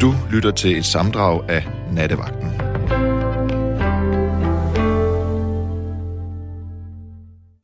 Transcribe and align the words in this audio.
Du 0.00 0.14
lytter 0.32 0.50
til 0.50 0.78
et 0.78 0.84
samdrag 0.84 1.50
af 1.50 1.66
Nattevagten. 1.92 2.48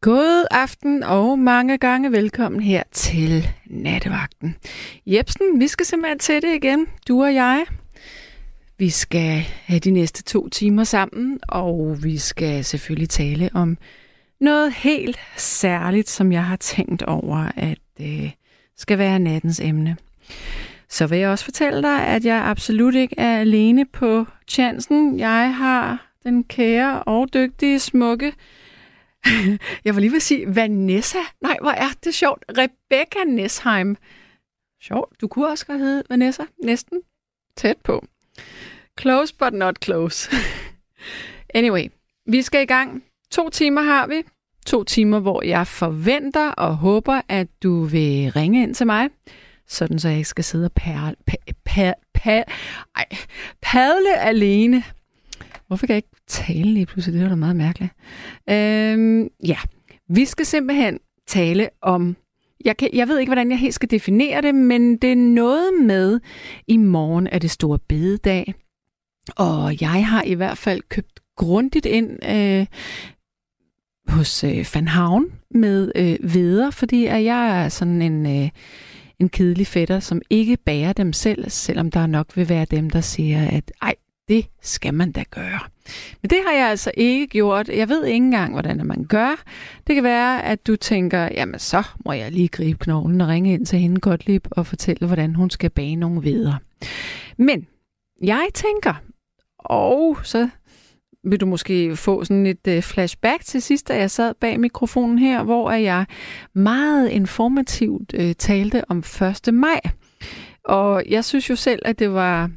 God 0.01 0.47
aften 0.51 1.03
og 1.03 1.39
mange 1.39 1.79
gange 1.79 2.13
velkommen 2.13 2.63
her 2.63 2.83
til 2.93 3.49
Nattevagten. 3.67 4.57
Jebsen, 5.07 5.61
vi 5.61 5.69
skal 5.69 5.87
simpelthen 5.87 6.19
til 6.19 6.43
det 6.43 6.55
igen, 6.55 6.87
du 7.09 7.23
og 7.23 7.35
jeg. 7.35 7.65
Vi 8.79 8.91
skal 8.91 9.45
have 9.65 9.81
de 9.81 9.91
næste 9.91 10.23
to 10.23 10.49
timer 10.49 10.85
sammen, 10.85 11.39
og 11.49 11.99
vi 12.03 12.19
skal 12.19 12.65
selvfølgelig 12.65 13.09
tale 13.09 13.51
om 13.55 13.79
noget 14.41 14.73
helt 14.73 15.19
særligt, 15.37 16.09
som 16.09 16.33
jeg 16.33 16.45
har 16.45 16.57
tænkt 16.57 17.03
over, 17.03 17.49
at 17.57 17.79
det 17.99 18.25
øh, 18.25 18.31
skal 18.77 18.99
være 18.99 19.19
nattens 19.19 19.61
emne. 19.61 19.97
Så 20.93 21.07
vil 21.07 21.19
jeg 21.19 21.31
også 21.31 21.45
fortælle 21.45 21.83
dig, 21.83 22.07
at 22.07 22.25
jeg 22.25 22.45
absolut 22.45 22.95
ikke 22.95 23.15
er 23.19 23.41
alene 23.41 23.85
på 23.85 24.27
chancen. 24.49 25.19
Jeg 25.19 25.55
har 25.55 26.13
den 26.25 26.45
kære 26.45 27.03
og 27.03 27.35
dygtige, 27.35 27.79
smukke, 27.79 28.33
jeg 29.85 29.95
var 29.95 30.01
lige 30.01 30.11
ved 30.11 30.17
at 30.17 30.23
sige 30.23 30.57
Vanessa. 30.57 31.19
Nej, 31.41 31.57
hvor 31.61 31.71
er 31.71 31.89
det 32.05 32.15
sjovt. 32.15 32.45
Rebecca 32.49 33.25
Nesheim. 33.27 33.97
Sjovt. 34.83 35.21
Du 35.21 35.29
kunne 35.29 35.49
også 35.49 35.65
have 35.69 35.79
hedde 35.79 36.03
Vanessa. 36.11 36.43
Næsten. 36.63 37.01
Tæt 37.57 37.77
på. 37.85 38.05
Close 39.01 39.35
but 39.35 39.53
not 39.53 39.77
close. 39.85 40.31
anyway, 41.55 41.89
vi 42.27 42.43
skal 42.43 42.63
i 42.63 42.67
gang. 42.67 43.05
To 43.31 43.51
timer 43.51 43.83
har 43.83 44.07
vi. 44.07 44.23
To 44.67 44.85
timer, 44.85 45.19
hvor 45.19 45.43
jeg 45.43 45.67
forventer 45.67 46.51
og 46.51 46.77
håber, 46.77 47.21
at 47.29 47.49
du 47.63 47.85
vil 47.85 48.33
ringe 48.33 48.63
ind 48.63 48.75
til 48.75 48.87
mig 48.87 49.09
sådan 49.69 49.99
så 49.99 50.09
jeg 50.09 50.17
ikke 50.17 50.29
skal 50.29 50.45
sidde 50.45 50.65
og 50.65 50.73
padle, 50.73 51.17
ej, 52.97 53.07
padle 53.63 54.21
alene. 54.21 54.83
Hvorfor 55.67 55.87
kan 55.87 55.95
jeg 55.95 55.99
ikke 55.99 56.17
tale 56.27 56.75
lige 56.75 56.87
pludselig? 56.87 57.15
Det 57.15 57.23
var 57.23 57.29
da 57.29 57.35
meget 57.35 57.57
mærkeligt. 57.57 57.93
Øhm, 58.51 59.29
ja, 59.45 59.59
vi 60.09 60.25
skal 60.25 60.47
simpelthen 60.47 60.99
tale 61.27 61.69
om 61.83 62.17
jeg, 62.65 62.77
kan, 62.77 62.89
jeg 62.93 63.09
ved 63.09 63.19
ikke, 63.19 63.31
hvordan 63.31 63.51
jeg 63.51 63.59
helt 63.59 63.75
skal 63.75 63.91
definere 63.91 64.43
det, 64.43 64.55
men 64.55 64.97
det 64.97 65.13
er 65.13 65.17
noget 65.17 65.71
med, 65.83 66.21
i 66.69 66.77
morgen 66.77 67.27
er 67.27 67.39
det 67.39 67.51
store 67.51 67.79
bededag, 67.79 68.55
og 69.37 69.81
jeg 69.81 70.07
har 70.07 70.23
i 70.23 70.35
hvert 70.35 70.59
fald 70.59 70.83
købt 70.89 71.21
grundigt 71.37 71.87
ind 71.87 72.25
øh, 72.29 72.67
hos 74.09 74.45
øh, 74.45 74.67
Van 74.75 74.89
Havn 74.89 75.33
med 75.51 75.93
øh, 75.97 76.35
veder, 76.35 76.71
fordi 76.71 77.07
at 77.07 77.25
jeg 77.25 77.65
er 77.65 77.69
sådan 77.69 78.03
en... 78.03 78.43
Øh, 78.43 78.51
en 79.23 79.29
kedelig 79.29 79.67
fætter, 79.67 80.01
som 80.01 80.23
ikke 80.31 80.57
bærer 80.57 80.93
dem 80.93 81.13
selv, 81.13 81.51
selvom 81.51 81.91
der 81.91 82.07
nok 82.07 82.37
vil 82.37 82.49
være 82.49 82.65
dem, 82.65 82.91
der 82.91 83.01
siger, 83.01 83.49
at 83.49 83.73
ej, 83.83 83.95
det 84.29 84.47
skal 84.63 84.95
man 84.95 85.13
da 85.13 85.25
gøre. 85.31 85.61
Men 86.23 86.31
det 86.31 86.39
har 86.47 86.53
jeg 86.53 86.71
altså 86.71 86.91
ikke 86.97 87.27
gjort. 87.27 87.69
Jeg 87.69 87.89
ved 87.89 88.05
ikke 88.05 88.17
engang, 88.17 88.53
hvordan 88.53 88.87
man 88.87 89.05
gør. 89.05 89.43
Det 89.87 89.95
kan 89.95 90.05
være, 90.05 90.45
at 90.45 90.67
du 90.67 90.77
tænker, 90.77 91.29
jamen 91.35 91.59
så 91.59 91.83
må 92.05 92.13
jeg 92.13 92.33
lige 92.33 92.49
gribe 92.49 92.79
knoglen 92.79 93.21
og 93.21 93.29
ringe 93.29 93.53
ind 93.53 93.67
til 93.67 93.79
hende 93.79 94.01
Gottlieb 94.01 94.47
og 94.51 94.67
fortælle, 94.67 95.07
hvordan 95.07 95.35
hun 95.35 95.51
skal 95.51 95.71
bage 95.71 95.97
nogle 95.97 96.23
videre. 96.23 96.59
Men 97.37 97.67
jeg 98.23 98.49
tænker, 98.55 98.95
og 99.59 100.19
så 100.23 100.49
vil 101.25 101.41
du 101.41 101.47
måske 101.47 101.97
få 101.97 102.25
sådan 102.25 102.47
et 102.47 102.69
øh, 102.69 102.83
flashback 102.83 103.45
til 103.45 103.63
sidst, 103.63 103.89
da 103.89 103.97
jeg 103.97 104.11
sad 104.11 104.35
bag 104.41 104.61
mikrofonen 104.61 105.19
her, 105.19 105.43
hvor 105.43 105.71
jeg 105.71 106.07
meget 106.55 107.09
informativt 107.09 108.15
øh, 108.15 108.35
talte 108.35 108.91
om 108.91 108.99
1. 109.49 109.55
maj. 109.55 109.81
Og 110.65 111.03
jeg 111.09 111.25
synes 111.25 111.51
jo 111.51 111.57
selv, 111.57 111.83
at 111.85 111.99
det 111.99 112.13
var 112.13 112.51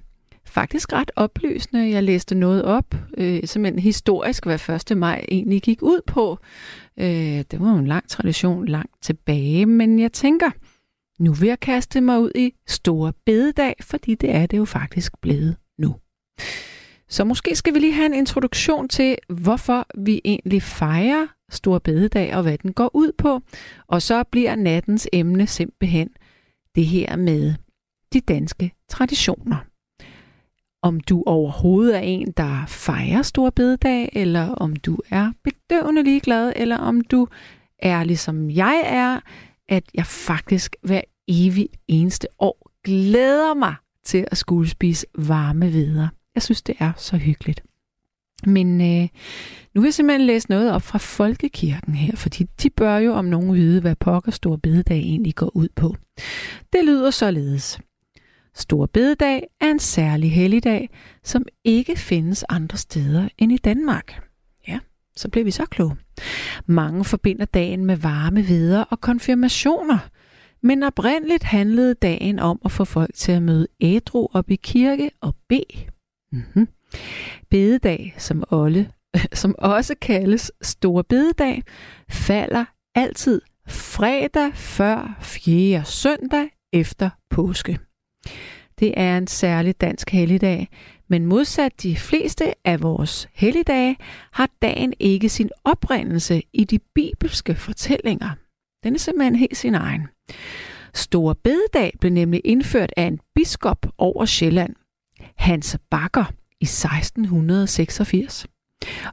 faktisk 0.45 0.93
ret 0.93 1.11
oplysende. 1.15 1.89
Jeg 1.89 2.03
læste 2.03 2.35
noget 2.35 2.63
op, 2.63 2.95
øh, 3.17 3.43
simpelthen 3.43 3.79
historisk, 3.79 4.45
hvad 4.45 4.69
1. 4.91 4.97
maj 4.97 5.25
egentlig 5.31 5.61
gik 5.61 5.81
ud 5.81 6.01
på. 6.07 6.39
Øh, 6.99 7.43
det 7.51 7.59
var 7.59 7.71
jo 7.71 7.77
en 7.77 7.87
lang 7.87 8.09
tradition 8.09 8.67
langt 8.67 9.01
tilbage, 9.01 9.65
men 9.65 9.99
jeg 9.99 10.11
tænker, 10.11 10.51
nu 11.19 11.33
vil 11.33 11.47
jeg 11.47 11.59
kaste 11.59 12.01
mig 12.01 12.19
ud 12.19 12.31
i 12.35 12.53
store 12.67 13.13
bededag, 13.25 13.75
fordi 13.81 14.15
det 14.15 14.35
er 14.35 14.45
det 14.45 14.57
jo 14.57 14.65
faktisk 14.65 15.11
blevet 15.21 15.55
nu. 15.77 15.95
Så 17.09 17.23
måske 17.23 17.55
skal 17.55 17.73
vi 17.73 17.79
lige 17.79 17.93
have 17.93 18.05
en 18.05 18.13
introduktion 18.13 18.87
til, 18.89 19.17
hvorfor 19.29 19.87
vi 20.05 20.21
egentlig 20.25 20.63
fejrer 20.63 21.27
Stor 21.49 21.79
Bededag 21.79 22.35
og 22.35 22.41
hvad 22.41 22.57
den 22.57 22.73
går 22.73 22.89
ud 22.93 23.11
på. 23.17 23.41
Og 23.87 24.01
så 24.01 24.23
bliver 24.23 24.55
nattens 24.55 25.07
emne 25.13 25.47
simpelthen 25.47 26.09
det 26.75 26.85
her 26.85 27.15
med 27.15 27.53
de 28.13 28.19
danske 28.21 28.71
traditioner. 28.89 29.57
Om 30.81 30.99
du 30.99 31.23
overhovedet 31.25 31.95
er 31.95 31.99
en, 31.99 32.33
der 32.37 32.65
fejrer 32.67 33.21
Stor 33.21 33.49
Bededag, 33.49 34.09
eller 34.13 34.49
om 34.49 34.75
du 34.75 34.97
er 35.09 35.31
bedøvende 35.43 36.03
ligeglad, 36.03 36.53
eller 36.55 36.77
om 36.77 37.01
du 37.01 37.27
er 37.79 38.03
ligesom 38.03 38.49
jeg 38.49 38.83
er, 38.85 39.19
at 39.69 39.83
jeg 39.93 40.05
faktisk 40.05 40.75
hver 40.81 41.01
evig 41.27 41.69
eneste 41.87 42.27
år 42.39 42.71
glæder 42.83 43.53
mig 43.53 43.75
til 44.03 44.25
at 44.31 44.37
skulle 44.37 44.69
spise 44.69 45.05
varme 45.15 45.67
videre. 45.69 46.09
Jeg 46.35 46.43
synes, 46.43 46.61
det 46.61 46.75
er 46.79 46.91
så 46.97 47.17
hyggeligt. 47.17 47.63
Men 48.45 48.81
øh, 48.81 49.07
nu 49.73 49.81
vil 49.81 49.87
jeg 49.87 49.93
simpelthen 49.93 50.27
læse 50.27 50.49
noget 50.49 50.71
op 50.71 50.81
fra 50.81 50.97
Folkekirken 50.97 51.95
her, 51.95 52.15
fordi 52.15 52.43
de 52.63 52.69
bør 52.69 52.97
jo 52.97 53.13
om 53.13 53.25
nogen 53.25 53.55
vide, 53.55 53.81
hvad 53.81 53.95
pokker 53.95 54.31
Stor 54.31 54.55
Bededag 54.55 54.97
egentlig 54.97 55.35
går 55.35 55.51
ud 55.55 55.67
på. 55.75 55.95
Det 56.73 56.85
lyder 56.85 57.11
således. 57.11 57.79
Stor 58.55 58.85
Bededag 58.85 59.43
er 59.61 59.71
en 59.71 59.79
særlig 59.79 60.31
helligdag, 60.31 60.89
som 61.23 61.45
ikke 61.63 61.95
findes 61.95 62.45
andre 62.49 62.77
steder 62.77 63.29
end 63.37 63.51
i 63.51 63.57
Danmark. 63.57 64.23
Ja, 64.67 64.79
så 65.15 65.29
bliver 65.29 65.45
vi 65.45 65.51
så 65.51 65.65
kloge. 65.65 65.95
Mange 66.65 67.03
forbinder 67.03 67.45
dagen 67.45 67.85
med 67.85 67.95
varme 67.95 68.47
veder 68.47 68.81
og 68.81 69.01
konfirmationer, 69.01 69.97
men 70.61 70.83
oprindeligt 70.83 71.43
handlede 71.43 71.93
dagen 71.93 72.39
om 72.39 72.61
at 72.65 72.71
få 72.71 72.85
folk 72.85 73.13
til 73.15 73.31
at 73.31 73.43
møde 73.43 73.67
ædru 73.81 74.27
op 74.33 74.51
i 74.51 74.55
kirke 74.55 75.11
og 75.21 75.35
bede. 75.49 75.94
Mm-hmm. 76.35 76.67
Bededag, 77.49 78.15
som, 78.17 78.43
Olle, 78.51 78.91
som 79.33 79.55
også 79.57 79.95
kaldes 80.01 80.51
Stor 80.61 81.01
Bededag, 81.01 81.63
falder 82.09 82.65
altid 82.95 83.41
fredag 83.67 84.53
før 84.53 85.17
4. 85.21 85.85
søndag 85.85 86.49
efter 86.73 87.09
påske. 87.29 87.79
Det 88.79 88.93
er 88.97 89.17
en 89.17 89.27
særlig 89.27 89.81
dansk 89.81 90.09
helligdag, 90.09 90.67
men 91.07 91.25
modsat 91.25 91.83
de 91.83 91.95
fleste 91.95 92.67
af 92.67 92.81
vores 92.81 93.27
helligdage, 93.33 93.97
har 94.31 94.49
dagen 94.61 94.93
ikke 94.99 95.29
sin 95.29 95.49
oprindelse 95.63 96.41
i 96.53 96.63
de 96.63 96.79
bibelske 96.95 97.55
fortællinger. 97.55 98.29
Den 98.83 98.95
er 98.95 98.99
simpelthen 98.99 99.35
helt 99.35 99.57
sin 99.57 99.75
egen. 99.75 100.07
Store 100.93 101.35
bededag 101.35 101.93
blev 101.99 102.11
nemlig 102.11 102.41
indført 102.45 102.93
af 102.97 103.03
en 103.03 103.19
biskop 103.35 103.85
over 103.97 104.25
Sjælland, 104.25 104.75
Hans 105.37 105.77
Bakker 105.89 106.25
i 106.61 106.65
1686. 106.65 108.47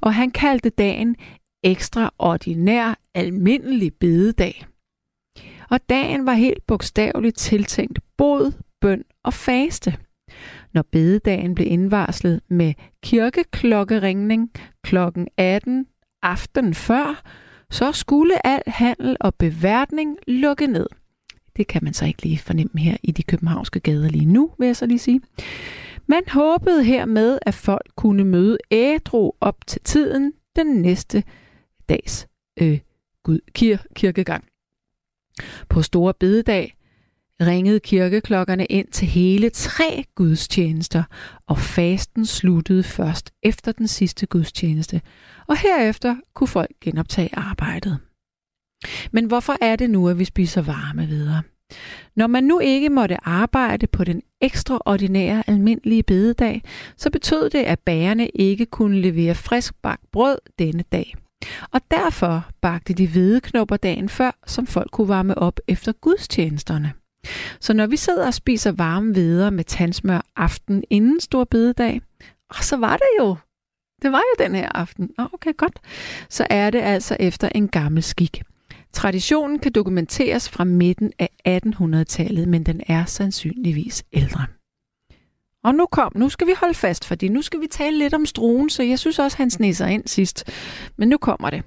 Og 0.01 0.15
han 0.15 0.31
kaldte 0.31 0.71
dagen 0.71 1.17
ekstraordinær 1.65 2.99
almindelig 3.15 3.93
bededag. 3.95 4.67
Og 5.71 5.81
dagen 5.89 6.27
var 6.27 6.33
helt 6.33 6.67
bogstaveligt 6.67 7.37
tiltænkt 7.37 7.99
bod, 8.17 8.53
bøn 8.81 9.05
og 9.25 9.35
faste. 9.35 9.97
Når 10.73 10.83
bededagen 10.93 11.55
blev 11.55 11.67
indvarslet 11.67 12.41
med 12.49 12.75
kirkeklokkeringning 13.03 14.51
klokken 14.83 15.29
18 15.37 15.87
aften 16.23 16.75
før, 16.75 17.23
så 17.71 17.93
skulle 17.93 18.47
al 18.47 18.63
handel 18.67 19.17
og 19.21 19.35
beværtning 19.35 20.17
lukke 20.27 20.67
ned. 20.67 20.87
Det 21.57 21.67
kan 21.67 21.85
man 21.85 21.95
så 21.95 22.05
ikke 22.05 22.23
lige 22.23 22.39
fornemme 22.39 22.81
her 22.81 22.97
i 23.03 23.11
de 23.11 23.23
københavnske 23.23 23.81
gader 23.81 24.09
lige 24.09 24.25
nu, 24.25 24.51
vil 24.59 24.67
jeg 24.67 24.77
så 24.77 24.87
lige 24.87 24.99
sige. 24.99 25.21
Man 26.13 26.23
håbede 26.29 26.85
hermed, 26.85 27.39
at 27.43 27.55
folk 27.55 27.91
kunne 27.97 28.25
møde 28.25 28.59
ædru 28.71 29.33
op 29.41 29.67
til 29.67 29.81
tiden 29.85 30.33
den 30.57 30.67
næste 30.67 31.23
dags 31.89 32.27
øh, 32.61 32.79
Gud, 33.23 33.39
kir- 33.59 33.87
kirkegang. 33.95 34.45
På 35.69 35.83
store 35.83 36.15
bededag 36.15 36.77
ringede 37.41 37.81
kirkeklokkerne 37.81 38.67
ind 38.67 38.89
til 38.89 39.09
hele 39.09 39.51
tre 39.51 40.05
gudstjenester, 40.15 41.05
og 41.47 41.59
fasten 41.59 42.27
sluttede 42.27 42.83
først 42.83 43.33
efter 43.43 43.73
den 43.73 43.89
sidste 43.89 44.27
gudstjeneste, 44.27 45.01
og 45.47 45.57
herefter 45.59 46.17
kunne 46.35 46.49
folk 46.49 46.71
genoptage 46.81 47.31
arbejdet. 47.33 47.99
Men 49.13 49.25
hvorfor 49.25 49.57
er 49.61 49.77
det 49.77 49.91
nu, 49.91 50.09
at 50.09 50.19
vi 50.19 50.25
spiser 50.25 50.63
varme 50.63 51.07
videre? 51.07 51.43
Når 52.17 52.27
man 52.27 52.45
nu 52.45 52.59
ikke 52.59 52.89
måtte 52.89 53.29
arbejde 53.29 53.87
på 53.87 54.05
den 54.05 54.23
ekstraordinære 54.41 55.43
almindelige 55.47 56.03
bededag, 56.03 56.63
så 56.97 57.11
betød 57.11 57.51
det, 57.51 57.59
at 57.59 57.81
bagerne 57.81 58.29
ikke 58.29 58.67
kunne 58.67 59.01
levere 59.01 59.35
frisk 59.35 59.75
bagt 59.83 60.11
brød 60.13 60.39
denne 60.59 60.85
dag. 60.93 61.15
Og 61.71 61.81
derfor 61.91 62.47
bagte 62.61 62.93
de 62.93 63.09
hvide 63.09 63.41
knopper 63.41 63.77
dagen 63.77 64.09
før, 64.09 64.31
som 64.47 64.67
folk 64.67 64.91
kunne 64.91 65.09
varme 65.09 65.39
op 65.39 65.61
efter 65.69 65.93
gudstjenesterne. 65.93 66.93
Så 67.61 67.73
når 67.73 67.87
vi 67.87 67.97
sidder 67.97 68.27
og 68.27 68.35
spiser 68.35 68.73
varme 68.73 69.13
hveder 69.13 69.51
med 69.51 69.65
tandsmør 69.65 70.21
aften 70.37 70.85
inden 70.91 71.21
stor 71.21 71.45
bededag, 71.45 72.01
og 72.51 72.65
så 72.65 72.77
var 72.77 72.97
det 72.97 73.09
jo, 73.19 73.37
det 74.03 74.13
var 74.13 74.19
jo 74.19 74.45
den 74.45 74.55
her 74.55 74.69
aften. 74.75 75.11
Okay, 75.19 75.53
godt. 75.57 75.79
Så 76.29 76.47
er 76.51 76.71
det 76.71 76.81
altså 76.81 77.17
efter 77.21 77.49
en 77.49 77.69
gammel 77.69 78.03
skik. 78.03 78.43
Traditionen 78.93 79.59
kan 79.59 79.73
dokumenteres 79.73 80.49
fra 80.49 80.65
midten 80.65 81.13
af 81.19 81.29
1800-tallet, 81.49 82.49
men 82.49 82.63
den 82.63 82.81
er 82.87 83.05
sandsynligvis 83.05 84.05
ældre. 84.13 84.47
Og 85.65 85.75
nu 85.75 85.87
kom, 85.87 86.13
nu 86.17 86.29
skal 86.29 86.47
vi 86.47 86.53
holde 86.57 86.75
fast, 86.75 87.05
fordi 87.05 87.29
nu 87.29 87.43
skal 87.43 87.61
vi 87.61 87.67
tale 87.71 87.99
lidt 87.99 88.15
om 88.15 88.27
struen, 88.27 88.71
så 88.71 88.83
jeg 88.83 88.99
synes 88.99 89.19
også, 89.19 89.37
han 89.37 89.51
sneser 89.51 89.87
ind 89.87 90.07
sidst. 90.07 90.45
Men 90.97 91.09
nu 91.09 91.17
kommer 91.17 91.51
det. 91.51 91.63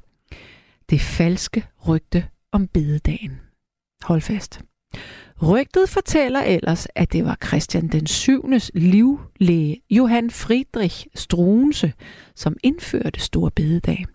Det 0.89 1.01
falske 1.01 1.66
rygte 1.88 2.27
om 2.51 2.68
bededagen. 2.68 3.39
Hold 4.04 4.21
fast. 4.21 4.62
Rygtet 5.44 5.89
fortæller 5.89 6.42
ellers, 6.42 6.88
at 6.95 7.13
det 7.13 7.25
var 7.25 7.38
Christian 7.45 7.88
den 7.88 8.07
7. 8.07 8.50
livlæge 8.75 9.81
Johan 9.89 10.31
Friedrich 10.31 11.07
Struense, 11.16 11.94
som 12.36 12.57
indførte 12.63 13.19
stor 13.19 13.50
bededag. 13.50 14.06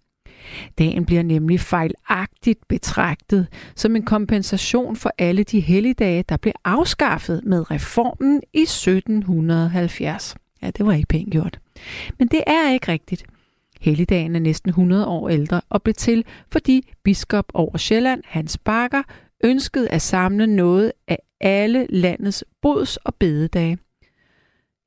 Dagen 0.78 1.06
bliver 1.06 1.22
nemlig 1.22 1.60
fejlagtigt 1.60 2.68
betragtet 2.68 3.46
som 3.76 3.96
en 3.96 4.02
kompensation 4.02 4.96
for 4.96 5.12
alle 5.18 5.44
de 5.44 5.60
helligdage, 5.60 6.24
der 6.28 6.36
blev 6.36 6.52
afskaffet 6.64 7.40
med 7.44 7.70
reformen 7.70 8.42
i 8.52 8.62
1770. 8.62 10.36
Ja, 10.62 10.70
det 10.70 10.86
var 10.86 10.92
ikke 10.92 11.08
pænt 11.08 11.32
gjort. 11.32 11.60
Men 12.18 12.28
det 12.28 12.42
er 12.46 12.72
ikke 12.72 12.92
rigtigt. 12.92 13.24
Helligdagen 13.80 14.36
er 14.36 14.40
næsten 14.40 14.68
100 14.68 15.06
år 15.06 15.28
ældre 15.28 15.60
og 15.68 15.82
blev 15.82 15.94
til, 15.94 16.24
fordi 16.52 16.92
biskop 17.02 17.44
over 17.54 17.78
Sjælland, 17.78 18.22
Hans 18.26 18.58
Bakker, 18.58 19.02
ønskede 19.44 19.88
at 19.88 20.02
samle 20.02 20.46
noget 20.46 20.92
af 21.08 21.18
alle 21.40 21.86
landets 21.90 22.44
bods- 22.62 22.96
og 22.96 23.14
bededage. 23.14 23.78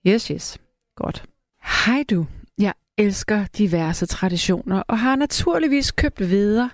Yes, 0.07 0.27
yes. 0.27 0.57
Godt. 0.95 1.23
Hej 1.85 2.03
du 2.09 2.25
elsker 2.97 3.45
diverse 3.57 4.05
traditioner 4.05 4.83
og 4.87 4.99
har 4.99 5.15
naturligvis 5.15 5.91
købt 5.91 6.19
videre, 6.19 6.69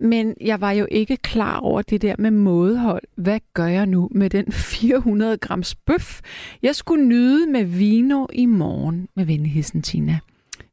men 0.00 0.34
jeg 0.40 0.60
var 0.60 0.72
jo 0.72 0.86
ikke 0.90 1.16
klar 1.16 1.58
over 1.58 1.82
det 1.82 2.02
der 2.02 2.14
med 2.18 2.30
mådehold. 2.30 3.02
Hvad 3.16 3.40
gør 3.54 3.66
jeg 3.66 3.86
nu 3.86 4.08
med 4.12 4.30
den 4.30 4.52
400 4.82 5.38
grams 5.38 5.74
bøf, 5.74 6.20
jeg 6.62 6.74
skulle 6.74 7.04
nyde 7.04 7.52
med 7.52 7.64
vino 7.64 8.26
i 8.32 8.46
morgen 8.46 9.08
med 9.16 9.24
venligheden 9.24 9.82
Tina? 9.82 10.18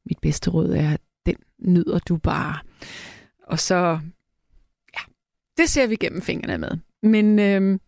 Mit 0.05 0.19
bedste 0.21 0.49
råd 0.49 0.69
er, 0.69 0.93
at 0.93 1.01
den 1.25 1.35
nyder 1.59 1.99
du 1.99 2.17
bare. 2.17 2.59
Og 3.43 3.59
så, 3.59 3.99
ja, 4.93 5.01
det 5.57 5.69
ser 5.69 5.87
vi 5.87 5.95
gennem 5.95 6.21
fingrene 6.21 6.57
med. 6.57 6.71
Men 7.03 7.39
øh, 7.39 7.79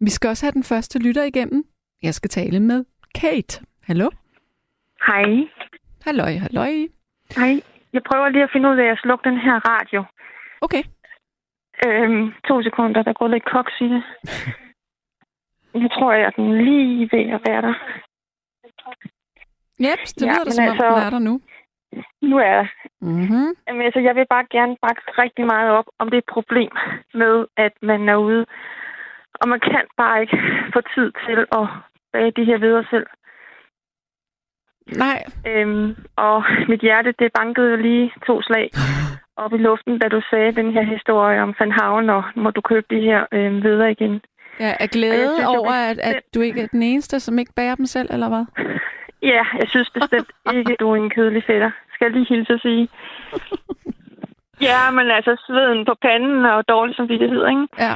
vi 0.00 0.10
skal 0.10 0.28
også 0.28 0.46
have 0.46 0.52
den 0.52 0.64
første 0.64 0.98
lytter 0.98 1.22
igennem. 1.22 1.64
Jeg 2.02 2.14
skal 2.14 2.30
tale 2.30 2.60
med 2.60 2.84
Kate. 3.14 3.60
Hallo? 3.82 4.10
Hej. 5.06 5.24
Halløj, 6.04 6.32
halløj. 6.44 6.72
Hej. 7.36 7.54
Jeg 7.92 8.02
prøver 8.08 8.28
lige 8.28 8.42
at 8.42 8.50
finde 8.52 8.70
ud 8.70 8.76
af 8.76 8.88
at 8.92 8.98
slukke 9.02 9.28
den 9.30 9.38
her 9.38 9.56
radio. 9.72 10.04
Okay. 10.60 10.82
Øhm, 11.86 12.32
to 12.48 12.62
sekunder, 12.62 13.02
der 13.02 13.12
går 13.12 13.28
lidt 13.28 13.44
koks 13.44 13.72
i 13.80 13.84
det. 13.84 14.02
Jeg 15.82 15.90
tror, 15.94 16.12
jeg 16.12 16.22
er 16.22 16.30
den 16.30 16.64
lige 16.64 17.08
ved 17.12 17.24
at 17.36 17.40
være 17.46 17.62
der. 17.62 17.74
Yep, 19.86 20.00
det 20.18 20.26
ja, 20.26 20.32
lyder 20.32 20.44
da 20.44 20.50
som 20.50 20.64
altså, 20.64 20.86
om, 20.86 21.02
er 21.06 21.10
der 21.10 21.18
nu. 21.18 21.40
Nu 22.22 22.38
er 22.38 22.50
jeg 22.58 22.68
mm-hmm. 23.00 23.48
Jamen, 23.66 23.82
altså, 23.82 24.00
jeg 24.00 24.14
vil 24.14 24.26
bare 24.30 24.46
gerne 24.50 24.76
bakke 24.82 25.02
rigtig 25.22 25.46
meget 25.46 25.70
op 25.70 25.84
om 25.98 26.08
det 26.10 26.24
problem 26.34 26.70
med, 27.14 27.46
at 27.56 27.72
man 27.82 28.08
er 28.08 28.16
ude. 28.16 28.46
Og 29.40 29.48
man 29.48 29.60
kan 29.60 29.84
bare 29.96 30.20
ikke 30.20 30.38
få 30.74 30.80
tid 30.94 31.12
til 31.26 31.38
at 31.58 31.66
bage 32.12 32.30
de 32.30 32.44
her 32.44 32.58
videre 32.58 32.84
selv. 32.90 33.06
Nej. 34.86 35.24
Øhm, 35.46 35.96
og 36.16 36.44
mit 36.68 36.80
hjerte, 36.80 37.14
det 37.18 37.32
bankede 37.32 37.70
jo 37.70 37.76
lige 37.76 38.12
to 38.26 38.42
slag 38.42 38.70
op 39.42 39.52
i 39.52 39.56
luften, 39.56 39.98
da 39.98 40.08
du 40.08 40.20
sagde 40.30 40.52
den 40.52 40.72
her 40.72 40.82
historie 40.82 41.42
om 41.42 41.54
Van 41.58 41.72
Haven, 41.72 42.10
og 42.10 42.24
må 42.36 42.50
du 42.50 42.60
købe 42.60 42.86
de 42.90 43.00
her 43.00 43.26
øhm, 43.32 43.62
videre 43.62 43.90
igen. 43.90 44.20
Ja, 44.60 44.72
er 44.80 44.86
glæde 44.86 45.34
synes, 45.36 45.46
over, 45.46 45.72
at, 45.72 45.98
at 45.98 46.22
du 46.34 46.40
ikke 46.40 46.60
er 46.60 46.66
den 46.66 46.82
eneste, 46.82 47.20
som 47.20 47.38
ikke 47.38 47.52
bærer 47.56 47.74
dem 47.74 47.86
selv, 47.86 48.08
eller 48.12 48.28
hvad? 48.28 48.44
Ja, 49.22 49.44
jeg 49.60 49.68
synes 49.68 49.90
bestemt 49.90 50.30
ikke, 50.54 50.76
du 50.80 50.90
er 50.90 50.96
en 50.96 51.10
kedelig 51.10 51.44
fætter. 51.46 51.70
Skal 51.94 52.04
jeg 52.04 52.12
lige 52.12 52.34
hilse 52.34 52.52
at 52.52 52.60
sige. 52.60 52.88
Ja, 54.60 54.90
men 54.90 55.10
altså 55.10 55.44
sveden 55.46 55.84
på 55.84 55.94
panden 56.02 56.44
og 56.44 56.68
dårlig 56.68 56.96
som 56.96 57.08
det 57.08 57.30
hedder, 57.30 57.48
ikke? 57.48 57.66
Ja. 57.78 57.94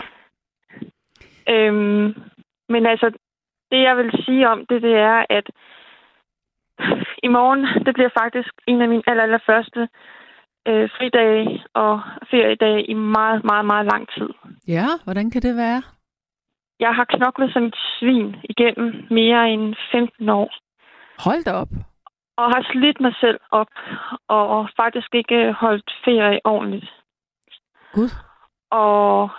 Øhm, 1.55 2.15
men 2.69 2.87
altså, 2.87 3.07
det 3.71 3.83
jeg 3.83 3.97
vil 3.97 4.25
sige 4.25 4.49
om 4.49 4.67
det, 4.67 4.83
det 4.83 4.95
er, 4.95 5.25
at 5.31 5.47
i 7.27 7.29
morgen, 7.29 7.85
det 7.87 7.95
bliver 7.95 8.13
faktisk 8.21 8.53
en 8.67 8.83
af 8.83 8.89
mine 8.89 9.03
aller, 9.07 9.23
aller 9.23 9.43
første 9.47 9.89
øh, 10.69 10.89
fridage 10.97 11.65
og 11.75 12.01
feriedage 12.31 12.83
i 12.93 12.95
meget, 12.95 13.45
meget, 13.45 13.67
meget 13.67 13.87
lang 13.93 14.09
tid. 14.17 14.29
Ja, 14.69 14.87
hvordan 15.05 15.31
kan 15.31 15.43
det 15.43 15.57
være? 15.57 15.83
Jeg 16.81 16.93
har 16.95 17.05
knoklet 17.05 17.53
som 17.53 17.65
et 17.65 17.77
svin 17.99 18.37
igennem 18.45 18.89
mere 19.11 19.51
end 19.51 19.75
15 19.93 20.29
år. 20.29 20.51
Hold 21.19 21.45
da 21.45 21.53
op. 21.53 21.69
Og 22.37 22.47
har 22.55 22.63
slidt 22.73 23.01
mig 23.01 23.15
selv 23.21 23.39
op, 23.51 23.73
og 24.29 24.69
faktisk 24.77 25.15
ikke 25.15 25.53
holdt 25.53 25.91
ferie 26.05 26.41
ordentligt. 26.45 26.91
Gud. 27.93 28.11
Og 28.71 29.31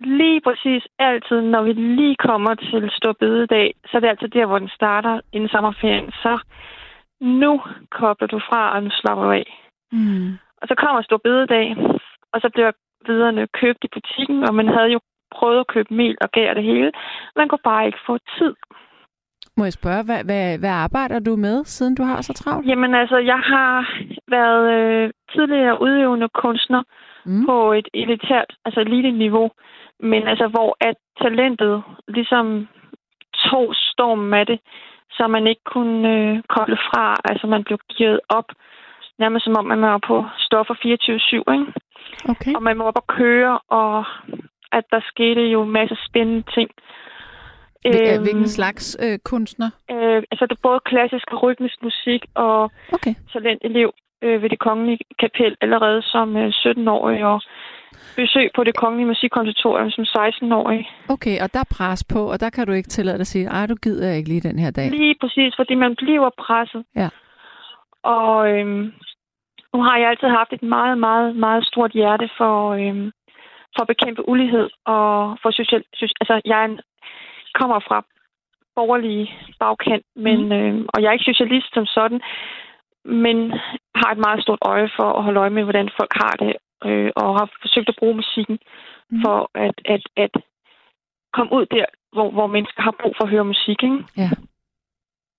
lige 0.00 0.40
præcis 0.40 0.82
altid, 0.98 1.40
når 1.40 1.62
vi 1.62 1.72
lige 1.72 2.16
kommer 2.16 2.54
til 2.54 2.90
Stor 2.92 3.12
Bededag, 3.12 3.74
så 3.86 3.96
er 3.96 4.00
det 4.00 4.08
altid 4.08 4.28
der, 4.28 4.46
hvor 4.46 4.58
den 4.58 4.68
starter 4.68 5.20
inden 5.32 5.48
sommerferien. 5.48 6.12
Så 6.12 6.38
nu 7.20 7.62
kobler 7.90 8.28
du 8.28 8.38
fra, 8.48 8.74
og 8.74 8.82
nu 8.82 8.90
slapper 8.90 9.24
du 9.24 9.30
af. 9.30 9.48
Mm. 9.92 10.32
Og 10.62 10.68
så 10.68 10.74
kommer 10.74 11.02
stor 11.02 11.20
bededag, 11.24 11.76
og 12.32 12.40
så 12.40 12.48
bliver 12.54 12.72
viderne 13.06 13.46
købt 13.60 13.84
i 13.84 13.88
butikken, 13.92 14.44
og 14.48 14.54
man 14.54 14.68
havde 14.68 14.90
jo 14.96 15.00
prøvet 15.30 15.60
at 15.60 15.66
købe 15.66 15.94
mel 15.94 16.16
og 16.20 16.30
gær 16.30 16.54
det 16.54 16.64
hele. 16.64 16.92
Man 17.36 17.48
kunne 17.48 17.64
bare 17.64 17.86
ikke 17.86 17.98
få 18.06 18.18
tid. 18.38 18.54
Må 19.56 19.64
jeg 19.64 19.72
spørge, 19.72 20.04
hvad, 20.04 20.24
hvad, 20.24 20.58
hvad 20.58 20.70
arbejder 20.70 21.18
du 21.18 21.36
med, 21.36 21.64
siden 21.64 21.94
du 21.94 22.02
har 22.02 22.20
så 22.20 22.32
travlt? 22.32 22.66
Jamen 22.66 22.94
altså, 22.94 23.18
jeg 23.18 23.38
har 23.38 23.74
været 24.28 24.64
øh, 24.76 25.10
tidligere 25.32 25.82
udøvende 25.82 26.28
kunstner 26.28 26.82
mm. 27.26 27.46
på 27.46 27.72
et 27.72 27.88
elitært, 27.94 28.50
altså 28.64 28.80
elite-niveau. 28.80 29.50
Men 30.00 30.22
altså, 30.28 30.46
hvor 30.48 30.76
at 30.80 30.96
talentet 31.22 31.82
ligesom 32.08 32.68
tog 33.50 33.74
stormen 33.74 34.34
af 34.34 34.46
det 34.46 34.60
så 35.16 35.26
man 35.26 35.46
ikke 35.46 35.64
kunne 35.74 36.08
øh, 36.16 36.42
koble 36.54 36.78
fra. 36.88 37.16
Altså 37.24 37.46
man 37.46 37.64
blev 37.64 37.78
givet 37.96 38.20
op, 38.28 38.48
nærmest 39.18 39.44
som 39.44 39.56
om 39.58 39.64
man 39.64 39.82
var 39.82 40.00
på 40.08 40.24
stoffer 40.38 40.74
24-7, 40.74 41.52
ikke? 41.54 41.72
Okay. 42.32 42.52
Og 42.56 42.62
man 42.62 42.76
må 42.76 42.84
op 42.84 42.96
og 43.02 43.06
køre, 43.06 43.58
og 43.68 44.04
at 44.72 44.84
der 44.92 45.00
skete 45.12 45.42
jo 45.54 45.62
en 45.62 45.70
masse 45.70 45.96
spændende 46.08 46.44
ting. 46.56 46.70
Øhm, 47.86 48.22
Hvilken 48.22 48.48
slags 48.48 48.96
øh, 49.04 49.18
kunstner? 49.24 49.70
Øh, 49.90 50.22
altså 50.30 50.46
det 50.46 50.56
er 50.56 50.68
både 50.68 50.80
klassisk 50.90 51.26
og 51.32 51.42
rytmisk 51.42 51.82
musik 51.82 52.22
og 52.34 52.70
okay. 52.92 53.14
talentelev 53.32 53.90
øh, 54.24 54.42
ved 54.42 54.48
det 54.50 54.58
kongelige 54.58 54.98
kapel 55.18 55.56
allerede 55.60 56.02
som 56.02 56.36
øh, 56.36 56.48
17-årig, 56.48 57.24
og 57.24 57.40
besøg 58.16 58.48
på 58.56 58.64
det 58.64 58.76
kongelige 58.76 59.06
musikkonservatorium 59.06 59.90
som 59.90 60.04
16-årig. 60.04 60.90
Okay, 61.08 61.36
og 61.42 61.48
der 61.54 61.60
er 61.60 61.74
pres 61.76 62.04
på, 62.04 62.20
og 62.32 62.40
der 62.40 62.50
kan 62.50 62.66
du 62.66 62.72
ikke 62.72 62.88
tillade 62.88 63.18
dig 63.18 63.20
at 63.20 63.26
sige, 63.34 63.46
ej, 63.46 63.66
du 63.66 63.76
gider 63.82 64.12
ikke 64.12 64.28
lige 64.28 64.48
den 64.48 64.58
her 64.58 64.70
dag. 64.70 64.90
Lige 64.90 65.16
præcis, 65.20 65.52
fordi 65.56 65.74
man 65.74 65.94
bliver 65.96 66.30
presset. 66.38 66.84
Ja. 66.96 67.08
Og 68.02 68.50
øhm, 68.52 68.92
nu 69.72 69.82
har 69.82 69.96
jeg 69.98 70.08
altid 70.08 70.28
haft 70.28 70.52
et 70.52 70.62
meget, 70.62 70.98
meget, 70.98 71.36
meget 71.36 71.66
stort 71.66 71.92
hjerte 71.92 72.28
for, 72.38 72.56
øhm, 72.80 73.10
for 73.74 73.82
at 73.82 73.92
bekæmpe 73.92 74.28
ulighed 74.28 74.68
og 74.84 75.38
for 75.42 75.50
social... 75.50 75.82
Altså, 76.20 76.40
jeg 76.44 76.64
en, 76.64 76.80
kommer 77.54 77.78
fra 77.88 77.98
borgerlige 78.74 79.26
bagkant, 79.60 80.04
men, 80.16 80.38
mm. 80.44 80.52
øhm, 80.52 80.86
og 80.92 81.02
jeg 81.02 81.08
er 81.08 81.12
ikke 81.16 81.32
socialist 81.32 81.70
som 81.74 81.86
sådan, 81.86 82.20
men 83.04 83.36
har 84.00 84.10
et 84.12 84.24
meget 84.26 84.42
stort 84.42 84.58
øje 84.62 84.88
for 84.96 85.08
at 85.12 85.24
holde 85.24 85.40
øje 85.40 85.54
med, 85.56 85.62
hvordan 85.62 85.88
folk 85.98 86.12
har 86.22 86.34
det, 86.42 86.52
øh, 86.86 87.10
og 87.16 87.28
har 87.38 87.46
forsøgt 87.62 87.88
at 87.88 87.98
bruge 87.98 88.14
musikken 88.14 88.58
mm. 89.10 89.20
for 89.24 89.50
at, 89.54 89.76
at, 89.84 90.02
at 90.16 90.32
komme 91.36 91.52
ud 91.52 91.66
der, 91.66 91.86
hvor, 92.12 92.30
hvor 92.30 92.46
mennesker 92.46 92.82
har 92.82 92.94
brug 93.00 93.14
for 93.16 93.24
at 93.24 93.30
høre 93.30 93.44
musik. 93.44 93.82
Ikke? 93.82 94.04
Ja. 94.16 94.30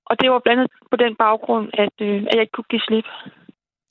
Og 0.06 0.14
det 0.20 0.32
var 0.32 0.40
blandt 0.40 0.60
andet 0.60 0.72
på 0.92 0.98
den 1.04 1.16
baggrund, 1.16 1.70
at, 1.74 1.96
øh, 2.02 2.18
at 2.30 2.34
jeg 2.34 2.42
ikke 2.42 2.56
kunne 2.58 2.72
give 2.74 2.86
slip. 2.88 3.06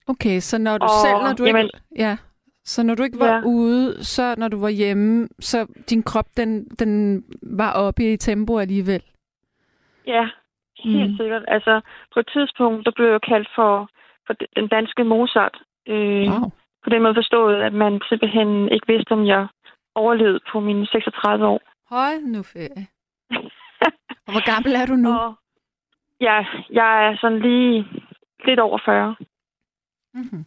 Okay, 0.08 0.38
så 0.40 0.58
når 0.58 0.78
du 0.78 0.84
og, 0.84 0.98
selv, 1.04 1.18
når 1.26 1.34
du 1.38 1.44
jamen, 1.44 1.64
ikke, 1.64 1.78
ja, 1.96 2.16
så 2.64 2.82
når 2.82 2.94
du 2.94 3.02
ikke 3.02 3.18
var 3.18 3.34
ja. 3.34 3.42
ude, 3.44 4.04
så 4.04 4.34
når 4.38 4.48
du 4.48 4.60
var 4.60 4.68
hjemme, 4.68 5.28
så 5.40 5.58
din 5.90 6.02
krop, 6.02 6.28
den, 6.36 6.64
den 6.64 7.22
var 7.42 7.72
oppe 7.72 8.12
i 8.12 8.16
tempo 8.16 8.58
alligevel? 8.58 9.02
Ja, 10.06 10.28
helt 10.84 11.10
mm. 11.10 11.16
sikkert. 11.16 11.44
Altså, 11.48 11.80
på 12.14 12.20
et 12.20 12.28
tidspunkt, 12.32 12.86
der 12.86 12.92
blev 12.96 13.08
jeg 13.08 13.20
kaldt 13.22 13.48
for, 13.54 13.88
for 14.26 14.34
den 14.56 14.68
danske 14.68 15.04
Mozart. 15.04 15.56
Øh, 15.88 16.28
wow 16.28 16.50
på 16.87 16.90
den 16.90 17.02
måde 17.02 17.21
forstået, 17.23 17.57
at 17.69 17.73
man 17.73 17.93
simpelthen 18.09 18.69
ikke 18.75 18.87
vidste, 18.93 19.12
om 19.12 19.26
jeg 19.26 19.47
overlevede 19.95 20.40
på 20.52 20.61
mine 20.61 20.87
36 20.87 21.47
år. 21.47 21.61
Hold 21.95 22.23
nu 22.35 22.43
ferie. 22.43 22.87
Og 24.26 24.31
hvor 24.33 24.45
gammel 24.52 24.73
er 24.81 24.87
du 24.87 24.97
nu? 25.05 25.11
Og 25.19 25.35
ja, 26.21 26.38
jeg 26.71 26.90
er 27.07 27.16
sådan 27.21 27.38
lige 27.38 27.87
lidt 28.47 28.61
over 28.61 28.78
40. 28.85 29.16
Mm-hmm. 30.14 30.45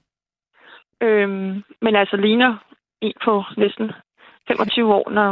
Øhm, 1.01 1.63
men 1.81 1.95
altså 1.95 2.15
ligner 2.15 2.51
en 3.01 3.13
på 3.25 3.43
næsten 3.57 3.91
25 4.47 4.93
år, 4.93 5.09
når, 5.09 5.31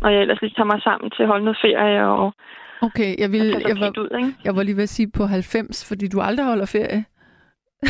når 0.00 0.08
jeg 0.10 0.20
ellers 0.20 0.42
lige 0.42 0.54
tager 0.54 0.72
mig 0.72 0.82
sammen 0.82 1.10
til 1.10 1.22
at 1.22 1.28
holde 1.28 1.44
noget 1.44 1.58
ferie 1.62 2.06
og, 2.06 2.32
Okay, 2.86 3.10
jeg, 3.18 3.28
og 3.28 3.32
vil, 3.32 3.52
tage 3.52 3.68
jeg, 3.68 3.76
var, 3.80 4.00
ud, 4.02 4.10
ikke? 4.18 4.34
jeg 4.44 4.56
var 4.56 4.62
lige 4.62 4.76
ved 4.76 4.82
at 4.82 4.96
sige 4.98 5.10
på 5.10 5.24
90, 5.24 5.88
fordi 5.88 6.08
du 6.08 6.20
aldrig 6.20 6.46
holder 6.46 6.66
ferie. 6.66 7.04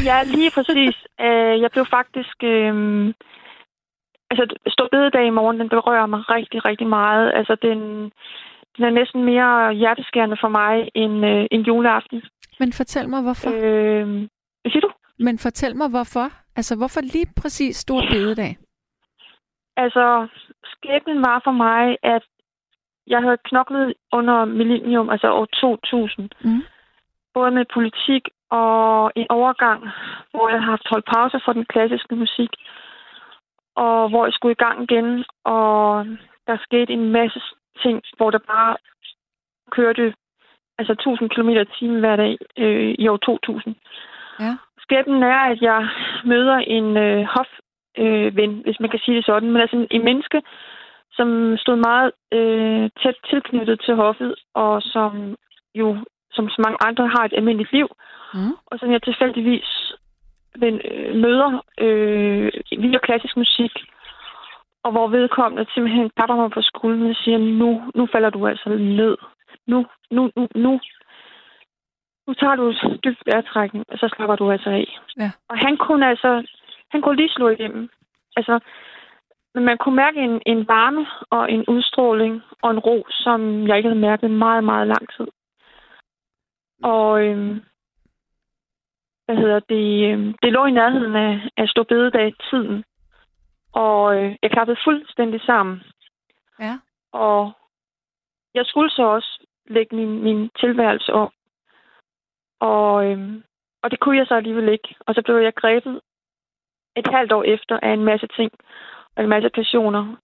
Ja, 0.09 0.23
lige 0.23 0.51
præcis. 0.55 0.97
Øh, 1.27 1.61
jeg 1.61 1.71
blev 1.71 1.87
faktisk... 1.87 2.37
Øh, 2.43 2.75
altså, 4.31 4.45
stor 4.69 4.89
bededag 4.93 5.27
i 5.27 5.37
morgen, 5.39 5.61
den 5.61 5.69
berører 5.69 6.07
mig 6.07 6.31
rigtig, 6.31 6.65
rigtig 6.65 6.87
meget. 6.87 7.33
Altså, 7.35 7.55
den, 7.63 7.79
den 8.77 8.85
er 8.85 8.91
næsten 8.91 9.25
mere 9.25 9.75
hjerteskærende 9.75 10.37
for 10.41 10.49
mig 10.49 10.91
end, 10.95 11.27
øh, 11.27 11.47
end 11.51 11.67
juleaften. 11.67 12.23
Men 12.61 12.73
fortæl 12.73 13.09
mig, 13.09 13.23
hvorfor. 13.23 13.51
Øh, 13.51 14.07
hvad 14.61 14.71
siger 14.71 14.81
du? 14.81 14.91
Men 15.19 15.39
fortæl 15.39 15.77
mig, 15.77 15.89
hvorfor. 15.91 16.27
Altså, 16.57 16.77
hvorfor 16.77 17.01
lige 17.01 17.29
præcis 17.43 17.77
stor 17.77 18.01
bededag? 18.11 18.57
Altså, 19.77 20.29
skæbnen 20.65 21.19
var 21.23 21.41
for 21.45 21.51
mig, 21.51 21.97
at 22.03 22.25
jeg 23.07 23.21
havde 23.23 23.39
knoklet 23.45 23.95
under 24.13 24.45
millennium, 24.45 25.11
altså 25.11 25.33
år 25.33 25.47
2000. 25.47 26.31
Mm. 26.45 26.63
Både 27.35 27.51
med 27.51 27.65
politik 27.75 28.23
og 28.61 29.13
en 29.17 29.27
overgang, 29.31 29.81
hvor 30.31 30.49
jeg 30.49 30.61
har 30.63 30.71
haft 30.71 30.89
holdt 30.91 31.07
pause 31.15 31.41
for 31.45 31.53
den 31.53 31.65
klassiske 31.65 32.17
musik. 32.17 32.53
Og 33.77 34.09
hvor 34.09 34.25
jeg 34.27 34.33
skulle 34.33 34.53
i 34.53 34.65
gang 34.65 34.83
igen, 34.83 35.25
og 35.45 36.07
der 36.47 36.57
skete 36.67 36.93
en 36.93 37.13
masse 37.13 37.41
ting, 37.83 38.03
hvor 38.17 38.31
der 38.31 38.39
bare 38.39 38.77
kørte 39.71 40.15
altså 40.79 40.93
1000 40.93 41.31
km 41.31 41.49
i 41.49 41.65
timen 41.79 42.01
hver 42.01 42.17
dag 42.17 42.39
øh, 42.59 42.95
i 42.99 43.09
år 43.09 43.17
2000. 43.17 43.75
Ja. 44.41 44.53
Skæbnen 44.79 45.23
er, 45.23 45.43
at 45.53 45.63
jeg 45.63 45.89
møder 46.25 46.57
en 46.57 46.97
øh, 46.97 47.25
hofven, 47.35 47.63
øh, 47.99 48.37
ven, 48.37 48.53
hvis 48.65 48.81
man 48.81 48.91
kan 48.91 49.01
sige 49.05 49.17
det 49.17 49.27
sådan, 49.27 49.51
men 49.51 49.61
altså 49.61 49.77
en, 49.77 49.87
en 49.91 50.05
menneske, 50.05 50.43
som 51.13 51.57
stod 51.57 51.77
meget 51.77 52.13
øh, 52.33 52.91
tæt 53.03 53.15
tilknyttet 53.31 53.81
til 53.85 53.95
hoffet, 53.95 54.35
og 54.55 54.83
som 54.83 55.37
jo, 55.75 55.97
som 56.33 56.49
så 56.49 56.63
mange 56.65 56.79
andre, 56.89 57.09
har 57.09 57.25
et 57.25 57.33
almindeligt 57.37 57.73
liv, 57.73 57.89
Mm. 58.35 58.55
og 58.67 58.79
som 58.79 58.93
jeg 58.93 59.03
tilfældigvis 59.03 59.93
ven, 60.59 60.81
øh, 60.91 61.15
møder 61.17 61.65
øh, 61.79 62.53
via 62.79 62.99
klassisk 62.99 63.37
musik, 63.37 63.73
og 64.85 64.93
hvor 64.93 65.09
vedkommende 65.09 65.71
simpelthen 65.75 66.11
klapper 66.17 66.37
mig 66.37 66.51
på 66.51 66.63
skulderen 66.63 67.11
og 67.11 67.17
siger, 67.17 67.39
nu, 67.39 67.83
nu 67.95 68.09
falder 68.13 68.31
du 68.31 68.47
altså 68.47 68.69
ned. 68.69 69.17
Nu, 69.67 69.87
nu, 70.11 70.31
nu, 70.37 70.49
nu. 70.55 70.81
Nu 72.27 72.35
tager 72.35 72.57
du 72.57 72.69
et 72.69 73.01
dybt 73.05 73.23
vejrtrækning, 73.27 73.85
og 73.89 73.99
så 73.99 74.09
slapper 74.17 74.37
du 74.37 74.51
altså 74.51 74.71
af. 74.71 74.99
Ja. 75.19 75.31
Og 75.49 75.57
han 75.59 75.77
kunne 75.77 76.09
altså, 76.09 76.47
han 76.91 77.03
kunne 77.03 77.17
lige 77.17 77.29
slå 77.37 77.49
igennem. 77.49 77.89
Altså, 78.37 78.59
men 79.55 79.65
man 79.65 79.79
kunne 79.79 79.97
mærke 79.97 80.21
en, 80.21 80.43
en 80.47 80.69
varme 80.69 81.07
og 81.31 81.53
en 81.53 81.65
udstråling 81.69 82.43
og 82.63 82.71
en 82.71 82.79
ro, 82.79 83.07
som 83.11 83.69
jeg 83.69 83.77
ikke 83.77 83.89
havde 83.89 84.01
mærket 84.01 84.31
meget, 84.31 84.65
meget 84.65 84.89
lang 84.89 85.09
tid. 85.17 85.27
Og 86.83 87.25
øhm, 87.27 87.63
hvad 89.25 89.37
hedder 89.37 89.61
det, 89.61 90.13
øhm, 90.13 90.35
det 90.43 90.53
lå 90.53 90.67
i 90.67 90.71
nærheden 90.71 91.17
af, 91.17 91.51
af 91.57 91.69
Stor 91.69 91.83
Bededag 91.83 92.35
tiden. 92.51 92.85
Og 93.73 94.17
øh, 94.17 94.37
jeg 94.43 94.51
klappede 94.51 94.81
fuldstændig 94.85 95.41
sammen. 95.41 95.83
Ja. 96.61 96.79
Og 97.13 97.53
jeg 98.55 98.67
skulle 98.67 98.91
så 98.91 99.03
også 99.03 99.47
lægge 99.67 99.97
min, 99.97 100.23
min 100.23 100.51
tilværelse 100.61 101.13
om. 101.13 101.33
Og, 102.61 103.11
øhm, 103.11 103.43
og 103.83 103.91
det 103.91 104.01
kunne 104.01 104.17
jeg 104.17 104.27
så 104.27 104.35
alligevel 104.35 104.69
ikke. 104.69 104.95
Og 105.01 105.15
så 105.15 105.23
blev 105.23 105.37
jeg 105.37 105.55
grebet 105.55 106.01
et 106.97 107.07
halvt 107.07 107.33
år 107.33 107.43
efter 107.43 107.81
af 107.83 107.93
en 107.93 108.05
masse 108.05 108.27
ting 108.27 108.53
og 109.17 109.23
en 109.23 109.29
masse 109.29 109.51
passioner. 109.55 110.17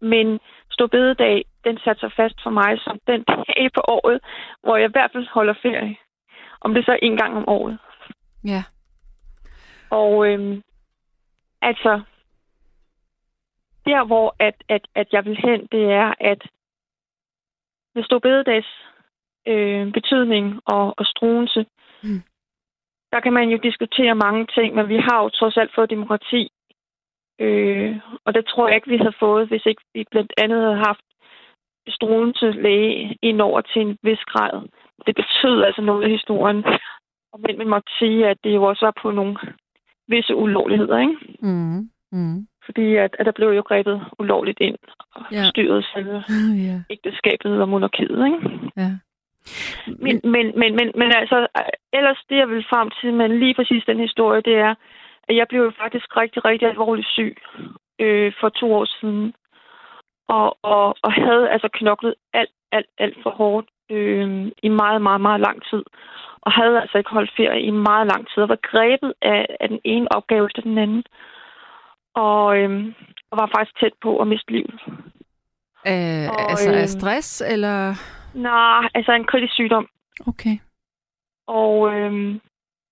Men 0.00 0.40
Stor 0.70 0.86
Bededag, 0.86 1.44
den 1.64 1.78
satte 1.84 2.00
sig 2.00 2.12
fast 2.12 2.42
for 2.42 2.50
mig 2.50 2.80
som 2.80 2.98
den 3.06 3.22
dag 3.22 3.70
på 3.74 3.80
året, 3.88 4.20
hvor 4.62 4.76
jeg 4.76 4.88
i 4.88 4.92
hvert 4.92 5.10
fald 5.12 5.26
holder 5.26 5.54
ferie. 5.62 5.96
Om 6.60 6.74
det 6.74 6.84
så 6.84 6.92
er 6.92 6.98
en 7.02 7.16
gang 7.16 7.36
om 7.36 7.48
året. 7.48 7.78
Ja. 8.44 8.62
Og 9.90 10.26
øhm, 10.28 10.62
altså, 11.62 12.02
der 13.84 14.04
hvor 14.04 14.36
at, 14.38 14.54
at, 14.68 14.86
at 14.94 15.08
jeg 15.12 15.24
vil 15.24 15.36
hen, 15.36 15.68
det 15.72 15.84
er, 15.92 16.14
at 16.20 16.42
med 17.94 18.04
Stor 18.04 18.18
Bededags 18.18 18.68
øh, 19.46 19.92
betydning 19.92 20.60
og, 20.66 20.94
og 20.98 21.06
struense, 21.06 21.66
Mm. 22.02 22.22
der 23.12 23.20
kan 23.20 23.32
man 23.32 23.48
jo 23.48 23.58
diskutere 23.62 24.14
mange 24.14 24.46
ting, 24.46 24.74
men 24.74 24.88
vi 24.88 24.96
har 24.96 25.22
jo 25.22 25.28
trods 25.28 25.56
alt 25.56 25.74
fået 25.74 25.90
demokrati. 25.90 26.52
Øh, 27.38 27.96
og 28.24 28.34
det 28.34 28.46
tror 28.46 28.68
jeg 28.68 28.76
ikke, 28.76 28.90
vi 28.90 28.96
havde 28.96 29.20
fået, 29.20 29.48
hvis 29.48 29.66
ikke 29.66 29.82
vi 29.94 30.04
blandt 30.10 30.32
andet 30.38 30.60
havde 30.62 30.84
haft 30.86 31.04
struense 31.88 32.50
læge 32.50 33.16
ind 33.22 33.40
over 33.40 33.60
til 33.60 33.82
en 33.82 33.98
vis 34.02 34.24
grad. 34.26 34.68
Det 35.06 35.14
betød 35.16 35.62
altså 35.62 35.82
noget 35.82 36.04
af 36.04 36.10
historien. 36.10 36.64
Og 37.32 37.40
men 37.40 37.58
man 37.58 37.68
måtte 37.68 37.90
sige, 37.98 38.28
at 38.28 38.36
det 38.44 38.54
jo 38.54 38.62
også 38.62 38.86
var 38.86 38.94
på 39.02 39.10
nogle 39.10 39.36
visse 40.08 40.34
ulovligheder, 40.36 40.98
ikke? 40.98 41.16
Mm. 41.42 41.90
Mm. 42.12 42.46
Fordi 42.64 42.96
at, 42.96 43.16
at 43.18 43.26
der 43.26 43.32
blev 43.32 43.48
jo 43.48 43.62
grebet 43.66 44.00
ulovligt 44.18 44.60
ind 44.60 44.76
og 45.14 45.22
Ja. 45.32 45.44
styret 45.50 45.86
selve 45.94 46.22
Ja. 46.68 46.76
ægteskabet 46.90 47.60
og 47.62 47.68
monarkiet, 47.68 48.26
ikke? 48.26 48.38
Ja. 48.76 48.90
Men, 49.86 50.20
men, 50.24 50.46
men, 50.60 50.70
men, 50.78 50.92
men 50.94 51.12
altså, 51.20 51.46
ellers 51.92 52.20
det, 52.28 52.36
jeg 52.36 52.48
vil 52.48 52.64
frem 52.70 52.90
til, 53.00 53.12
men 53.14 53.38
lige 53.38 53.54
præcis 53.54 53.84
den 53.86 54.00
historie, 54.00 54.40
det 54.40 54.54
er, 54.56 54.74
at 55.28 55.36
jeg 55.36 55.46
blev 55.48 55.62
jo 55.62 55.72
faktisk 55.82 56.16
rigtig, 56.16 56.44
rigtig 56.44 56.68
alvorligt 56.68 57.08
syg 57.08 57.36
øh, 57.98 58.32
for 58.40 58.48
to 58.48 58.74
år 58.74 58.84
siden. 59.00 59.34
Og, 60.36 60.48
og, 60.62 60.96
og 61.02 61.12
havde 61.12 61.50
altså 61.50 61.68
knoklet 61.72 62.14
alt, 62.32 62.54
alt, 62.72 62.90
alt 62.98 63.16
for 63.22 63.30
hårdt 63.30 63.68
øh, 63.90 64.52
i 64.62 64.68
meget, 64.68 65.02
meget, 65.02 65.20
meget 65.20 65.40
lang 65.40 65.58
tid. 65.70 65.82
Og 66.40 66.52
havde 66.52 66.80
altså 66.80 66.98
ikke 66.98 67.10
holdt 67.10 67.32
ferie 67.36 67.62
i 67.62 67.70
meget 67.70 68.06
lang 68.06 68.22
tid. 68.28 68.42
Og 68.42 68.48
var 68.48 68.68
grebet 68.70 69.12
af, 69.22 69.46
af 69.60 69.68
den 69.68 69.80
ene 69.84 70.12
opgave 70.16 70.46
efter 70.46 70.62
den 70.62 70.78
anden. 70.78 71.04
Og, 72.14 72.58
øh, 72.58 72.70
og 73.30 73.38
var 73.40 73.50
faktisk 73.56 73.80
tæt 73.80 73.92
på 74.02 74.18
at 74.18 74.26
miste 74.26 74.50
livet. 74.52 74.80
Øh, 75.90 76.26
Og, 76.32 76.50
altså 76.50 76.70
af 76.70 76.78
øhm, 76.78 76.94
stress, 76.96 77.42
eller... 77.52 77.76
Nej, 78.34 78.88
altså 78.94 79.12
en 79.12 79.24
kritisk 79.24 79.54
sygdom. 79.54 79.88
Okay. 80.26 80.56
Og 81.46 81.92
øhm, 81.94 82.40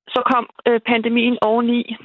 så 0.09 0.23
kom 0.33 0.51
øh, 0.67 0.81
pandemien 0.81 1.39
oveni, 1.43 1.97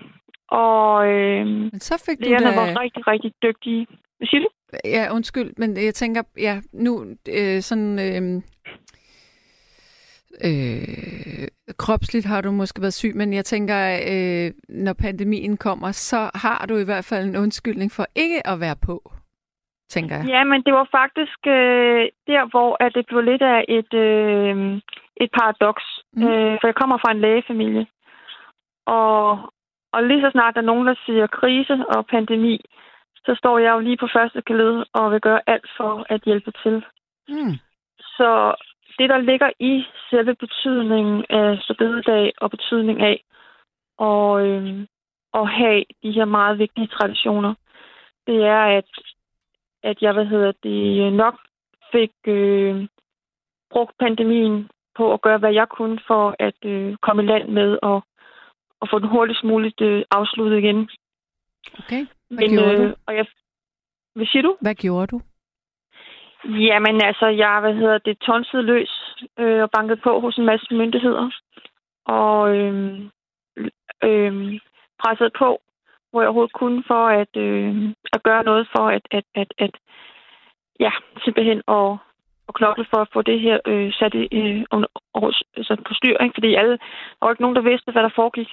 og 0.47 1.07
øhm, 1.07 1.69
Men 1.71 1.79
så 1.79 2.03
fik 2.05 2.17
du 2.19 2.29
da... 2.29 2.55
var 2.55 2.81
rigtig, 2.81 3.07
rigtig 3.07 3.33
dygtige. 3.43 3.87
Hvad 4.17 4.27
siger 4.27 4.41
du? 4.41 4.49
Ja, 4.85 5.13
undskyld, 5.13 5.53
men 5.57 5.77
jeg 5.85 5.93
tænker, 5.93 6.21
ja, 6.37 6.61
nu 6.73 7.05
øh, 7.29 7.61
sådan... 7.61 7.99
Øh, 7.99 8.41
øh, 10.47 11.47
kropsligt 11.77 12.25
har 12.25 12.41
du 12.41 12.51
måske 12.51 12.81
været 12.81 12.93
syg, 12.93 13.13
men 13.15 13.33
jeg 13.33 13.45
tænker, 13.45 13.79
øh, 14.11 14.51
når 14.69 14.93
pandemien 14.93 15.57
kommer, 15.57 15.91
så 15.91 16.31
har 16.35 16.65
du 16.69 16.77
i 16.77 16.85
hvert 16.85 17.05
fald 17.09 17.23
en 17.25 17.37
undskyldning 17.43 17.91
for 17.91 18.05
ikke 18.15 18.47
at 18.47 18.59
være 18.59 18.75
på, 18.87 18.97
tænker 19.89 20.15
jeg. 20.15 20.25
Ja, 20.27 20.43
men 20.43 20.63
det 20.65 20.73
var 20.73 20.87
faktisk 20.99 21.39
øh, 21.47 22.01
der, 22.27 22.49
hvor 22.51 22.83
at 22.83 22.91
det 22.95 23.05
blev 23.07 23.21
lidt 23.21 23.41
af 23.41 23.65
et, 23.67 23.93
øh, 23.93 24.55
et 25.23 25.29
paradoks. 25.39 25.85
Mm. 26.13 26.23
Øh, 26.27 26.57
for 26.59 26.67
jeg 26.67 26.75
kommer 26.75 26.97
fra 26.97 27.11
en 27.11 27.21
lægefamilie. 27.21 27.85
Og, 28.85 29.37
og 29.93 30.03
lige 30.03 30.21
så 30.21 30.29
snart 30.31 30.55
der 30.55 30.61
er 30.61 30.71
nogen, 30.71 30.87
der 30.87 30.95
siger 31.05 31.27
krise 31.27 31.75
og 31.95 32.05
pandemi, 32.05 32.61
så 33.25 33.35
står 33.37 33.57
jeg 33.57 33.71
jo 33.73 33.79
lige 33.79 33.97
på 33.97 34.07
første 34.15 34.41
kaled 34.41 34.83
og 34.93 35.11
vil 35.11 35.21
gøre 35.21 35.41
alt 35.47 35.69
for 35.77 36.05
at 36.09 36.21
hjælpe 36.21 36.51
til. 36.63 36.85
Mm. 37.29 37.53
Så 37.99 38.55
det, 38.97 39.09
der 39.09 39.17
ligger 39.17 39.49
i 39.59 39.83
selve 40.09 40.35
betydningen 40.35 41.25
af 41.29 41.57
Storbededag 41.61 42.33
og 42.41 42.51
betydning 42.51 43.01
af 43.01 43.23
og, 43.97 44.47
øhm, 44.47 44.87
at 45.33 45.49
have 45.49 45.83
de 46.03 46.11
her 46.11 46.25
meget 46.25 46.59
vigtige 46.59 46.87
traditioner, 46.87 47.53
det 48.27 48.43
er, 48.43 48.63
at, 48.77 48.89
at 49.83 49.97
jeg, 50.01 50.13
hvad 50.13 50.25
hedder 50.25 50.51
det, 50.63 51.13
nok 51.13 51.35
fik 51.91 52.11
øh, 52.27 52.87
brugt 53.71 53.97
pandemien 53.99 54.69
på 54.95 55.13
at 55.13 55.21
gøre, 55.21 55.37
hvad 55.37 55.53
jeg 55.53 55.67
kunne 55.69 55.99
for 56.07 56.35
at 56.39 56.59
øh, 56.65 56.95
komme 57.01 57.23
i 57.23 57.25
land 57.25 57.49
med 57.49 57.77
og, 57.81 58.03
og 58.79 58.87
få 58.91 58.99
den 58.99 59.07
hurtigst 59.07 59.43
muligt 59.43 59.81
øh, 59.81 60.03
afsluttet 60.11 60.57
igen. 60.57 60.89
Okay. 61.79 62.05
Hvad 62.35 62.49
gjorde 62.49 62.89
du? 62.89 62.95
og 63.07 63.15
jeg, 63.15 63.25
hvad 64.15 64.25
siger 64.25 64.43
du? 64.43 64.57
Hvad 64.61 64.75
gjorde 64.75 65.07
du? 65.07 65.21
Jamen 66.45 67.03
altså, 67.03 67.27
jeg, 67.27 67.59
hvad 67.61 67.73
hedder 67.73 67.97
det, 67.97 68.17
tonsede 68.19 68.63
løs 68.63 68.91
øh, 69.39 69.61
og 69.61 69.69
bankede 69.71 70.01
på 70.03 70.19
hos 70.19 70.37
en 70.37 70.45
masse 70.45 70.73
myndigheder. 70.73 71.29
Og 72.05 72.55
øh, 72.57 72.99
øh, 74.03 74.59
pressede 75.01 75.31
på, 75.37 75.61
hvor 76.11 76.21
jeg 76.21 76.27
overhovedet 76.27 76.53
kunne 76.53 76.83
for 76.87 77.07
at, 77.07 77.35
øh, 77.37 77.93
at 78.13 78.23
gøre 78.23 78.43
noget 78.43 78.67
for 78.75 78.87
at, 78.87 79.07
at, 79.11 79.23
at, 79.35 79.53
at 79.57 79.73
ja, 80.79 80.91
simpelthen 81.23 81.61
at, 81.67 81.91
at 81.91 81.97
og 82.47 82.53
knokle 82.53 82.85
for 82.93 82.99
at 83.01 83.11
få 83.13 83.21
det 83.21 83.39
her 83.39 83.57
øh, 83.65 83.93
sat 83.93 84.13
i, 84.13 84.23
øh, 84.39 84.65
under, 84.71 84.89
altså 85.57 85.75
på 85.87 85.93
styr, 85.93 86.17
ikke? 86.23 86.35
fordi 86.37 86.55
alle, 86.55 86.71
der 86.71 87.21
var 87.21 87.31
ikke 87.31 87.41
nogen, 87.41 87.55
der 87.55 87.69
vidste, 87.69 87.91
hvad 87.91 88.03
der 88.03 88.09
foregik. 88.15 88.49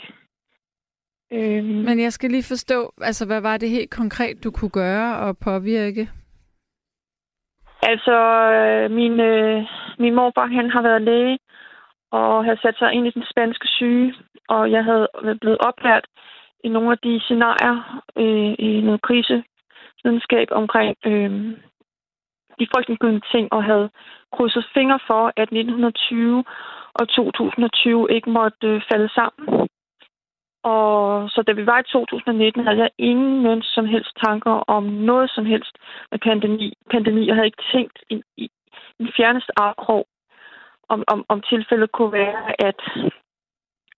Øhm. 1.33 1.85
Men 1.89 2.01
jeg 2.01 2.13
skal 2.13 2.31
lige 2.31 2.49
forstå, 2.49 2.93
altså 3.01 3.27
hvad 3.27 3.41
var 3.41 3.57
det 3.57 3.71
helt 3.71 3.91
konkret, 3.91 4.45
du 4.45 4.51
kunne 4.51 4.71
gøre 4.71 5.17
og 5.17 5.39
påvirke? 5.39 6.11
Altså, 7.83 8.17
øh, 8.57 8.91
min, 8.91 9.21
øh, 9.21 9.63
min 9.99 10.15
morfar, 10.15 10.47
han 10.47 10.71
har 10.71 10.83
været 10.83 11.03
læge 11.03 11.39
og 12.11 12.45
havde 12.45 12.61
sat 12.63 12.77
sig 12.79 12.93
ind 12.93 13.07
i 13.07 13.11
den 13.11 13.25
spanske 13.31 13.69
syge, 13.69 14.15
og 14.49 14.71
jeg 14.71 14.85
havde 14.85 15.09
blevet 15.41 15.59
oplært 15.59 16.07
i 16.65 16.69
nogle 16.69 16.91
af 16.91 16.99
de 16.99 17.21
scenarier 17.21 18.03
øh, 18.17 18.55
i 18.59 18.81
noget 18.81 19.03
krisevidenskab 19.03 20.49
omkring 20.51 20.97
øh, 21.07 21.31
de 22.61 22.67
frygtindgydende 22.75 23.23
ting, 23.33 23.53
og 23.53 23.65
havde 23.65 23.91
krydset 24.33 24.67
fingre 24.75 24.99
for, 25.07 25.33
at 25.37 25.49
1920 25.53 26.45
og 26.95 27.09
2020 27.09 28.07
ikke 28.11 28.31
måtte 28.31 28.67
øh, 28.67 28.83
falde 28.93 29.09
sammen. 29.15 29.69
Og 30.63 31.31
så 31.31 31.43
da 31.43 31.53
vi 31.53 31.67
var 31.67 31.79
i 31.79 31.93
2019, 31.93 32.65
havde 32.65 32.79
jeg 32.79 32.91
ingen 32.99 33.63
som 33.63 33.87
helst 33.87 34.13
tanker 34.25 34.51
om 34.51 34.85
noget 34.85 35.31
som 35.31 35.47
helst 35.47 35.79
med 36.11 36.19
pandemi. 36.19 36.75
Pandemi, 36.91 37.27
jeg 37.27 37.35
havde 37.35 37.47
ikke 37.47 37.65
tænkt 37.73 37.99
i, 38.11 38.23
i 38.37 38.51
i 39.01 39.13
fjerneste 39.17 39.53
afkrog, 39.57 40.07
om, 40.89 41.05
om, 41.07 41.25
om 41.29 41.41
tilfældet 41.41 41.93
kunne 41.93 42.13
være, 42.13 42.43
at, 42.69 42.81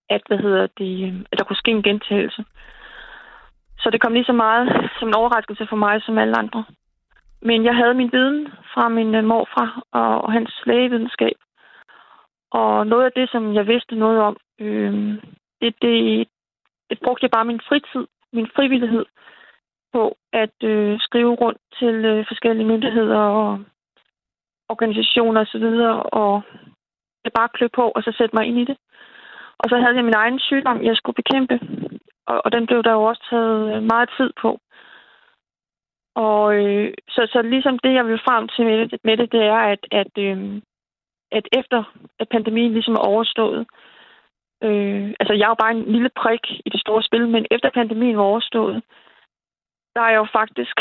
at, 0.09 0.21
hvad 0.27 0.37
hedder 0.37 0.67
det, 0.77 1.25
at 1.31 1.39
der 1.39 1.45
kunne 1.45 1.63
ske 1.63 1.71
en 1.71 1.83
gentagelse. 1.83 2.45
Så 3.79 3.89
det 3.89 4.01
kom 4.01 4.13
lige 4.13 4.25
så 4.31 4.33
meget 4.33 4.89
som 4.99 5.07
en 5.07 5.15
overraskelse 5.15 5.67
for 5.69 5.75
mig 5.75 6.01
som 6.01 6.17
alle 6.17 6.37
andre. 6.37 6.65
Men 7.41 7.65
jeg 7.65 7.75
havde 7.75 7.93
min 7.93 8.11
viden 8.13 8.47
fra 8.73 8.89
min 8.89 9.15
øh, 9.15 9.23
morfar 9.23 9.83
og, 9.91 10.21
og 10.21 10.31
hans 10.31 10.61
lægevidenskab. 10.65 11.37
Og 12.51 12.87
noget 12.87 13.05
af 13.05 13.11
det, 13.15 13.29
som 13.29 13.53
jeg 13.53 13.67
vidste 13.67 13.95
noget 13.95 14.19
om, 14.19 14.37
øh, 14.59 14.93
det, 15.61 15.75
det, 15.81 16.27
det 16.93 17.03
brugte 17.03 17.23
jeg 17.23 17.31
bare 17.31 17.49
min 17.51 17.61
fritid, 17.69 18.05
min 18.33 18.47
frivillighed 18.55 19.05
på 19.93 20.17
at 20.33 20.57
øh, 20.63 20.99
skrive 20.99 21.33
rundt 21.43 21.61
til 21.79 21.95
øh, 22.11 22.25
forskellige 22.27 22.67
myndigheder 22.71 23.21
og 23.39 23.59
organisationer 24.69 25.41
osv. 25.41 25.65
Og, 25.93 26.13
og 26.21 26.41
jeg 27.23 27.31
bare 27.39 27.53
klø 27.53 27.67
på 27.79 27.85
og 27.95 28.03
så 28.03 28.11
sætte 28.17 28.35
mig 28.35 28.45
ind 28.45 28.57
i 28.59 28.65
det. 28.65 28.77
Og 29.61 29.65
så 29.69 29.75
havde 29.77 29.95
jeg 29.95 30.05
min 30.05 30.21
egen 30.23 30.39
sygdom, 30.39 30.83
jeg 30.83 30.95
skulle 30.95 31.19
bekæmpe. 31.21 31.55
Og, 32.27 32.41
og 32.45 32.51
den 32.51 32.65
blev 32.67 32.83
der 32.83 32.91
jo 32.91 33.03
også 33.03 33.23
taget 33.29 33.75
øh, 33.75 33.83
meget 33.83 34.09
tid 34.17 34.29
på. 34.41 34.59
Og 36.15 36.55
øh, 36.55 36.93
så, 37.09 37.21
så 37.33 37.41
ligesom 37.41 37.79
det, 37.79 37.93
jeg 37.93 38.05
vil 38.05 38.25
frem 38.27 38.47
til 38.47 38.65
med 38.65 38.87
det, 38.89 38.99
med 39.03 39.17
det, 39.17 39.31
det 39.31 39.43
er, 39.43 39.61
at, 39.73 39.83
at, 39.91 40.13
øh, 40.17 40.61
at 41.31 41.45
efter 41.59 41.83
at 42.19 42.29
pandemien 42.29 42.73
ligesom 42.73 42.93
er 42.93 43.07
overstået, 43.11 43.59
øh, 43.59 43.92
altså 45.19 45.33
jeg 45.33 45.45
er 45.45 45.53
jo 45.53 45.61
bare 45.63 45.71
en 45.71 45.91
lille 45.91 46.09
prik 46.09 46.45
i 46.65 46.69
det 46.69 46.81
store 46.81 47.03
spil, 47.03 47.27
men 47.27 47.45
efter 47.51 47.69
pandemien 47.69 48.17
var 48.17 48.23
overstået, 48.23 48.83
der 49.95 50.01
er 50.01 50.09
jeg 50.09 50.17
jo 50.17 50.27
faktisk 50.33 50.75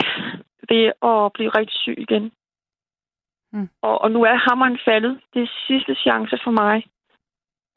ved 0.68 0.84
at 1.10 1.32
blive 1.32 1.50
rigtig 1.58 1.76
syg 1.84 1.98
igen. 1.98 2.32
Mm. 3.52 3.68
Og, 3.82 4.00
og 4.00 4.10
nu 4.10 4.22
er 4.22 4.34
hammeren 4.34 4.78
faldet. 4.84 5.20
Det 5.34 5.42
er 5.42 5.50
sidste 5.66 5.94
chance 5.94 6.38
for 6.44 6.50
mig. 6.50 6.76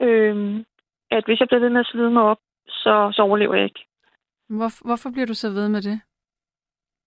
Øh, 0.02 0.64
at 1.10 1.24
hvis 1.24 1.40
jeg 1.40 1.48
bliver 1.48 1.60
ved 1.60 1.70
med 1.70 1.80
at 1.80 1.86
slide 1.86 2.10
mig 2.10 2.22
op, 2.22 2.40
så, 2.68 3.12
så 3.14 3.22
overlever 3.22 3.54
jeg 3.54 3.64
ikke. 3.64 3.84
Hvor, 4.48 4.86
hvorfor 4.86 5.10
bliver 5.10 5.26
du 5.26 5.34
så 5.34 5.50
ved 5.50 5.68
med 5.68 5.82
det? 5.82 6.00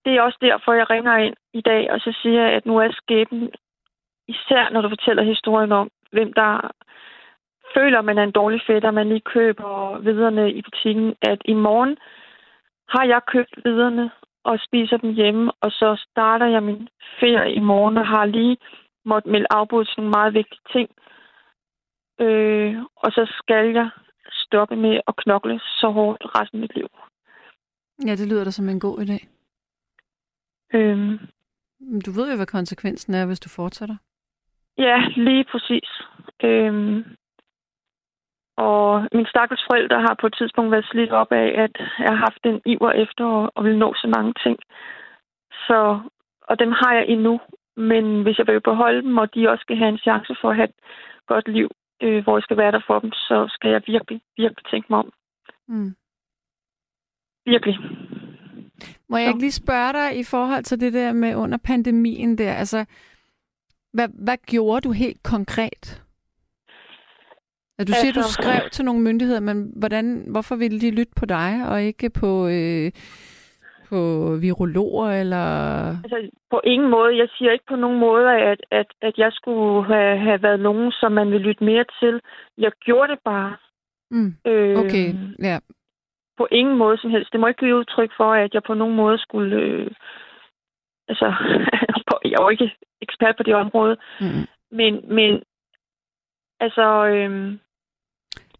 Det 0.06 0.18
er 0.18 0.22
også 0.22 0.38
derfor, 0.42 0.74
jeg 0.74 0.90
ringer 0.90 1.16
ind 1.18 1.36
i 1.54 1.62
dag, 1.62 1.92
og 1.92 2.00
så 2.00 2.18
siger 2.22 2.42
jeg, 2.42 2.52
at 2.54 2.66
nu 2.66 2.78
er 2.78 2.92
skæbnen, 2.92 3.52
især 4.28 4.70
når 4.70 4.82
du 4.82 4.90
fortæller 4.90 5.24
historien 5.24 5.72
om, 5.72 5.90
hvem 6.12 6.34
der 6.34 6.72
føler, 7.76 8.02
man 8.02 8.18
er 8.18 8.24
en 8.24 8.32
dårlig 8.32 8.62
fætter, 8.68 8.92
man 8.92 9.10
lige 9.10 9.30
køber 9.36 10.00
viderne 10.00 10.52
i 10.52 10.62
butikken, 10.62 11.16
at 11.22 11.42
i 11.46 11.54
morgen 11.54 11.98
har 12.90 13.06
jeg 13.06 13.22
købt 13.28 13.56
viderne 13.66 14.12
og 14.44 14.60
spiser 14.60 14.98
dem 14.98 15.14
hjemme, 15.14 15.52
og 15.62 15.72
så 15.72 16.06
starter 16.10 16.46
jeg 16.46 16.64
min 16.64 16.90
ferie 17.20 17.54
i 17.54 17.60
morgen 17.60 17.98
og 17.98 18.08
har 18.08 18.26
lige 18.26 18.58
måtte 19.06 19.30
melde 19.30 19.48
afbud 19.50 19.86
til 19.86 19.94
nogle 19.98 20.12
meget 20.12 20.34
vigtige 20.34 20.66
ting. 20.74 20.90
Øh, 22.22 22.76
og 22.96 23.12
så 23.12 23.34
skal 23.38 23.74
jeg 23.74 23.90
stoppe 24.32 24.76
med 24.76 25.02
at 25.08 25.16
knokle 25.16 25.60
så 25.60 25.90
hårdt 25.90 26.24
resten 26.36 26.58
af 26.58 26.62
mit 26.62 26.76
liv. 26.76 26.88
Ja, 28.06 28.12
det 28.16 28.28
lyder 28.28 28.44
da 28.44 28.52
som 28.52 28.70
en 28.70 28.80
god 28.80 28.98
idé. 29.00 29.18
Øhm, 30.74 31.20
du 32.06 32.12
ved 32.12 32.30
jo, 32.30 32.36
hvad 32.36 32.46
konsekvensen 32.46 33.14
er, 33.14 33.26
hvis 33.26 33.40
du 33.40 33.50
fortsætter. 33.50 33.98
Ja, 34.78 34.98
lige 35.16 35.46
præcis. 35.52 35.90
Øhm, 36.44 37.06
og 38.66 39.08
min 39.18 39.26
stakkels 39.34 39.64
forældre 39.70 40.00
har 40.08 40.16
på 40.22 40.28
et 40.28 40.36
tidspunkt 40.40 40.72
været 40.72 40.90
slidt 40.92 41.12
op 41.22 41.32
af, 41.32 41.48
at 41.66 41.74
jeg 42.00 42.12
har 42.14 42.22
haft 42.28 42.42
en 42.46 42.62
iver 42.66 42.92
efter 42.92 43.26
at, 43.38 43.50
at 43.58 43.64
vil 43.64 43.78
nå 43.78 43.94
så 43.94 44.08
mange 44.16 44.34
ting. 44.44 44.58
Så, 45.68 45.80
og 46.42 46.60
dem 46.60 46.72
har 46.72 46.94
jeg 46.94 47.06
endnu. 47.08 47.40
Men 47.78 48.24
hvis 48.24 48.38
jeg 48.38 48.48
vil 48.48 48.62
beholde 48.62 49.02
dem, 49.02 49.18
og 49.18 49.34
de 49.34 49.50
også 49.50 49.62
skal 49.62 49.78
have 49.78 49.90
en 49.90 50.04
chance 50.08 50.36
for 50.42 50.50
at 50.50 50.56
have 50.56 50.70
et 50.70 50.80
godt 51.28 51.48
liv, 51.48 51.70
øh, 52.04 52.24
hvor 52.24 52.38
jeg 52.38 52.44
skal 52.44 52.58
være 52.58 52.72
der 52.72 52.82
for 52.88 53.00
dem, 53.00 53.12
så 53.12 53.48
skal 53.50 53.72
jeg 53.72 53.82
virkelig, 53.88 54.22
virkelig 54.38 54.66
tænke 54.72 54.88
mig 54.90 55.00
om. 55.00 55.12
Mm. 55.68 55.96
Virkelig. 57.46 57.78
Må 59.10 59.18
jeg 59.18 59.28
ikke 59.28 59.40
lige 59.40 59.62
spørge 59.64 59.94
dig 59.94 60.20
i 60.20 60.24
forhold 60.24 60.64
til 60.64 60.80
det 60.80 60.94
der 60.94 61.14
med 61.14 61.36
under 61.36 61.58
pandemien 61.58 62.38
der? 62.38 62.54
Altså, 62.54 62.86
hvad, 63.94 64.10
hvad 64.26 64.38
gjorde 64.38 64.82
du 64.82 64.92
helt 64.92 65.24
konkret? 65.24 66.04
Ja, 67.80 67.84
du 67.84 67.94
siger, 67.94 68.14
altså, 68.16 68.22
du 68.22 68.44
skrev 68.44 68.70
til 68.70 68.86
nogle 68.86 69.02
myndigheder, 69.02 69.40
men 69.40 69.72
hvordan, 69.76 70.26
hvorfor 70.32 70.56
ville 70.56 70.80
de 70.80 70.92
lytte 70.92 71.14
på 71.20 71.26
dig, 71.26 71.52
og 71.70 71.82
ikke 71.82 72.10
på, 72.10 72.48
øh, 72.48 72.92
på 73.90 74.00
virologer? 74.42 75.10
Eller... 75.22 75.46
Altså, 76.04 76.30
på 76.50 76.62
ingen 76.64 76.90
måde. 76.90 77.18
Jeg 77.18 77.28
siger 77.38 77.52
ikke 77.52 77.70
på 77.70 77.76
nogen 77.76 78.00
måde, 78.00 78.32
at, 78.32 78.62
at, 78.72 78.88
at 79.02 79.14
jeg 79.18 79.32
skulle 79.32 79.88
have, 79.94 80.18
have 80.20 80.44
været 80.44 80.60
nogen, 80.60 80.92
som 80.92 81.12
man 81.12 81.32
ville 81.32 81.48
lytte 81.48 81.64
mere 81.64 81.86
til. 82.00 82.22
Jeg 82.58 82.72
gjorde 82.86 83.12
det 83.12 83.20
bare. 83.26 83.56
Mm. 84.12 84.34
Okay, 84.82 85.08
øh, 85.10 85.46
ja. 85.50 85.60
På 86.38 86.48
ingen 86.52 86.78
måde 86.78 86.98
som 86.98 87.12
helst. 87.12 87.32
Det 87.32 87.40
må 87.40 87.48
ikke 87.48 87.60
give 87.60 87.78
udtryk 87.78 88.12
for, 88.18 88.34
at 88.34 88.54
jeg 88.54 88.62
på 88.68 88.74
nogen 88.74 88.96
måde 88.96 89.18
skulle... 89.18 89.56
Øh, 89.56 89.92
altså, 91.08 91.26
jeg 92.32 92.38
er 92.40 92.44
jo 92.44 92.50
ikke 92.50 92.72
ekspert 93.02 93.36
på 93.38 93.44
det 93.44 93.56
område. 93.56 93.98
Mm. 94.22 94.46
Men, 94.72 95.16
men 95.16 95.44
altså, 96.60 97.06
øh, 97.06 97.58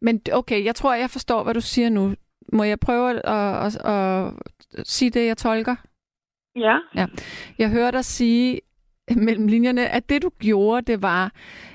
men 0.02 0.22
okay, 0.34 0.66
jeg 0.66 0.76
tror, 0.76 0.94
jeg 0.94 1.10
forstår, 1.10 1.44
hvad 1.44 1.54
du 1.54 1.62
siger 1.62 1.90
nu. 1.90 2.14
Må 2.54 2.64
jeg 2.64 2.80
prøve 2.80 3.10
at, 3.10 3.22
at, 3.26 3.86
at, 3.86 4.34
at 4.78 4.88
sige 4.88 5.12
det, 5.12 5.28
jeg 5.28 5.38
tolker? 5.38 5.76
Ja. 6.56 6.78
ja. 6.96 7.06
Jeg 7.60 7.70
hører 7.70 7.92
dig 7.92 8.06
sige 8.06 8.62
mellem 9.26 9.48
linjerne, 9.48 9.90
at 9.90 10.10
det 10.10 10.24
du 10.24 10.30
gjorde, 10.40 10.92
det 10.92 11.02
var, 11.02 11.32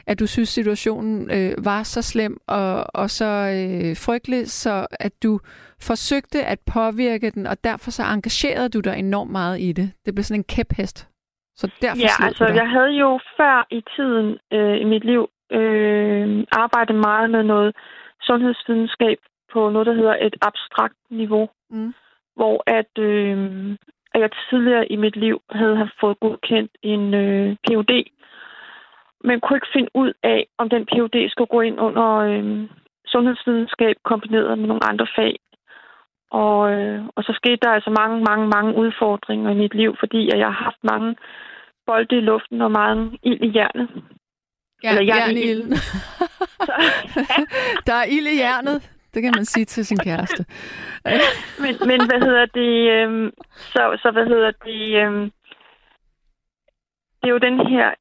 at 0.07 0.21
du 0.21 0.27
synes, 0.27 0.49
situationen 0.49 1.31
øh, 1.31 1.65
var 1.65 1.83
så 1.83 2.03
slem 2.03 2.37
og, 2.49 2.85
og 2.95 3.11
så 3.11 3.25
øh, 3.25 3.97
frygtelig, 4.07 4.51
så 4.51 4.87
at 5.01 5.23
du 5.23 5.39
forsøgte 5.81 6.45
at 6.45 6.59
påvirke 6.75 7.31
den, 7.31 7.47
og 7.47 7.65
derfor 7.65 7.91
så 7.91 8.03
engagerede 8.15 8.69
du 8.69 8.81
dig 8.81 8.99
enormt 8.99 9.33
meget 9.33 9.61
i 9.61 9.73
det. 9.73 9.93
Det 10.05 10.15
blev 10.15 10.25
sådan 10.25 10.41
en 10.41 10.45
kæphest. 10.45 11.09
Så 11.57 11.67
derfor 11.83 12.01
ja, 12.01 12.27
altså 12.27 12.45
jeg 12.45 12.69
havde 12.69 12.93
jo 13.05 13.21
før 13.37 13.67
i 13.71 13.83
tiden 13.97 14.39
øh, 14.53 14.77
i 14.81 14.85
mit 14.85 15.05
liv 15.05 15.23
øh, 15.53 16.45
arbejdet 16.53 16.97
meget 16.97 17.31
med 17.31 17.43
noget 17.43 17.77
sundhedsvidenskab 18.23 19.19
på 19.53 19.71
noget, 19.71 19.87
der 19.87 19.95
hedder 19.95 20.17
et 20.21 20.37
abstrakt 20.43 20.99
niveau. 21.11 21.49
Mm. 21.71 21.95
Hvor 22.37 22.63
at, 22.67 22.93
øh, 22.99 23.37
at 24.15 24.21
jeg 24.21 24.31
tidligere 24.51 24.93
i 24.93 24.97
mit 24.97 25.17
liv 25.17 25.43
havde 25.51 25.77
haft 25.77 25.95
fået 26.01 26.21
godkendt 26.21 26.73
en 26.83 27.15
øh, 27.15 27.57
PhD, 27.65 27.93
men 29.25 29.41
kunne 29.41 29.57
ikke 29.57 29.75
finde 29.77 29.91
ud 29.95 30.13
af, 30.23 30.47
om 30.59 30.69
den 30.69 30.87
PhD 30.87 31.29
skulle 31.29 31.55
gå 31.57 31.61
ind 31.61 31.81
under 31.81 32.09
øh, 32.29 32.69
sundhedsvidenskab 33.07 33.97
kombineret 34.05 34.59
med 34.59 34.67
nogle 34.69 34.89
andre 34.91 35.07
fag. 35.17 35.35
Og, 36.31 36.73
øh, 36.73 37.05
og 37.17 37.23
så 37.25 37.33
skete 37.41 37.63
der 37.63 37.71
altså 37.71 37.91
mange, 38.01 38.25
mange, 38.29 38.47
mange 38.57 38.75
udfordringer 38.83 39.51
i 39.51 39.61
mit 39.63 39.75
liv, 39.75 39.97
fordi 40.01 40.21
jeg 40.33 40.47
har 40.47 40.65
haft 40.65 40.83
mange 40.83 41.17
bolde 41.87 42.17
i 42.17 42.21
luften 42.21 42.61
og 42.61 42.71
mange 42.71 43.19
ild 43.23 43.43
i 43.43 43.51
hjernet. 43.51 43.89
Ja, 44.83 44.89
Eller 44.89 45.15
jern 45.15 45.37
i 45.37 45.41
ilden. 45.51 45.73
der 47.87 47.95
er 47.95 48.05
ild 48.05 48.27
i 48.27 48.37
hjernet. 48.37 48.91
Det 49.15 49.23
kan 49.23 49.33
man 49.37 49.45
sige 49.45 49.65
til 49.65 49.87
sin 49.87 49.99
kæreste. 49.99 50.45
men, 51.63 51.75
men 51.87 52.01
hvad 52.09 52.21
hedder 52.27 52.47
det? 52.47 52.91
Øhm, 52.91 53.31
så, 53.57 53.99
så 54.03 54.11
hvad 54.11 54.27
hedder 54.27 54.53
det? 54.65 54.83
Øhm, 55.03 55.33
det 57.21 57.29
er 57.29 57.35
jo 57.37 57.39
den 57.39 57.67
her 57.67 57.95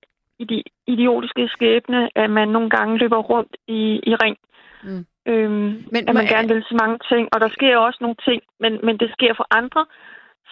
idiotiske 0.88 1.48
skæbne, 1.48 2.10
at 2.16 2.30
man 2.30 2.48
nogle 2.48 2.70
gange 2.70 2.98
løber 2.98 3.18
rundt 3.18 3.58
i, 3.68 3.82
i 4.04 4.16
ring. 4.16 4.38
Mm. 4.84 5.06
Øhm, 5.26 5.86
men, 5.92 6.10
at 6.10 6.16
man 6.16 6.26
gerne 6.26 6.48
vil 6.48 6.64
så 6.64 6.76
mange 6.82 7.00
ting. 7.12 7.30
Og 7.34 7.40
der 7.42 7.50
sker 7.50 7.78
også 7.78 7.98
nogle 8.02 8.16
ting, 8.28 8.42
men, 8.60 8.80
men 8.84 8.98
det 8.98 9.10
sker 9.12 9.34
for 9.38 9.48
andre. 9.52 9.86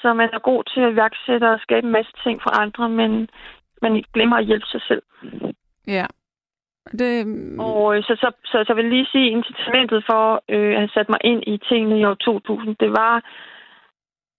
Så 0.02 0.14
man 0.14 0.30
er 0.34 0.40
god 0.40 0.64
til 0.64 0.82
at 0.82 0.92
iværksætte 0.92 1.52
og 1.52 1.60
skabe 1.60 1.86
en 1.86 1.92
masse 1.92 2.12
ting 2.24 2.42
for 2.42 2.60
andre. 2.64 2.90
Men 2.90 3.30
man 3.82 4.04
glemmer 4.14 4.38
at 4.38 4.46
hjælpe 4.46 4.66
sig 4.66 4.82
selv. 4.88 5.04
Ja. 5.88 6.06
Det... 7.00 7.12
Og 7.60 7.98
øh, 7.98 8.04
så, 8.04 8.16
så, 8.22 8.32
så, 8.46 8.64
så 8.68 8.74
vil 8.74 8.84
jeg 8.84 8.94
lige 8.94 9.12
sige, 9.12 9.30
incitamentet 9.30 10.04
for 10.10 10.44
øh, 10.50 10.72
at 10.72 10.78
have 10.78 10.90
sat 10.94 11.10
mig 11.10 11.20
ind 11.24 11.44
i 11.48 11.58
tingene 11.70 12.00
i 12.00 12.06
år 12.06 12.14
2000, 12.14 12.76
det 12.76 12.92
var, 12.92 13.16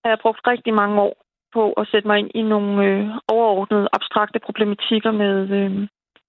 at 0.04 0.10
jeg 0.10 0.18
brugt 0.22 0.46
rigtig 0.46 0.74
mange 0.74 1.00
år 1.00 1.16
på 1.52 1.72
at 1.72 1.88
sætte 1.90 2.08
mig 2.08 2.18
ind 2.18 2.30
i 2.34 2.42
nogle 2.42 2.84
øh, 2.86 3.08
overordnede, 3.28 3.88
abstrakte 3.92 4.38
problematikker 4.38 5.10
med, 5.10 5.50
øh, 5.50 5.88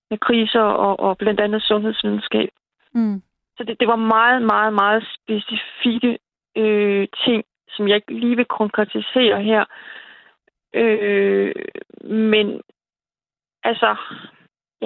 med 0.10 0.18
kriser 0.18 0.62
og, 0.86 1.00
og 1.00 1.18
blandt 1.18 1.40
andet 1.40 1.62
sundhedsvidenskab. 1.64 2.50
Mm. 2.94 3.22
Så 3.58 3.64
det, 3.64 3.80
det 3.80 3.88
var 3.88 3.96
meget, 3.96 4.42
meget, 4.42 4.74
meget 4.74 5.04
specifikke 5.18 6.18
øh, 6.58 7.08
ting, 7.26 7.44
som 7.70 7.88
jeg 7.88 7.96
ikke 7.96 8.20
lige 8.20 8.36
vil 8.36 8.46
konkretisere 8.46 9.44
her. 9.44 9.66
Øh, 10.74 11.56
men 12.04 12.62
altså, 13.64 13.96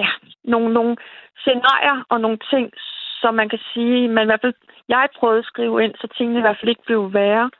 ja, 0.02 0.10
nogle, 0.52 0.68
nogle 0.78 0.96
scenarier 1.42 1.98
og 2.12 2.20
nogle 2.20 2.38
ting, 2.52 2.66
som 3.20 3.34
man 3.34 3.48
kan 3.48 3.62
sige, 3.72 4.08
man 4.08 4.24
i 4.24 4.30
hvert 4.30 4.44
fald, 4.44 4.54
jeg 4.88 5.08
prøvede 5.18 5.38
at 5.38 5.50
skrive 5.52 5.84
ind, 5.84 5.94
så 5.94 6.06
tingene 6.16 6.38
i 6.38 6.44
hvert 6.44 6.58
fald 6.60 6.72
ikke 6.72 6.86
blev 6.86 7.12
værre. 7.12 7.50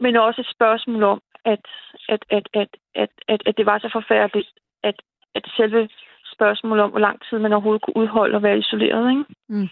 Men 0.00 0.16
også 0.16 0.40
et 0.40 0.54
spørgsmål 0.56 1.02
om, 1.02 1.20
at, 1.44 1.64
at, 2.08 2.22
at, 2.30 2.46
at, 2.54 2.70
at, 2.94 3.10
at, 3.28 3.40
at 3.46 3.54
det 3.56 3.66
var 3.66 3.78
så 3.78 3.90
forfærdeligt, 3.92 4.50
at, 4.82 4.96
at 5.34 5.44
selve 5.56 5.88
spørgsmål 6.36 6.78
om, 6.80 6.90
hvor 6.90 6.98
lang 6.98 7.18
tid 7.26 7.38
man 7.38 7.52
overhovedet 7.52 7.82
kunne 7.82 7.96
udholde 8.02 8.36
og 8.36 8.42
være 8.42 8.58
isoleret. 8.58 9.10
Ikke? 9.10 9.24
Mm. 9.48 9.68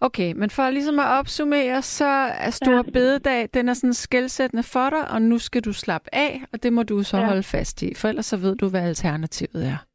Okay, 0.00 0.32
men 0.40 0.50
for 0.50 0.70
ligesom 0.70 0.98
at 0.98 1.10
opsummere, 1.20 1.82
så 1.82 2.10
er 2.46 2.50
Stor 2.50 2.76
ja. 2.76 2.82
Bededag, 2.92 3.48
den 3.54 3.68
er 3.68 3.74
sådan 3.74 3.94
skældsættende 3.94 4.62
for 4.62 4.90
dig, 4.90 5.10
og 5.14 5.22
nu 5.22 5.38
skal 5.38 5.62
du 5.64 5.72
slappe 5.72 6.08
af, 6.12 6.32
og 6.52 6.62
det 6.62 6.72
må 6.72 6.82
du 6.82 7.02
så 7.02 7.16
ja. 7.16 7.26
holde 7.26 7.42
fast 7.42 7.82
i, 7.82 7.88
for 7.96 8.08
ellers 8.08 8.26
så 8.26 8.36
ved 8.36 8.56
du, 8.56 8.68
hvad 8.68 8.82
alternativet 8.88 9.66
er. 9.72 9.93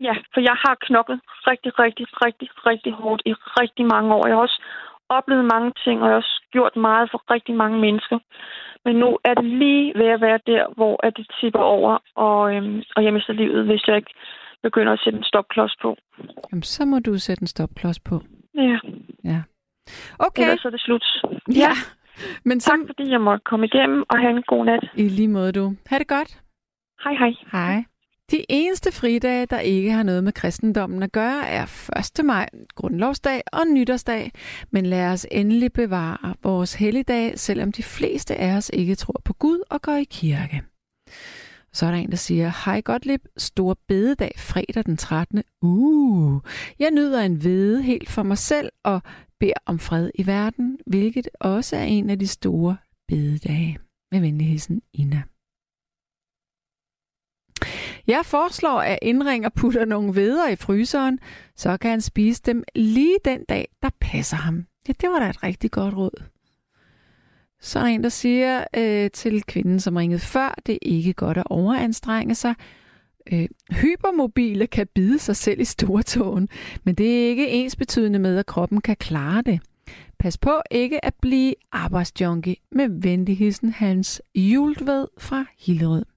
Ja, 0.00 0.14
for 0.32 0.40
jeg 0.40 0.56
har 0.64 0.76
knoklet 0.80 1.20
rigtig, 1.50 1.78
rigtig, 1.78 2.06
rigtig, 2.24 2.48
rigtig 2.66 2.92
hårdt 2.92 3.22
i 3.26 3.32
rigtig 3.32 3.86
mange 3.86 4.14
år. 4.14 4.26
Jeg 4.26 4.36
har 4.36 4.42
også 4.42 4.62
oplevet 5.08 5.44
mange 5.54 5.72
ting, 5.84 5.96
og 6.02 6.06
jeg 6.06 6.14
har 6.14 6.22
også 6.22 6.42
gjort 6.52 6.76
meget 6.76 7.10
for 7.10 7.20
rigtig 7.34 7.54
mange 7.54 7.78
mennesker. 7.78 8.18
Men 8.84 8.96
nu 8.96 9.18
er 9.24 9.34
det 9.34 9.44
lige 9.44 9.92
ved 10.00 10.08
at 10.16 10.20
være 10.20 10.40
der, 10.46 10.74
hvor 10.76 11.06
at 11.06 11.16
det 11.16 11.26
tipper 11.40 11.64
over, 11.76 11.98
og, 12.14 12.54
øhm, 12.54 12.82
og 12.96 13.04
jeg 13.04 13.12
mister 13.12 13.32
livet, 13.32 13.64
hvis 13.66 13.82
jeg 13.88 13.96
ikke 13.96 14.14
begynder 14.62 14.92
at 14.92 15.00
sætte 15.04 15.18
en 15.18 15.24
stopklods 15.24 15.76
på. 15.82 15.96
Jamen, 16.52 16.62
så 16.62 16.84
må 16.84 16.98
du 16.98 17.18
sætte 17.18 17.42
en 17.42 17.46
stopklods 17.46 18.00
på. 18.00 18.20
Ja. 18.54 18.78
Ja. 19.24 19.42
Okay. 20.18 20.42
Ellers 20.42 20.60
så 20.60 20.68
er 20.68 20.72
det 20.76 20.80
slut. 20.80 21.06
Ja. 21.48 21.54
ja. 21.54 21.70
Men 22.44 22.60
så... 22.60 22.70
Tak 22.70 22.80
fordi 22.86 23.10
jeg 23.10 23.20
måtte 23.20 23.42
komme 23.44 23.66
igennem, 23.66 24.04
og 24.10 24.18
have 24.18 24.36
en 24.36 24.42
god 24.42 24.64
nat. 24.64 24.84
I 24.96 25.08
lige 25.08 25.28
måde, 25.28 25.52
du. 25.52 25.64
Ha' 25.86 25.98
det 25.98 26.08
godt. 26.08 26.42
Hej, 27.04 27.14
hej. 27.14 27.32
Hej. 27.52 27.84
De 28.30 28.44
eneste 28.48 28.92
fridage, 28.92 29.46
der 29.46 29.58
ikke 29.58 29.92
har 29.92 30.02
noget 30.02 30.24
med 30.24 30.32
kristendommen 30.32 31.02
at 31.02 31.12
gøre, 31.12 31.48
er 31.48 31.90
1. 32.18 32.24
maj, 32.24 32.48
grundlovsdag 32.74 33.42
og 33.52 33.66
nytårsdag. 33.66 34.32
Men 34.70 34.86
lad 34.86 35.06
os 35.06 35.26
endelig 35.30 35.72
bevare 35.72 36.34
vores 36.42 36.74
helligdag, 36.74 37.38
selvom 37.38 37.72
de 37.72 37.82
fleste 37.82 38.36
af 38.36 38.56
os 38.56 38.70
ikke 38.72 38.94
tror 38.94 39.20
på 39.24 39.32
Gud 39.32 39.62
og 39.70 39.82
går 39.82 39.96
i 39.96 40.04
kirke. 40.04 40.62
Så 41.72 41.86
er 41.86 41.90
der 41.90 41.98
en, 41.98 42.10
der 42.10 42.16
siger, 42.16 42.52
hej 42.64 42.80
Gottlieb, 42.80 43.24
stor 43.36 43.78
bededag 43.88 44.32
fredag 44.38 44.84
den 44.84 44.96
13. 44.96 45.42
Uh, 45.62 46.40
jeg 46.78 46.90
nyder 46.90 47.20
en 47.20 47.34
hvede 47.34 47.82
helt 47.82 48.10
for 48.10 48.22
mig 48.22 48.38
selv 48.38 48.70
og 48.84 49.02
beder 49.40 49.52
om 49.66 49.78
fred 49.78 50.10
i 50.14 50.26
verden, 50.26 50.78
hvilket 50.86 51.28
også 51.40 51.76
er 51.76 51.82
en 51.82 52.10
af 52.10 52.18
de 52.18 52.26
store 52.26 52.76
bededage. 53.08 53.78
Med 54.12 54.20
venligheden, 54.20 54.82
Ina. 54.92 55.22
Jeg 58.06 58.20
foreslår, 58.24 58.80
at 58.80 58.98
indringer 59.02 59.48
putter 59.48 59.84
nogle 59.84 60.14
veder 60.14 60.48
i 60.48 60.56
fryseren, 60.56 61.18
så 61.56 61.76
kan 61.76 61.90
han 61.90 62.00
spise 62.00 62.42
dem 62.46 62.64
lige 62.74 63.16
den 63.24 63.44
dag, 63.48 63.68
der 63.82 63.90
passer 64.00 64.36
ham. 64.36 64.66
Ja, 64.88 64.92
det 65.00 65.10
var 65.10 65.18
da 65.18 65.30
et 65.30 65.42
rigtig 65.42 65.70
godt 65.70 65.96
råd. 65.96 66.22
Så 67.60 67.78
er 67.78 67.82
der 67.82 67.90
en, 67.90 68.02
der 68.02 68.08
siger 68.08 68.64
øh, 68.76 69.10
til 69.10 69.42
kvinden, 69.42 69.80
som 69.80 69.96
ringede 69.96 70.20
før, 70.20 70.54
det 70.66 70.72
er 70.72 70.78
ikke 70.82 71.12
godt 71.12 71.38
at 71.38 71.46
overanstrenge 71.46 72.34
sig. 72.34 72.54
Øh, 73.32 73.48
hypermobile 73.70 74.66
kan 74.66 74.86
bide 74.94 75.18
sig 75.18 75.36
selv 75.36 75.60
i 75.60 75.64
stortåen, 75.64 76.48
men 76.84 76.94
det 76.94 77.24
er 77.24 77.28
ikke 77.28 77.48
ens 77.48 77.76
betydende 77.76 78.18
med, 78.18 78.38
at 78.38 78.46
kroppen 78.46 78.80
kan 78.80 78.96
klare 78.96 79.42
det. 79.42 79.60
Pas 80.18 80.38
på 80.38 80.60
ikke 80.70 81.04
at 81.04 81.14
blive 81.14 81.54
arbejdsjunkie 81.72 82.56
med 82.72 82.88
venligheden 83.02 83.72
Hans 83.72 84.22
Jultved 84.34 85.06
fra 85.18 85.44
Hillerød. 85.58 86.13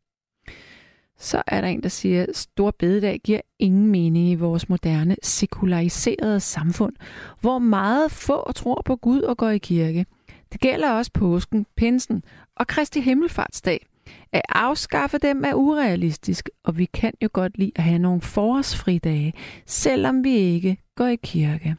Så 1.20 1.44
er 1.48 1.62
der 1.62 1.68
en, 1.68 1.84
der 1.84 1.90
siger, 1.90 2.24
at 2.24 2.38
stor 2.38 2.72
bededag 2.80 3.20
giver 3.24 3.42
ingen 3.60 3.88
mening 3.88 4.30
i 4.30 4.36
vores 4.36 4.70
moderne, 4.70 5.16
sekulariserede 5.24 6.40
samfund, 6.40 6.94
hvor 7.42 7.60
meget 7.60 8.12
få 8.12 8.52
tror 8.52 8.82
på 8.86 8.96
Gud 8.96 9.22
og 9.22 9.38
går 9.38 9.50
i 9.50 9.58
kirke. 9.58 10.06
Det 10.52 10.62
gælder 10.62 10.92
også 10.92 11.12
påsken, 11.14 11.66
pinsen 11.78 12.24
og 12.56 12.68
Kristi 12.68 13.02
Himmelfartsdag. 13.02 13.86
At 14.32 14.42
afskaffe 14.50 15.18
dem 15.18 15.44
er 15.44 15.54
urealistisk, 15.54 16.50
og 16.64 16.78
vi 16.78 16.86
kan 16.86 17.14
jo 17.24 17.30
godt 17.34 17.58
lide 17.58 17.72
at 17.76 17.84
have 17.84 18.00
nogle 18.00 18.22
forårsfridage, 18.22 19.34
selvom 19.66 20.24
vi 20.24 20.36
ikke 20.36 20.78
går 20.96 21.06
i 21.06 21.16
kirke. 21.16 21.76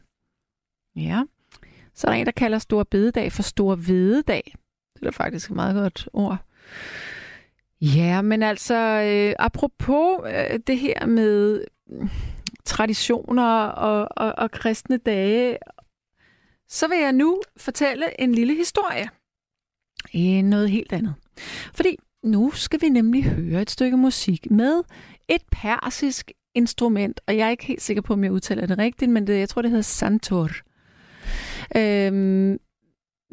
Ja, 0.95 1.23
så 1.95 2.07
er 2.07 2.11
der 2.11 2.19
en, 2.19 2.25
der 2.25 2.31
kalder 2.31 2.57
stor 2.57 2.83
bededag 2.83 3.31
for 3.31 3.43
stor 3.43 3.75
vededag. 3.75 4.55
Det 4.99 5.07
er 5.07 5.11
faktisk 5.11 5.49
et 5.49 5.55
meget 5.55 5.75
godt 5.75 6.09
ord. 6.13 6.37
Ja, 7.81 8.21
men 8.21 8.43
altså, 8.43 8.75
øh, 8.75 9.35
apropos 9.39 10.19
øh, 10.25 10.59
det 10.67 10.79
her 10.79 11.05
med 11.05 11.63
øh, 11.91 12.09
traditioner 12.65 13.63
og, 13.63 14.07
og, 14.11 14.33
og 14.37 14.51
kristne 14.51 14.97
dage, 14.97 15.57
så 16.69 16.87
vil 16.87 16.97
jeg 16.97 17.13
nu 17.13 17.41
fortælle 17.57 18.21
en 18.21 18.35
lille 18.35 18.55
historie. 18.55 19.09
Øh, 20.15 20.43
noget 20.43 20.69
helt 20.69 20.93
andet. 20.93 21.15
Fordi 21.73 21.97
nu 22.23 22.51
skal 22.51 22.81
vi 22.81 22.89
nemlig 22.89 23.23
høre 23.23 23.61
et 23.61 23.69
stykke 23.69 23.97
musik 23.97 24.51
med 24.51 24.83
et 25.27 25.41
persisk 25.51 26.31
instrument, 26.55 27.21
og 27.27 27.37
jeg 27.37 27.47
er 27.47 27.51
ikke 27.51 27.65
helt 27.65 27.81
sikker 27.81 28.01
på, 28.01 28.13
om 28.13 28.23
jeg 28.23 28.31
udtaler 28.31 28.65
det 28.65 28.77
rigtigt, 28.77 29.11
men 29.11 29.27
det, 29.27 29.39
jeg 29.39 29.49
tror, 29.49 29.61
det 29.61 29.71
hedder 29.71 29.83
santor. 29.83 30.49
Øhm, 31.75 32.57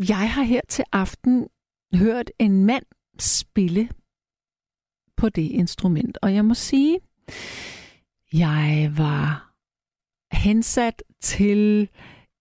jeg 0.08 0.30
har 0.30 0.42
her 0.42 0.60
til 0.68 0.84
aften 0.92 1.48
hørt 1.94 2.30
en 2.38 2.64
mand 2.64 2.84
spille 3.18 3.88
på 5.16 5.28
det 5.28 5.42
instrument. 5.42 6.18
Og 6.22 6.34
jeg 6.34 6.44
må 6.44 6.54
sige, 6.54 6.98
jeg 8.32 8.92
var 8.96 9.52
hensat 10.32 11.02
til 11.20 11.88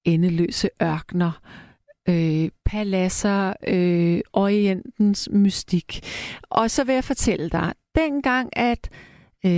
endeløse 0.06 0.70
ørkner, 0.82 1.42
øh, 2.10 2.50
paladser, 2.66 3.54
øh, 3.68 4.22
orientens 4.34 5.30
mystik. 5.32 6.00
Og 6.44 6.72
så 6.72 6.84
vil 6.84 6.94
jeg 6.94 7.04
fortælle 7.04 7.50
dig, 7.50 7.74
dengang 7.96 8.58
at 8.58 8.90
øh, 9.46 9.52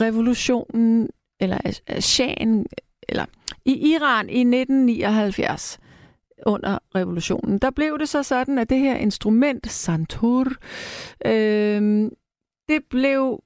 revolutionen, 0.00 1.08
eller 1.40 1.58
øh, 1.90 2.00
Shahen, 2.00 2.66
eller 3.08 3.24
i 3.64 3.92
Iran 3.92 4.28
i 4.28 4.40
1979, 4.40 5.78
under 6.46 6.78
revolutionen, 6.94 7.58
der 7.58 7.70
blev 7.70 7.98
det 7.98 8.08
så 8.08 8.22
sådan, 8.22 8.58
at 8.58 8.70
det 8.70 8.78
her 8.78 8.96
instrument, 8.96 9.70
santur, 9.70 10.46
øh, 11.26 12.10
det 12.68 12.80
blev 12.90 13.42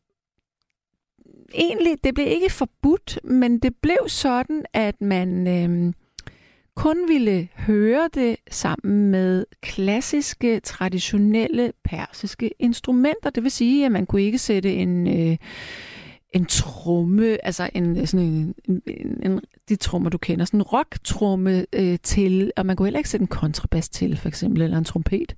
egentlig, 1.55 1.97
det 2.05 2.15
blev 2.15 2.27
ikke 2.27 2.53
forbudt, 2.53 3.19
men 3.25 3.59
det 3.59 3.77
blev 3.83 3.99
sådan, 4.07 4.65
at 4.73 5.01
man 5.01 5.47
øh, 5.47 5.93
kun 6.75 7.09
ville 7.09 7.49
høre 7.57 8.09
det 8.15 8.37
sammen 8.51 9.11
med 9.11 9.45
klassiske, 9.63 10.61
traditionelle 10.61 11.73
persiske 11.85 12.51
instrumenter. 12.59 13.31
Det 13.31 13.43
vil 13.43 13.51
sige, 13.51 13.87
at 13.87 13.93
man 13.93 14.07
kunne 14.07 14.23
ikke 14.23 14.39
sætte 14.39 14.75
en, 14.75 15.07
øh, 15.07 15.37
en 16.33 16.47
tromme, 16.47 17.47
altså 17.47 17.71
en, 17.75 18.07
sådan 18.07 18.27
en, 18.27 18.55
en, 18.87 19.21
en, 19.23 19.41
de 19.69 19.77
trommer, 19.77 20.11
du 20.11 20.19
kender, 20.19 20.45
sådan 20.45 20.61
en 20.61 20.63
rock-tromme 20.63 21.67
øh, 21.73 21.99
til, 22.03 22.53
og 22.57 22.67
man 22.67 22.77
kunne 22.77 22.87
heller 22.87 22.99
ikke 22.99 23.11
sætte 23.11 23.25
en 23.25 23.29
kontrabas 23.29 23.89
til, 23.89 24.17
for 24.17 24.29
eksempel, 24.29 24.63
eller 24.63 24.79
en 24.79 24.85
trompet. 24.85 25.35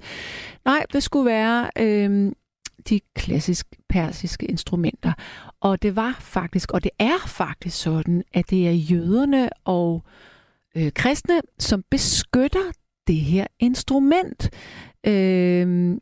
Nej, 0.65 0.85
det 0.93 1.03
skulle 1.03 1.27
være 1.27 1.71
øh, 1.79 2.33
de 2.91 3.01
klassisk 3.15 3.67
persiske 3.89 4.47
instrumenter. 4.47 5.13
Og 5.61 5.83
det 5.83 5.97
var 5.97 6.17
faktisk, 6.21 6.73
og 6.73 6.85
det 6.85 6.91
er 6.99 7.27
faktisk 7.27 7.83
sådan, 7.83 8.23
at 8.33 8.51
det 8.51 8.69
er 8.69 8.73
jøderne 8.73 9.51
og 9.65 10.03
øh, 10.77 10.93
kristne, 10.93 11.41
som 11.59 11.85
beskytter 11.91 12.73
det 13.07 13.17
her 13.17 13.47
instrument. 13.59 14.51
Øh, 15.07 15.97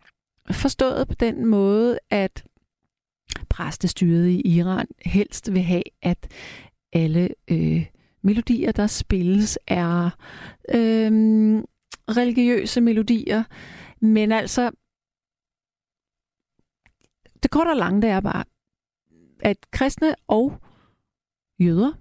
forstået 0.50 1.08
på 1.08 1.14
den 1.14 1.46
måde, 1.46 1.98
at 2.10 2.44
præstestyret 3.48 4.28
i 4.28 4.40
Iran 4.40 4.86
helst 5.06 5.52
vil 5.52 5.62
have, 5.62 5.82
at 6.02 6.28
alle 6.92 7.28
øh, 7.50 7.86
melodier, 8.22 8.72
der 8.72 8.86
spilles, 8.86 9.58
er 9.66 10.10
øh, 10.74 11.12
religiøse 12.08 12.80
melodier. 12.80 13.42
Men 14.00 14.32
altså, 14.32 14.70
det 17.42 17.50
korte 17.50 17.68
og 17.68 17.76
lange, 17.76 18.02
det 18.02 18.10
er 18.10 18.20
bare, 18.20 18.44
at 19.40 19.56
kristne 19.70 20.14
og 20.28 20.52
jøder 21.60 21.92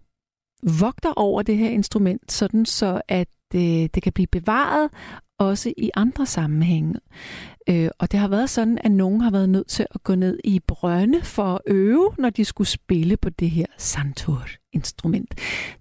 vogter 0.79 1.13
over 1.13 1.41
det 1.41 1.57
her 1.57 1.69
instrument, 1.69 2.31
sådan 2.31 2.65
så 2.65 3.01
at 3.07 3.27
øh, 3.55 3.61
det 3.61 4.03
kan 4.03 4.13
blive 4.13 4.27
bevaret 4.27 4.89
også 5.37 5.73
i 5.77 5.91
andre 5.95 6.25
sammenhænge. 6.25 6.99
Øh, 7.69 7.89
og 7.99 8.11
det 8.11 8.19
har 8.19 8.27
været 8.27 8.49
sådan, 8.49 8.77
at 8.83 8.91
nogen 8.91 9.21
har 9.21 9.31
været 9.31 9.49
nødt 9.49 9.67
til 9.67 9.85
at 9.95 10.03
gå 10.03 10.15
ned 10.15 10.39
i 10.43 10.59
brønde 10.67 11.21
for 11.23 11.43
at 11.43 11.61
øve, 11.67 12.11
når 12.17 12.29
de 12.29 12.45
skulle 12.45 12.67
spille 12.67 13.17
på 13.17 13.29
det 13.29 13.49
her 13.49 13.65
santur-instrument. 13.77 15.35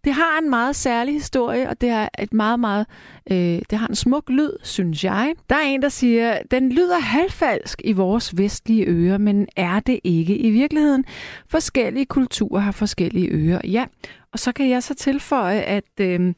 Det 0.04 0.12
har 0.12 0.38
en 0.42 0.50
meget 0.50 0.76
særlig 0.76 1.14
historie, 1.14 1.68
og 1.68 1.80
det 1.80 1.90
har 1.90 2.10
et 2.18 2.32
meget, 2.32 2.60
meget, 2.60 2.86
øh, 3.30 3.62
det 3.70 3.78
har 3.78 3.86
en 3.86 3.94
smuk 3.94 4.30
lyd, 4.30 4.50
synes 4.62 5.04
jeg. 5.04 5.34
Der 5.50 5.56
er 5.56 5.62
en, 5.62 5.82
der 5.82 5.88
siger, 5.88 6.38
den 6.50 6.72
lyder 6.72 6.98
halvfalsk 6.98 7.82
i 7.84 7.92
vores 7.92 8.38
vestlige 8.38 8.84
ører, 8.86 9.18
men 9.18 9.48
er 9.56 9.80
det 9.80 10.00
ikke 10.04 10.36
i 10.36 10.50
virkeligheden? 10.50 11.04
Forskellige 11.48 12.06
kulturer 12.06 12.60
har 12.60 12.72
forskellige 12.72 13.28
ører, 13.28 13.60
ja. 13.64 13.84
Og 14.32 14.38
så 14.38 14.52
kan 14.52 14.68
jeg 14.70 14.82
så 14.82 14.94
tilføje, 14.94 15.60
at, 15.60 16.00
øh, 16.00 16.34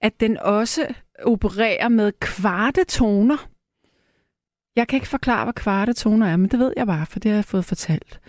at 0.00 0.20
den 0.20 0.38
også 0.38 0.86
opererer 1.24 1.88
med 1.88 2.12
kvarte 2.20 2.84
toner. 2.84 3.49
Jeg 4.76 4.88
kan 4.88 4.96
ikke 4.96 5.08
forklare, 5.08 5.44
hvad 5.44 5.54
kvarte 5.54 5.92
toner 5.92 6.26
er, 6.26 6.36
men 6.36 6.50
det 6.50 6.58
ved 6.58 6.72
jeg 6.76 6.86
bare, 6.86 7.06
for 7.06 7.18
det 7.18 7.30
har 7.30 7.36
jeg 7.36 7.44
fået 7.44 7.64
fortalt. 7.64 8.20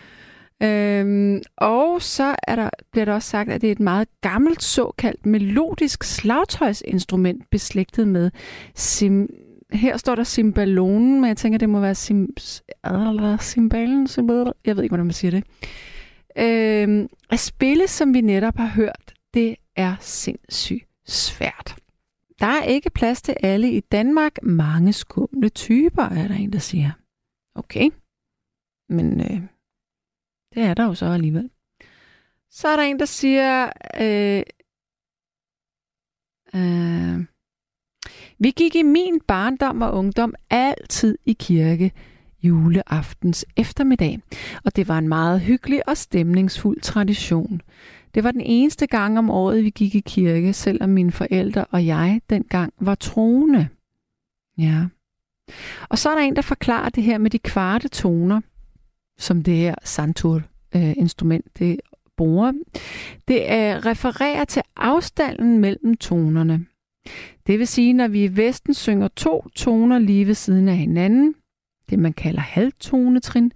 Øhm, 0.63 1.41
og 1.58 2.01
så 2.01 2.36
er 2.47 2.56
der, 2.56 2.69
bliver 2.91 3.06
der 3.06 3.13
også 3.13 3.30
sagt, 3.30 3.49
at 3.51 3.62
det 3.62 3.67
er 3.67 3.71
et 3.71 3.80
meget 3.80 4.08
gammelt 4.21 4.63
såkaldt 4.63 5.25
melodisk 5.25 6.04
slagtøjsinstrument 6.04 7.49
beslægtet 7.49 8.08
med 8.08 8.32
sim... 8.75 9.27
Her 9.73 9.97
står 9.97 10.15
der 10.15 10.23
cymbalonen, 10.23 11.21
men 11.21 11.27
jeg 11.27 11.38
tænker, 11.38 11.60
det 11.60 11.69
må 11.69 11.80
være 11.80 11.95
sim... 11.95 12.27
Øh, 12.88 13.39
cymbalen, 13.39 14.08
jeg 14.65 14.75
ved 14.75 14.84
ikke, 14.84 14.91
hvordan 14.91 15.06
man 15.06 15.13
siger 15.13 15.32
det. 15.32 15.43
Øhm, 16.38 17.08
at 17.30 17.39
spille, 17.39 17.88
som 17.88 18.13
vi 18.13 18.21
netop 18.21 18.58
har 18.58 18.67
hørt, 18.67 19.13
det 19.34 19.56
er 19.75 19.95
sindssygt 19.99 20.86
svært. 21.08 21.81
Der 22.41 22.47
er 22.47 22.63
ikke 22.63 22.89
plads 22.89 23.21
til 23.21 23.36
alle 23.43 23.71
i 23.71 23.80
Danmark. 23.80 24.43
Mange 24.43 24.93
skumle 24.93 25.49
typer, 25.49 26.04
er 26.04 26.27
der 26.27 26.36
en, 26.36 26.54
der 26.54 26.60
siger. 26.60 26.91
Okay. 27.56 27.89
Men 28.89 29.21
øh, 29.21 29.41
det 30.54 30.63
er 30.63 30.73
der 30.73 30.86
jo 30.86 30.93
så 30.93 31.06
alligevel. 31.06 31.49
Så 32.49 32.67
er 32.67 32.75
der 32.75 32.84
en, 32.84 32.99
der 32.99 33.06
siger, 33.06 33.71
øh, 33.99 34.43
øh, 36.56 37.25
vi 38.39 38.51
gik 38.51 38.75
i 38.75 38.84
min 38.84 39.21
barndom 39.27 39.82
og 39.82 39.93
ungdom 39.93 40.36
altid 40.49 41.17
i 41.25 41.34
kirke 41.34 41.91
juleaftens 42.43 43.45
eftermiddag, 43.58 44.19
og 44.65 44.75
det 44.75 44.88
var 44.88 44.97
en 44.97 45.08
meget 45.08 45.41
hyggelig 45.41 45.89
og 45.89 45.97
stemningsfuld 45.97 46.82
tradition. 46.82 47.62
Det 48.13 48.24
var 48.24 48.32
den 48.32 48.41
eneste 48.41 48.88
gang 48.88 49.17
om 49.17 49.30
året, 49.30 49.63
vi 49.63 49.69
gik 49.69 49.95
i 49.95 50.00
kirke, 50.00 50.54
selvom 50.54 50.89
mine 50.89 51.12
forældre 51.12 51.65
og 51.65 51.86
jeg 51.86 52.21
dengang 52.30 52.74
var 52.80 52.95
troende. 52.95 53.67
Ja. 54.58 54.86
Og 55.89 55.97
så 55.97 56.10
er 56.10 56.15
der 56.15 56.21
en, 56.21 56.36
der 56.36 56.41
forklarer 56.41 56.89
det 56.89 57.04
her 57.04 57.17
med 57.17 57.30
de 57.30 57.39
kvarte 57.39 57.88
toner, 57.88 58.41
som 59.17 59.43
det 59.43 59.56
her 59.56 59.76
santur-instrument 59.84 61.45
øh, 61.62 61.67
det 61.67 61.82
bruger. 62.17 62.54
Det 63.28 63.52
er, 63.52 63.86
refererer 63.86 64.45
til 64.45 64.62
afstanden 64.76 65.60
mellem 65.60 65.97
tonerne. 65.97 66.65
Det 67.47 67.60
vil 67.60 67.67
sige, 67.67 67.93
når 67.93 68.08
vi 68.08 68.24
i 68.24 68.38
Vesten 68.38 68.74
synger 68.74 69.08
to 69.08 69.47
toner 69.56 70.00
lige 70.00 70.28
ved 70.28 70.34
siden 70.34 70.69
af 70.69 70.78
hinanden, 70.78 71.36
det 71.89 72.00
man 72.00 72.13
kalder 72.13 72.41
halvtonetrin, 72.41 73.52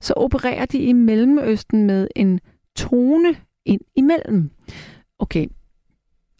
så 0.00 0.14
opererer 0.16 0.66
de 0.66 0.78
i 0.78 0.92
Mellemøsten 0.92 1.86
med 1.86 2.08
en 2.16 2.40
tone 2.76 3.36
ind 3.64 3.80
imellem. 3.96 4.50
Okay, 5.18 5.46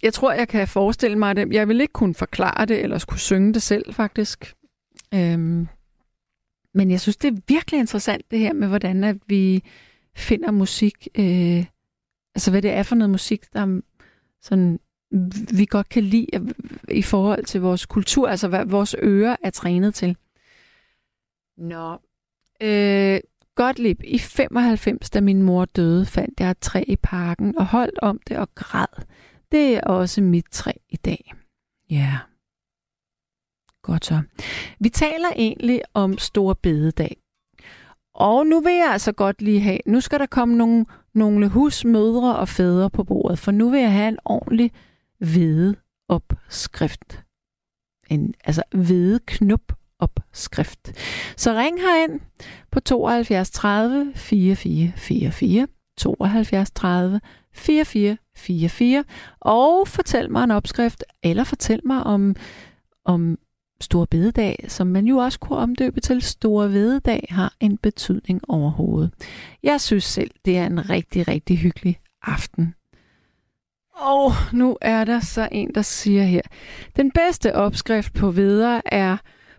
jeg 0.03 0.13
tror, 0.13 0.33
jeg 0.33 0.49
kan 0.49 0.69
forestille 0.69 1.19
mig 1.19 1.37
det. 1.37 1.53
Jeg 1.53 1.69
vil 1.69 1.81
ikke 1.81 1.93
kunne 1.93 2.15
forklare 2.15 2.67
det, 2.67 2.83
eller 2.83 2.99
skulle 2.99 3.21
synge 3.21 3.55
det 3.55 3.63
selv, 3.63 3.95
faktisk. 3.95 4.55
Øhm, 5.15 5.69
men 6.75 6.91
jeg 6.91 7.01
synes, 7.01 7.17
det 7.17 7.29
er 7.29 7.41
virkelig 7.49 7.81
interessant, 7.81 8.31
det 8.31 8.39
her 8.39 8.53
med, 8.53 8.69
hvordan 8.69 9.05
at 9.05 9.17
vi 9.27 9.65
finder 10.17 10.51
musik. 10.51 11.09
Øh, 11.19 11.65
altså, 12.35 12.51
hvad 12.51 12.63
det 12.63 12.71
er 12.71 12.83
for 12.83 12.95
noget 12.95 13.11
musik, 13.11 13.53
der 13.53 13.81
sådan, 14.43 14.81
vi 15.57 15.65
godt 15.65 15.89
kan 15.89 16.03
lide 16.03 16.27
øh, 16.35 16.49
i 16.89 17.03
forhold 17.03 17.45
til 17.45 17.61
vores 17.61 17.87
kultur, 17.87 18.29
altså 18.29 18.49
hvad 18.49 18.65
vores 18.65 18.97
ører 19.03 19.37
er 19.43 19.51
trænet 19.51 19.95
til. 19.95 20.17
Nå. 21.57 21.93
Øh, 22.63 23.21
Gottlieb, 23.57 24.01
i 24.05 24.19
95, 24.19 25.11
da 25.11 25.21
min 25.21 25.43
mor 25.43 25.65
døde, 25.65 26.07
fandt 26.07 26.41
jeg 26.41 26.51
et 26.51 26.59
træ 26.59 26.85
i 26.89 26.97
parken 26.97 27.59
og 27.59 27.67
holdt 27.67 27.99
om 27.99 28.21
det 28.29 28.37
og 28.39 28.55
græd. 28.55 29.05
Det 29.53 29.77
er 29.77 29.81
også 29.81 30.21
mit 30.21 30.45
træ 30.51 30.73
i 30.89 30.97
dag. 30.97 31.35
Ja. 31.91 31.97
Yeah. 31.97 32.19
Godt 33.83 34.05
så. 34.05 34.23
Vi 34.81 34.89
taler 34.89 35.29
egentlig 35.37 35.83
om 35.95 36.19
Stor 36.19 36.55
Bededag. 36.55 37.17
Og 38.15 38.47
nu 38.47 38.61
vil 38.61 38.73
jeg 38.73 38.89
altså 38.93 39.13
godt 39.13 39.43
lige 39.43 39.61
have, 39.61 39.79
nu 39.87 40.01
skal 40.01 40.19
der 40.19 40.27
komme 40.27 40.57
nogle, 40.57 40.87
nogle 41.15 41.49
husmødre 41.49 42.37
og 42.37 42.49
fædre 42.49 42.91
på 42.91 43.05
bordet, 43.05 43.39
for 43.39 43.51
nu 43.51 43.71
vil 43.71 43.81
jeg 43.81 43.93
have 43.93 44.09
en 44.09 44.19
ordentlig 44.25 44.73
hvide 45.19 45.77
opskrift. 46.09 47.25
En, 48.11 48.35
altså 48.45 48.63
hvide 48.73 49.21
knup 49.27 49.73
opskrift. 49.99 50.93
Så 51.37 51.53
ring 51.55 51.81
herind 51.81 52.21
på 52.71 52.81
72 52.81 53.51
30 53.51 54.13
44 54.15 54.93
44, 54.97 55.67
72 55.97 56.71
30 56.71 57.21
44 57.53 58.17
44, 58.37 59.05
og 59.41 59.89
fortæl 59.89 60.31
mig 60.31 60.45
en 60.45 60.51
opskrift, 60.51 61.05
eller 61.23 61.45
fortæl 61.45 61.81
mig 61.85 62.03
om, 62.03 62.37
om 63.05 63.39
Stor 63.81 64.05
Bededag, 64.05 64.65
som 64.69 64.87
man 64.87 65.07
jo 65.07 65.17
også 65.17 65.39
kunne 65.39 65.59
omdøbe 65.59 66.01
til 66.01 66.23
Stor 66.23 66.67
Vededag, 66.67 67.27
har 67.31 67.55
en 67.61 67.79
betydning 67.79 68.41
overhovedet. 68.49 69.11
Jeg 69.63 69.81
synes 69.81 70.05
selv, 70.05 70.31
det 70.45 70.59
er 70.59 70.67
en 70.67 70.91
rigtig, 70.91 71.29
rigtig 71.29 71.59
hyggelig 71.59 72.01
aften. 72.23 72.75
Og 73.97 74.33
nu 74.53 74.77
er 74.81 75.05
der 75.05 75.21
så 75.21 75.49
en, 75.53 75.75
der 75.75 75.83
siger 75.83 76.23
her, 76.23 76.41
den 76.97 77.11
bedste 77.11 77.55
opskrift 77.55 78.15
på 78.15 78.31
veder 78.31 78.81
er 78.87 79.17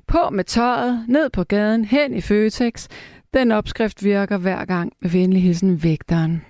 på 0.07 0.29
med 0.29 0.43
tøjet, 0.43 1.05
ned 1.09 1.29
på 1.29 1.43
gaden, 1.43 1.85
hen 1.85 2.13
i 2.13 2.21
Føtex. 2.21 2.87
Den 3.33 3.51
opskrift 3.51 4.03
virker 4.03 4.37
hver 4.37 4.65
gang 4.65 4.93
med 5.01 5.09
venlig 5.09 5.41
hilsen 5.41 5.83
vægteren. 5.83 6.45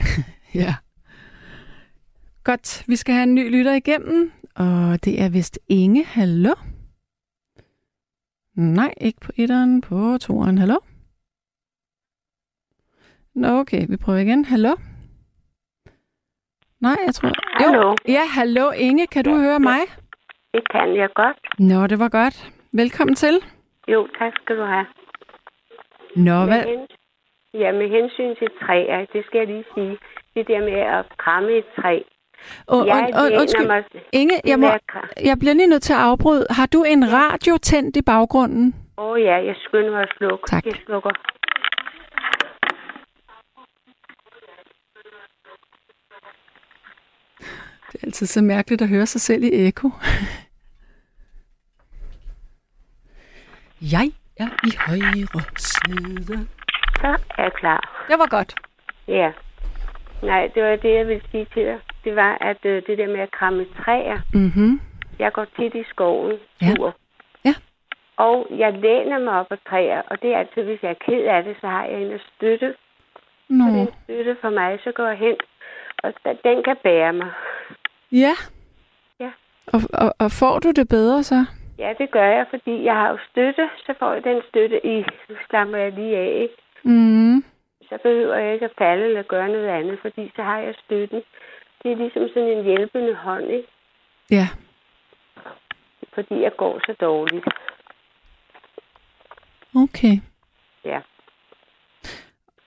ja. 0.54 0.74
Godt, 2.44 2.84
vi 2.86 2.96
skal 2.96 3.14
have 3.14 3.22
en 3.22 3.34
ny 3.34 3.50
lytter 3.50 3.74
igennem, 3.74 4.32
og 4.54 5.04
det 5.04 5.22
er 5.22 5.28
vist 5.28 5.58
Inge. 5.68 6.04
Hallo? 6.04 6.54
Nej, 8.54 8.94
ikke 9.00 9.20
på 9.20 9.32
etteren, 9.36 9.80
på 9.80 10.18
toeren. 10.18 10.58
Hallo? 10.58 10.76
Nå, 13.34 13.48
okay, 13.48 13.86
vi 13.88 13.96
prøver 13.96 14.18
igen. 14.18 14.44
Hallo? 14.44 14.74
Nej, 16.80 16.96
jeg 17.06 17.14
tror... 17.14 17.32
Hallo? 17.64 17.88
Jo. 17.88 17.96
Ja, 18.08 18.22
hallo 18.24 18.70
Inge, 18.70 19.06
kan 19.06 19.24
du 19.24 19.30
høre 19.36 19.60
mig? 19.60 19.80
Det 20.52 20.70
kan 20.70 20.96
jeg 20.96 21.08
godt. 21.14 21.38
Nå, 21.58 21.86
det 21.86 21.98
var 21.98 22.08
godt. 22.08 22.52
Velkommen 22.82 23.14
til. 23.14 23.34
Jo, 23.88 24.08
tak 24.18 24.32
skal 24.42 24.56
du 24.56 24.64
have. 24.64 24.86
Nå, 26.16 26.44
hvad? 26.50 26.64
Med. 26.66 26.86
Ja, 27.54 27.72
med 27.72 27.88
hensyn 27.96 28.36
til 28.40 28.48
træer, 28.62 29.06
det 29.12 29.24
skal 29.26 29.38
jeg 29.38 29.46
lige 29.46 29.64
sige. 29.74 29.98
Det 30.34 30.48
der 30.48 30.60
med 30.60 30.80
at 30.96 31.04
kramme 31.18 31.58
et 31.58 31.64
træ. 31.76 32.02
Oh, 32.66 32.86
jeg 32.86 33.08
und, 33.14 33.32
und, 33.32 33.40
undskyld, 33.40 33.66
mig... 33.66 33.84
Inge, 34.12 34.40
jeg, 34.44 34.58
må, 34.58 34.66
jeg 35.24 35.36
bliver 35.38 35.54
lige 35.54 35.66
nødt 35.66 35.82
til 35.82 35.92
at 35.92 35.98
afbryde. 35.98 36.46
Har 36.50 36.66
du 36.66 36.82
en 36.82 37.12
radio 37.12 37.58
tændt 37.62 37.96
i 37.96 38.02
baggrunden? 38.02 38.74
Åh 38.98 39.10
oh, 39.10 39.20
ja, 39.20 39.36
jeg 39.48 39.56
skynder 39.64 39.90
mig 39.90 40.02
at 40.02 40.12
slukke. 40.16 40.44
Tak. 40.46 40.66
Jeg 40.66 40.74
slukker. 40.86 41.10
Det 47.88 48.02
er 48.02 48.06
altid 48.06 48.26
så 48.26 48.42
mærkeligt 48.42 48.82
at 48.82 48.88
høre 48.88 49.06
sig 49.06 49.20
selv 49.20 49.44
i 49.44 49.68
eko. 49.68 49.90
Jeg 53.80 54.12
er 54.36 54.48
i 54.64 54.70
højre 54.86 55.42
side. 55.56 56.48
Så 57.00 57.18
er 57.38 57.42
jeg 57.42 57.52
klar. 57.52 58.06
Det 58.08 58.18
var 58.18 58.26
godt. 58.26 58.54
Ja. 59.08 59.32
Nej, 60.22 60.50
det 60.54 60.62
var 60.62 60.76
det, 60.76 60.94
jeg 60.94 61.06
ville 61.06 61.22
sige 61.30 61.46
til 61.54 61.64
dig. 61.64 61.78
Det 62.04 62.16
var, 62.16 62.38
at 62.40 62.64
øh, 62.64 62.82
det 62.86 62.98
der 62.98 63.06
med 63.06 63.20
at 63.20 63.30
kramme 63.30 63.66
træer. 63.84 64.18
Mm-hmm. 64.34 64.80
Jeg 65.18 65.32
går 65.32 65.46
tit 65.56 65.74
i 65.74 65.84
skoven. 65.90 66.36
Ja. 66.62 66.74
Tur. 66.76 66.96
Ja. 67.44 67.54
Og 68.16 68.46
jeg 68.50 68.72
læner 68.72 69.18
mig 69.18 69.32
op 69.40 69.46
ad 69.50 69.56
træer, 69.68 70.02
og 70.10 70.22
det 70.22 70.34
er 70.34 70.38
altid, 70.38 70.62
hvis 70.62 70.82
jeg 70.82 70.90
er 70.90 71.04
ked 71.06 71.22
af 71.24 71.44
det, 71.44 71.56
så 71.60 71.66
har 71.66 71.84
jeg 71.84 72.02
en 72.02 72.12
at 72.12 72.20
støtte. 72.36 72.74
Nå. 73.48 73.64
Og 73.64 73.70
den 73.70 73.88
støtte 74.04 74.36
for 74.40 74.50
mig, 74.50 74.78
så 74.84 74.92
går 74.92 75.06
jeg 75.06 75.18
hen, 75.18 75.36
og 76.02 76.12
den 76.44 76.62
kan 76.62 76.76
bære 76.82 77.12
mig. 77.12 77.30
Ja. 78.12 78.34
Ja. 79.20 79.30
Og, 79.66 79.80
og, 79.92 80.14
og 80.18 80.30
får 80.30 80.58
du 80.58 80.70
det 80.70 80.88
bedre 80.88 81.22
så? 81.22 81.46
Ja, 81.78 81.94
det 81.98 82.10
gør 82.10 82.24
jeg, 82.24 82.46
fordi 82.50 82.84
jeg 82.84 82.94
har 82.94 83.08
jo 83.10 83.18
støtte, 83.30 83.70
så 83.86 83.94
får 83.98 84.12
jeg 84.12 84.24
den 84.24 84.42
støtte 84.48 84.86
i, 84.86 84.96
nu 85.28 85.36
slammer 85.48 85.78
jeg 85.78 85.92
lige 85.92 86.16
af, 86.16 86.40
ikke? 86.42 86.56
Mm. 86.82 87.44
så 87.88 87.98
behøver 88.02 88.36
jeg 88.36 88.54
ikke 88.54 88.64
at 88.64 88.74
falde 88.78 89.04
eller 89.04 89.22
gøre 89.22 89.48
noget 89.48 89.68
andet, 89.68 89.98
fordi 90.02 90.32
så 90.36 90.42
har 90.42 90.58
jeg 90.58 90.74
støtten. 90.84 91.22
Det 91.82 91.92
er 91.92 91.96
ligesom 91.96 92.28
sådan 92.28 92.48
en 92.48 92.64
hjælpende 92.64 93.14
hånd, 93.14 93.50
ikke? 93.50 93.68
Ja. 94.30 94.48
fordi 96.14 96.40
jeg 96.40 96.56
går 96.56 96.80
så 96.86 96.92
dårligt. 97.00 97.46
Okay. 99.74 100.16
Ja. 100.84 101.00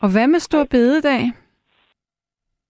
Og 0.02 0.12
hvad 0.12 0.28
med 0.28 0.40
stor 0.40 0.64
bededag? 0.64 1.22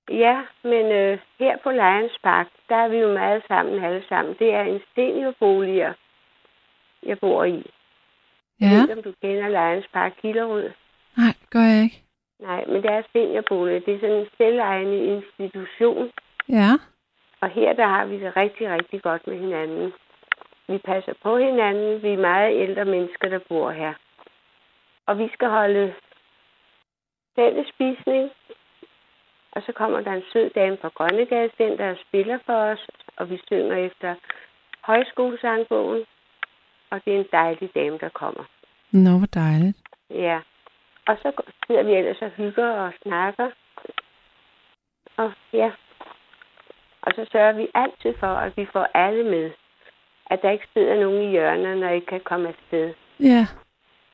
Ja, 0.09 0.41
men 0.63 0.85
øh, 0.91 1.19
her 1.39 1.57
på 1.63 1.71
Lions 1.71 2.17
Park, 2.23 2.47
der 2.69 2.75
er 2.75 2.87
vi 2.87 2.97
jo 2.97 3.13
meget 3.13 3.43
sammen 3.47 3.83
alle 3.83 4.03
sammen. 4.09 4.35
Det 4.39 4.53
er 4.53 4.61
en 4.63 4.81
seniorbolig, 4.95 5.93
jeg 7.03 7.19
bor 7.19 7.43
i. 7.43 7.71
Ja. 8.61 8.65
Jeg 8.65 8.87
ved 8.87 8.97
om 8.97 9.03
du 9.03 9.13
kender 9.21 9.47
Lions 9.47 9.87
Park 9.93 10.13
Hillerød. 10.21 10.69
Nej, 11.17 11.33
det 11.41 11.49
gør 11.49 11.59
jeg 11.59 11.83
ikke. 11.83 12.03
Nej, 12.39 12.65
men 12.65 12.83
det 12.83 12.91
er 12.91 13.01
seniorbolig. 13.13 13.85
Det 13.85 13.95
er 13.95 13.99
sådan 13.99 14.15
en 14.15 14.27
selvejende 14.37 15.23
institution. 15.39 16.11
Ja. 16.49 16.71
Og 17.41 17.49
her 17.49 17.73
der 17.73 17.87
har 17.87 18.05
vi 18.05 18.19
det 18.19 18.37
rigtig, 18.37 18.69
rigtig 18.69 19.01
godt 19.01 19.27
med 19.27 19.39
hinanden. 19.39 19.93
Vi 20.67 20.77
passer 20.77 21.13
på 21.23 21.37
hinanden. 21.37 22.03
Vi 22.03 22.09
er 22.09 22.17
meget 22.17 22.61
ældre 22.61 22.85
mennesker, 22.85 23.29
der 23.29 23.39
bor 23.49 23.71
her. 23.71 23.93
Og 25.05 25.17
vi 25.17 25.29
skal 25.33 25.47
holde 25.47 25.93
fælles 27.35 27.67
spisning. 27.67 28.31
Og 29.51 29.61
så 29.65 29.71
kommer 29.71 30.01
der 30.01 30.11
en 30.11 30.23
sød 30.33 30.49
dame 30.49 30.77
fra 30.77 30.91
Grønnegade 30.95 31.91
og 31.91 31.97
spiller 32.07 32.39
for 32.45 32.53
os. 32.53 32.87
Og 33.17 33.29
vi 33.29 33.41
synger 33.47 33.75
efter 33.75 34.15
højskolesangbogen. 34.81 36.05
Og 36.91 37.01
det 37.05 37.15
er 37.15 37.19
en 37.19 37.25
dejlig 37.31 37.69
dame, 37.75 37.97
der 37.97 38.09
kommer. 38.09 38.43
Nå, 38.91 39.17
hvor 39.17 39.27
dejligt. 39.27 39.77
Ja. 40.09 40.39
Og 41.07 41.17
så 41.21 41.31
sidder 41.67 41.83
vi 41.83 41.91
ellers 41.93 42.21
og 42.21 42.29
hygger 42.29 42.69
og 42.69 42.93
snakker. 43.03 43.49
Og 45.17 45.31
ja. 45.53 45.71
Og 47.01 47.11
så 47.15 47.25
sørger 47.31 47.51
vi 47.53 47.67
altid 47.73 48.13
for, 48.19 48.27
at 48.27 48.57
vi 48.57 48.65
får 48.73 48.87
alle 48.93 49.23
med. 49.23 49.51
At 50.31 50.39
der 50.41 50.49
ikke 50.51 50.67
sidder 50.73 50.99
nogen 50.99 51.21
i 51.27 51.31
hjørnet, 51.31 51.77
når 51.77 51.89
I 51.89 51.99
kan 51.99 52.21
komme 52.25 52.47
afsted. 52.49 52.93
Ja. 53.19 53.47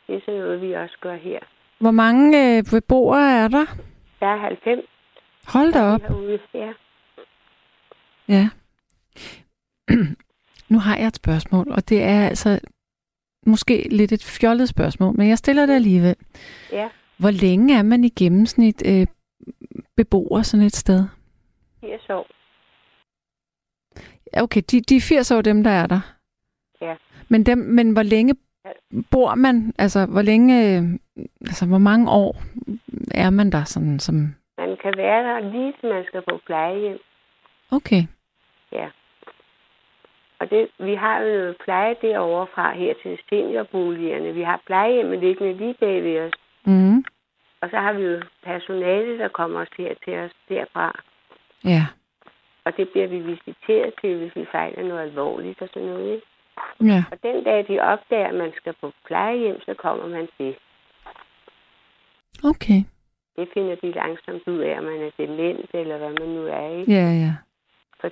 Det 0.07 0.15
er 0.15 0.19
sådan 0.25 0.39
noget, 0.39 0.61
vi 0.61 0.73
også 0.73 0.97
gør 1.01 1.15
her. 1.15 1.39
Hvor 1.79 1.91
mange 1.91 2.57
øh, 2.57 2.63
beboere 2.71 3.31
er 3.43 3.47
der? 3.47 3.65
Der 4.19 4.27
er 4.27 4.37
90 4.37 4.85
Hold 5.47 5.73
da 5.73 5.83
op. 5.93 6.01
herude. 6.01 6.39
Ja. 6.53 6.73
Ja. 8.29 8.49
nu 10.69 10.79
har 10.79 10.97
jeg 10.97 11.07
et 11.07 11.15
spørgsmål, 11.15 11.71
og 11.71 11.89
det 11.89 12.03
er 12.03 12.27
altså 12.27 12.59
måske 13.45 13.87
lidt 13.91 14.11
et 14.11 14.23
fjollet 14.23 14.69
spørgsmål, 14.69 15.17
men 15.17 15.29
jeg 15.29 15.37
stiller 15.37 15.65
det 15.65 15.73
alligevel. 15.73 16.15
Ja. 16.71 16.89
Hvor 17.17 17.31
længe 17.31 17.77
er 17.77 17.83
man 17.83 18.03
i 18.03 18.09
gennemsnit 18.09 18.83
øh, 18.85 19.07
beboer 19.97 20.41
sådan 20.41 20.65
et 20.65 20.75
sted? 20.75 21.05
80 21.81 22.09
år. 22.09 22.27
Okay, 24.43 24.61
de, 24.71 24.81
de 24.81 25.01
80 25.01 25.31
år, 25.31 25.41
dem 25.41 25.63
der 25.63 25.71
er 25.71 25.87
der. 25.87 25.99
Ja. 26.81 26.95
Men, 27.29 27.45
dem, 27.45 27.57
men 27.57 27.93
hvor 27.93 28.03
længe 28.03 28.35
bor 29.11 29.35
man? 29.35 29.73
Altså, 29.77 30.05
hvor 30.05 30.21
længe, 30.21 30.77
øh, 30.77 30.83
altså, 31.41 31.65
hvor 31.67 31.77
mange 31.77 32.11
år 32.11 32.35
er 33.11 33.29
man 33.29 33.51
der 33.51 33.63
sådan 33.63 33.99
som... 33.99 34.15
Man 34.57 34.77
kan 34.81 34.93
være 34.97 35.23
der 35.23 35.51
lige 35.51 35.73
til 35.79 35.89
man 35.89 36.05
skal 36.05 36.21
på 36.29 36.39
plejehjem. 36.45 36.97
Okay, 37.71 38.03
Ja. 38.71 38.89
Og 40.39 40.49
det, 40.49 40.67
vi 40.79 40.93
har 40.95 41.19
jo 41.19 41.53
pleje 41.63 41.95
derovre 42.01 42.47
fra 42.55 42.73
her 42.73 42.93
til 43.03 43.19
seniorboligerne. 43.29 44.33
Vi 44.33 44.41
har 44.41 44.61
plejehjemmet 44.65 45.19
liggende 45.19 45.53
lige 45.53 45.73
bag 45.73 46.03
ved 46.03 46.19
os. 46.19 46.33
mm, 46.65 46.97
Og 47.61 47.69
så 47.69 47.77
har 47.77 47.93
vi 47.93 48.03
jo 48.03 48.21
personale, 48.43 49.17
der 49.19 49.27
kommer 49.27 49.61
os 49.61 49.67
her 49.77 49.93
til 50.05 50.13
os 50.17 50.31
derfra. 50.49 50.99
ja, 51.63 51.85
Og 52.65 52.77
det 52.77 52.89
bliver 52.89 53.07
vi 53.07 53.19
visiteret 53.19 53.93
til, 54.01 54.17
hvis 54.17 54.35
vi 54.35 54.45
fejler 54.51 54.83
noget 54.83 55.01
alvorligt 55.01 55.61
og 55.61 55.69
sådan 55.73 55.87
noget. 55.87 56.13
Ikke? 56.15 56.25
ja, 56.93 57.03
Og 57.11 57.17
den 57.23 57.43
dag, 57.43 57.67
de 57.67 57.79
opdager, 57.79 58.27
at 58.27 58.35
man 58.35 58.51
skal 58.55 58.73
på 58.81 58.91
plejehjem, 59.05 59.61
så 59.61 59.73
kommer 59.73 60.07
man 60.07 60.27
til. 60.37 60.55
okay, 62.43 62.81
Det 63.37 63.47
finder 63.53 63.75
de 63.75 63.91
langsomt 63.91 64.47
ud 64.47 64.59
af, 64.59 64.77
om 64.77 64.83
man 64.83 65.01
er 65.01 65.11
dement, 65.17 65.69
eller 65.73 65.97
hvad 65.97 66.09
man 66.19 66.29
nu 66.29 66.45
er. 66.45 66.67
Ikke? 66.79 66.91
ja, 66.91 67.11
ja. 67.23 67.33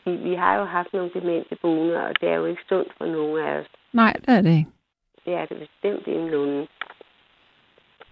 Fordi 0.04 0.16
vi 0.16 0.34
har 0.36 0.58
jo 0.60 0.64
haft 0.66 0.94
nogle 0.94 1.12
demente 1.14 1.56
boende, 1.62 2.06
og 2.06 2.22
det 2.22 2.30
er 2.30 2.36
jo 2.36 2.46
ikke 2.46 2.62
sundt 2.70 2.92
for 2.98 3.06
nogen 3.06 3.40
af 3.48 3.60
os. 3.60 3.66
Nej, 3.94 4.14
det 4.14 4.30
er 4.38 4.42
det 4.42 4.50
ikke. 4.58 4.70
Det 5.26 5.34
er 5.34 5.46
det 5.46 5.58
bestemt 5.60 6.08
en 6.08 6.30
lunde. 6.30 6.68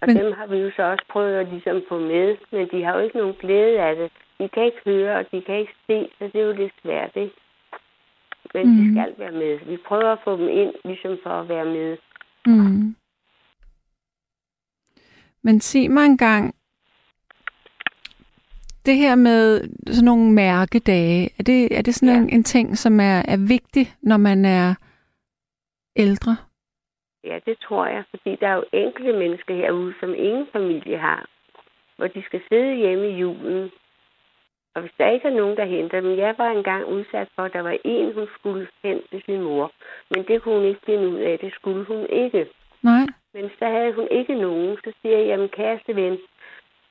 Og 0.01 0.07
Men- 0.07 0.17
dem 0.17 0.33
har 0.33 0.47
vi 0.47 0.57
jo 0.57 0.71
så 0.75 0.83
også 0.83 1.05
prøvet 1.09 1.35
at 1.39 1.47
ligesom 1.47 1.81
få 1.89 1.99
med, 1.99 2.37
men 2.51 2.67
de 2.71 2.83
har 2.83 2.93
jo 2.97 2.99
ikke 3.03 3.17
nogen 3.17 3.35
glæde 3.39 3.79
af 3.81 3.95
det. 3.95 4.11
De 4.39 4.49
kan 4.49 4.63
ikke 4.65 4.81
høre, 4.85 5.17
og 5.17 5.25
de 5.31 5.41
kan 5.41 5.55
ikke 5.55 5.75
se, 5.87 6.09
så 6.17 6.23
det 6.33 6.35
er 6.41 6.45
jo 6.45 6.51
lidt 6.53 6.73
svært, 6.81 7.11
ikke? 7.15 7.35
Men 8.53 8.65
mm. 8.67 8.71
Mhm. 8.73 8.83
de 8.83 8.91
skal 8.93 9.13
være 9.17 9.31
med. 9.31 9.59
Vi 9.65 9.77
prøver 9.87 10.11
at 10.11 10.19
få 10.23 10.37
dem 10.37 10.49
ind, 10.49 10.73
ligesom 10.85 11.17
for 11.23 11.29
at 11.29 11.49
være 11.49 11.65
med. 11.65 11.97
Mm. 12.45 12.95
Men 15.43 15.59
sig 15.61 15.91
mig 15.91 16.05
engang, 16.05 16.55
det 18.85 18.95
her 18.97 19.15
med 19.15 19.61
sådan 19.87 20.05
nogle 20.05 20.31
mærkedage, 20.31 21.29
er 21.39 21.43
det, 21.43 21.77
er 21.77 21.81
det 21.81 21.95
sådan 21.95 22.15
Ja. 22.15 22.21
en, 22.21 22.29
en 22.29 22.43
ting, 22.43 22.77
som 22.77 22.99
er, 22.99 23.17
er 23.33 23.47
vigtig, 23.47 23.85
når 24.01 24.17
man 24.17 24.45
er 24.45 24.75
ældre? 25.95 26.37
Ja, 27.23 27.39
det 27.45 27.57
tror 27.65 27.85
jeg, 27.85 28.03
fordi 28.09 28.35
der 28.41 28.47
er 28.47 28.55
jo 28.55 28.63
enkelte 28.73 29.13
mennesker 29.13 29.55
herude, 29.55 29.93
som 29.99 30.13
ingen 30.17 30.47
familie 30.51 30.97
har, 30.97 31.25
hvor 31.97 32.07
de 32.07 32.23
skal 32.25 32.41
sidde 32.49 32.75
hjemme 32.75 33.09
i 33.09 33.19
julen. 33.19 33.71
Og 34.75 34.81
hvis 34.81 34.91
der 34.97 35.09
ikke 35.09 35.27
er 35.27 35.37
nogen, 35.39 35.57
der 35.57 35.65
henter 35.65 36.01
dem, 36.01 36.17
jeg 36.17 36.35
var 36.37 36.51
engang 36.51 36.85
udsat 36.85 37.27
for, 37.35 37.43
at 37.43 37.53
der 37.53 37.61
var 37.61 37.77
en, 37.83 38.13
hun 38.13 38.27
skulle 38.39 38.67
hen 38.83 38.99
til 39.09 39.21
sin 39.25 39.41
mor, 39.41 39.71
men 40.11 40.25
det 40.27 40.41
kunne 40.41 40.55
hun 40.59 40.65
ikke 40.65 40.85
finde 40.85 41.09
ud 41.09 41.19
af, 41.19 41.39
det 41.39 41.53
skulle 41.53 41.83
hun 41.85 42.05
ikke. 42.09 42.47
Nej? 42.81 43.05
Men 43.33 43.49
så 43.59 43.65
havde 43.65 43.93
hun 43.93 44.07
ikke 44.11 44.35
nogen, 44.35 44.77
så 44.83 44.91
siger 45.01 45.17
jeg, 45.17 45.27
jamen 45.27 45.49
kæreste 45.49 45.95
ven, 45.95 46.17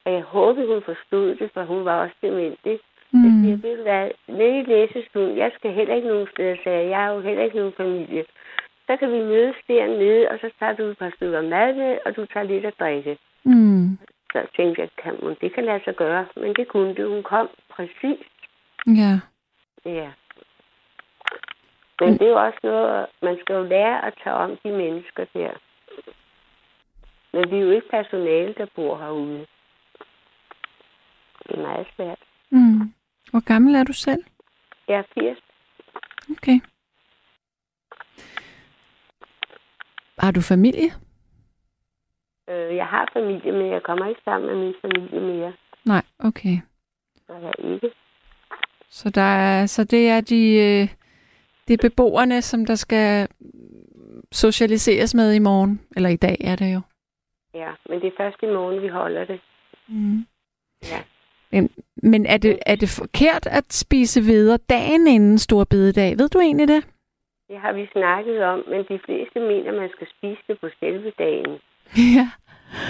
og 0.04 0.12
jeg 0.12 0.22
håber, 0.22 0.66
hun 0.66 0.82
forstod 0.82 1.34
det, 1.34 1.50
for 1.54 1.62
hun 1.62 1.84
var 1.84 2.02
også 2.02 2.14
dement, 2.22 2.58
ikke? 2.64 2.84
Jeg 3.12 3.30
siger, 3.42 3.56
Mm. 3.56 3.62
ved 3.62 3.76
du 3.76 3.82
hvad, 3.82 4.10
nede 4.28 4.58
i 4.60 4.62
læsestuen, 4.62 5.36
jeg 5.36 5.50
skal 5.54 5.72
heller 5.72 5.94
ikke 5.94 6.08
nogen 6.08 6.28
steder, 6.32 6.56
sagde 6.64 6.78
jeg, 6.82 6.88
jeg 6.90 6.98
har 6.98 7.12
jo 7.12 7.20
heller 7.20 7.44
ikke 7.44 7.56
nogen 7.56 7.72
familie. 7.72 8.24
Så 8.86 8.96
kan 8.96 9.12
vi 9.12 9.18
mødes 9.18 9.56
dernede, 9.68 10.28
og 10.30 10.38
så 10.40 10.50
tager 10.58 10.72
du 10.76 10.82
et 10.82 10.98
par 10.98 11.12
stykker 11.16 11.42
mad 11.42 11.74
med, 11.74 11.98
og 12.06 12.16
du 12.16 12.26
tager 12.26 12.44
lidt 12.46 12.64
at 12.64 12.74
drikke. 12.80 13.18
Mm. 13.44 13.98
Så 14.32 14.46
tænkte 14.56 14.80
jeg, 14.82 14.88
kan 15.02 15.16
hun, 15.22 15.36
det 15.40 15.54
kan 15.54 15.64
lade 15.64 15.80
sig 15.84 15.94
gøre, 15.96 16.26
men 16.36 16.54
det 16.54 16.68
kunne 16.68 16.94
det. 16.94 17.08
Hun 17.08 17.22
kom 17.22 17.48
præcis. 17.70 18.26
Ja. 18.86 19.12
Ja. 19.84 20.10
Men 22.00 22.12
det 22.12 22.22
er 22.22 22.28
jo 22.30 22.44
også 22.46 22.58
noget, 22.62 23.06
man 23.22 23.38
skal 23.40 23.54
jo 23.54 23.62
lære 23.62 24.06
at 24.06 24.14
tage 24.24 24.36
om 24.36 24.56
de 24.64 24.70
mennesker 24.72 25.24
der. 25.34 25.50
Men 27.32 27.50
vi 27.50 27.56
er 27.56 27.60
jo 27.60 27.70
ikke 27.70 27.88
personale, 27.88 28.54
der 28.58 28.66
bor 28.74 28.96
herude. 28.98 29.46
Det 31.50 31.58
er 31.58 31.62
meget 31.62 31.86
svært. 31.96 32.18
Mm. 32.50 32.92
Hvor 33.30 33.44
gammel 33.44 33.74
er 33.74 33.84
du 33.84 33.92
selv? 33.92 34.24
Jeg 34.88 34.98
er 34.98 35.02
80. 35.14 35.38
Okay. 36.30 36.60
Har 40.18 40.30
du 40.30 40.40
familie? 40.40 40.90
Øh, 42.50 42.76
jeg 42.76 42.86
har 42.86 43.10
familie, 43.12 43.52
men 43.52 43.72
jeg 43.72 43.82
kommer 43.82 44.06
ikke 44.06 44.20
sammen 44.24 44.50
med 44.50 44.64
min 44.64 44.74
familie 44.80 45.20
mere. 45.20 45.52
Nej, 45.84 46.02
okay. 46.18 46.56
Så 47.26 47.32
jeg 47.32 47.52
ikke. 47.58 47.90
Så, 48.90 49.10
der 49.10 49.20
er, 49.20 49.66
så 49.66 49.84
det 49.84 50.08
er 50.08 50.20
de, 50.20 50.54
øh, 50.54 50.88
det 51.68 51.74
er 51.74 51.88
beboerne, 51.88 52.42
som 52.42 52.66
der 52.66 52.74
skal 52.74 53.28
socialiseres 54.32 55.14
med 55.14 55.34
i 55.34 55.38
morgen. 55.38 55.80
Eller 55.96 56.08
i 56.08 56.16
dag 56.16 56.36
er 56.40 56.56
det 56.56 56.74
jo. 56.74 56.80
Ja, 57.54 57.70
men 57.88 58.00
det 58.00 58.06
er 58.06 58.16
først 58.16 58.36
i 58.42 58.46
morgen, 58.46 58.82
vi 58.82 58.88
holder 58.88 59.24
det. 59.24 59.40
Mm. 59.88 60.26
Ja. 60.82 61.02
Men, 61.52 61.70
men 61.96 62.26
er, 62.26 62.36
det, 62.36 62.58
er 62.66 62.74
det 62.74 62.88
forkert 62.88 63.46
at 63.46 63.72
spise 63.72 64.20
videre 64.20 64.58
dagen 64.70 65.06
inden 65.06 65.38
stor 65.38 65.64
bededag? 65.64 66.18
Ved 66.18 66.28
du 66.28 66.38
egentlig 66.38 66.68
det? 66.68 66.86
Det 67.48 67.58
har 67.58 67.72
vi 67.72 67.88
snakket 67.92 68.42
om, 68.42 68.64
men 68.68 68.80
de 68.88 68.98
fleste 69.04 69.40
mener, 69.40 69.72
at 69.72 69.78
man 69.78 69.90
skal 69.90 70.06
spise 70.16 70.42
det 70.48 70.60
på 70.60 70.68
selve 70.80 71.12
dagen. 71.18 71.58
ja. 72.16 72.28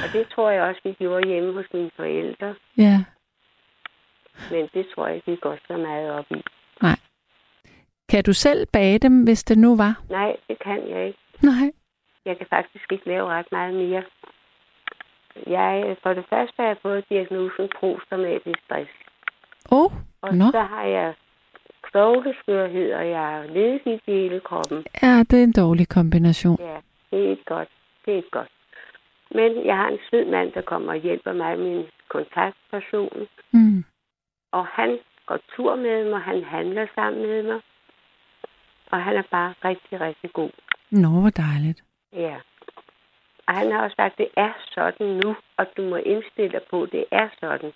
Og 0.05 0.13
det 0.13 0.27
tror 0.35 0.51
jeg 0.51 0.63
også, 0.63 0.81
vi 0.85 0.93
gjorde 0.93 1.29
hjemme 1.29 1.53
hos 1.53 1.67
mine 1.75 1.91
forældre. 1.97 2.55
Ja. 2.77 3.05
Men 4.51 4.69
det 4.75 4.87
tror 4.95 5.07
jeg 5.07 5.17
ikke, 5.17 5.31
vi 5.31 5.37
går 5.37 5.57
så 5.67 5.77
meget 5.77 6.11
op 6.11 6.27
i. 6.31 6.43
Kan 8.11 8.25
du 8.25 8.33
selv 8.33 8.67
bage 8.67 8.99
dem, 8.99 9.25
hvis 9.25 9.45
det 9.45 9.59
nu 9.59 9.77
var? 9.77 10.03
Nej, 10.11 10.37
det 10.49 10.57
kan 10.65 10.89
jeg 10.89 11.07
ikke. 11.07 11.19
Nej. 11.43 11.73
Jeg 12.25 12.39
kan 12.39 12.47
faktisk 12.51 12.93
ikke 12.93 13.07
lave 13.07 13.27
ret 13.27 13.47
meget 13.53 13.75
mere. 13.75 14.03
Jeg, 15.47 15.97
for 16.03 16.15
det 16.15 16.25
første 16.31 16.55
har 16.57 16.67
jeg 16.67 16.77
fået 16.83 17.05
diagnosen 17.09 17.69
posttraumatisk 17.81 18.59
stress. 18.65 18.91
Oh, 19.71 19.93
Og 20.23 20.35
Nå. 20.35 20.45
så 20.51 20.61
har 20.61 20.85
jeg 20.85 21.15
knogleskørhed, 21.83 22.93
og 22.93 23.09
jeg 23.09 23.19
har 23.21 23.43
ledegigt 23.47 24.03
i 24.07 24.13
hele 24.13 24.41
kroppen. 24.41 24.85
ja, 25.03 25.19
det 25.31 25.39
er 25.39 25.45
en 25.45 25.53
dårlig 25.53 25.89
kombination. 25.89 26.57
Ja, 26.61 26.77
det 27.11 27.25
er 27.27 27.31
ikke 27.31 27.45
godt. 27.45 27.69
Det 28.05 28.13
er 28.13 28.17
ikke 28.17 28.31
godt. 28.31 28.49
Men 29.35 29.67
jeg 29.67 29.77
har 29.77 29.89
en 29.89 29.99
sød 30.11 30.25
mand, 30.31 30.53
der 30.53 30.63
kommer 30.63 30.93
og 30.93 30.99
hjælper 30.99 31.33
mig. 31.33 31.59
Min 31.59 31.85
kontaktperson. 32.09 33.27
Mm. 33.53 33.85
Og 34.53 34.67
han 34.67 34.99
går 35.27 35.39
tur 35.57 35.75
med 35.77 36.11
mig, 36.11 36.21
han 36.21 36.45
handler 36.45 36.87
sammen 36.95 37.23
med 37.23 37.43
mig. 37.43 37.61
Og 38.91 39.03
han 39.03 39.17
er 39.17 39.23
bare 39.31 39.55
rigtig, 39.65 40.01
rigtig 40.01 40.33
god. 40.33 40.51
Nå, 40.91 41.09
hvor 41.09 41.31
dejligt. 41.31 41.85
Ja. 42.13 42.37
Og 43.47 43.55
han 43.55 43.73
har 43.73 43.83
også 43.85 43.95
sagt, 43.97 44.19
det 44.19 44.29
er 44.37 44.53
sådan 44.75 45.07
nu, 45.07 45.37
og 45.57 45.67
du 45.77 45.83
må 45.83 45.97
indstille 45.97 46.53
dig 46.53 46.63
på, 46.71 46.87
det 46.87 47.05
er 47.11 47.29
sådan. 47.41 47.73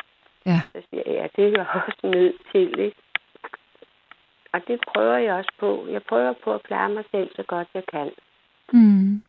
Ja. 0.47 0.61
Så 0.73 0.83
siger 0.91 1.03
jeg, 1.07 1.15
ja, 1.15 1.27
det 1.37 1.45
er 1.45 1.59
jeg 1.59 1.67
også 1.87 2.01
nødt 2.03 2.37
til, 2.53 2.79
ikke? 2.81 2.97
Og 4.53 4.61
det 4.69 4.81
prøver 4.93 5.17
jeg 5.17 5.35
også 5.35 5.53
på. 5.59 5.87
Jeg 5.91 6.03
prøver 6.03 6.33
på 6.45 6.55
at 6.55 6.62
klare 6.62 6.89
mig 6.89 7.05
selv 7.11 7.31
så 7.37 7.43
godt 7.43 7.69
jeg 7.75 7.83
kan. 7.93 8.11
Mm. 8.73 9.23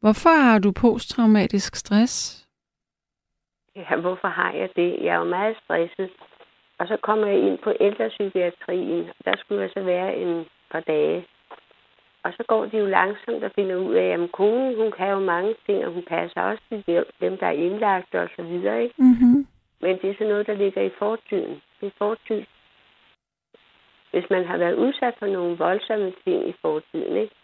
Hvorfor 0.00 0.42
har 0.42 0.58
du 0.58 0.72
posttraumatisk 0.72 1.76
stress? 1.76 2.46
Ja, 3.76 3.96
hvorfor 3.96 4.28
har 4.28 4.52
jeg 4.52 4.68
det? 4.76 4.98
Jeg 5.04 5.14
er 5.14 5.18
jo 5.18 5.24
meget 5.24 5.56
stresset. 5.64 6.10
Og 6.78 6.88
så 6.88 6.96
kommer 6.96 7.26
jeg 7.26 7.38
ind 7.38 7.58
på 7.58 7.72
ældrepsykiatrien. 7.80 9.10
Der 9.24 9.34
skulle 9.38 9.62
jeg 9.62 9.70
så 9.74 9.82
være 9.82 10.16
en 10.16 10.46
par 10.70 10.80
dage. 10.80 11.26
Og 12.24 12.32
så 12.36 12.44
går 12.48 12.66
de 12.66 12.78
jo 12.78 12.86
langsomt 12.86 13.44
og 13.44 13.52
finder 13.54 13.76
ud 13.76 13.94
af, 13.94 14.08
at 14.08 14.32
konen, 14.32 14.76
hun 14.76 14.92
kan 14.92 15.10
jo 15.10 15.18
mange 15.18 15.54
ting, 15.66 15.86
og 15.86 15.92
hun 15.92 16.02
passer 16.02 16.40
også 16.42 16.62
til 16.70 17.04
dem, 17.20 17.38
der 17.38 17.46
er 17.46 17.50
indlagt 17.66 18.14
og 18.14 18.28
så 18.36 18.42
videre, 18.42 18.82
ikke? 18.82 18.94
Mm-hmm. 18.98 19.46
Men 19.80 19.98
det 19.98 20.10
er 20.10 20.14
sådan 20.14 20.28
noget, 20.28 20.46
der 20.46 20.54
ligger 20.54 20.82
i 20.82 20.90
fortiden. 20.98 21.62
Det 21.80 21.86
er 21.86 21.90
fortid. 21.98 22.42
Hvis 24.10 24.30
man 24.30 24.44
har 24.44 24.56
været 24.56 24.74
udsat 24.74 25.14
for 25.18 25.26
nogle 25.26 25.56
voldsomme 25.56 26.12
ting 26.24 26.48
i 26.48 26.54
fortiden, 26.62 27.16
ikke? 27.16 27.34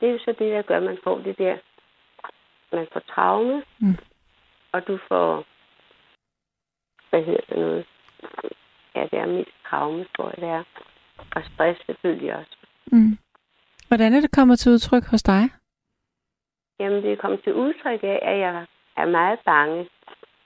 Det 0.00 0.08
er 0.08 0.12
jo 0.12 0.18
så 0.18 0.32
det, 0.38 0.52
der 0.52 0.62
gør, 0.62 0.76
at 0.76 0.82
man 0.82 0.98
får 1.04 1.18
det 1.18 1.38
der. 1.38 1.56
Man 2.72 2.86
får 2.92 3.00
traume, 3.00 3.62
Mm. 3.78 3.96
og 4.72 4.86
du 4.88 4.98
får... 5.08 5.44
Hvad 7.10 7.22
hedder 7.24 7.40
det 7.48 7.56
noget? 7.58 7.86
Ja, 8.94 9.02
det 9.10 9.18
er 9.18 9.26
mest 9.26 9.50
traume, 9.66 10.06
tror 10.16 10.28
jeg, 10.28 10.36
det 10.36 10.48
er. 10.48 10.64
Og 11.36 11.42
stress 11.54 11.86
selvfølgelig 11.86 12.36
også. 12.36 12.56
Mm. 12.92 13.18
Hvordan 13.88 14.14
er 14.14 14.20
det 14.20 14.30
kommet 14.30 14.58
til 14.58 14.72
udtryk 14.72 15.04
hos 15.04 15.22
dig? 15.22 15.50
Jamen, 16.80 17.02
det 17.02 17.12
er 17.12 17.16
kommet 17.16 17.40
til 17.44 17.54
udtryk 17.54 18.02
af, 18.02 18.18
at 18.22 18.38
jeg 18.38 18.66
er 18.96 19.06
meget 19.06 19.38
bange. 19.44 19.88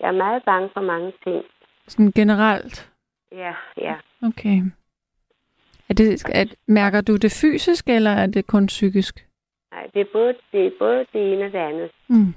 Jeg 0.01 0.09
er 0.09 0.13
meget 0.13 0.43
bange 0.45 0.71
for 0.75 0.81
mange 0.81 1.13
ting. 1.25 1.45
Sådan 1.89 2.13
generelt? 2.13 2.93
Ja, 3.33 3.55
ja. 3.77 3.95
Okay. 4.23 4.59
Er 5.89 5.95
det, 5.95 6.25
er, 6.35 6.55
mærker 6.67 7.01
du 7.01 7.17
det 7.17 7.33
fysisk, 7.43 7.89
eller 7.89 8.11
er 8.11 8.27
det 8.27 8.47
kun 8.47 8.67
psykisk? 8.67 9.27
Nej, 9.73 9.91
det 9.95 10.01
er 10.01 10.11
både 10.13 10.35
det, 10.53 10.67
er 10.67 10.71
både 10.79 11.07
det 11.13 11.33
ene 11.33 11.45
og 11.45 11.53
det 11.53 11.59
andet. 11.59 11.91
Mm. 12.09 12.35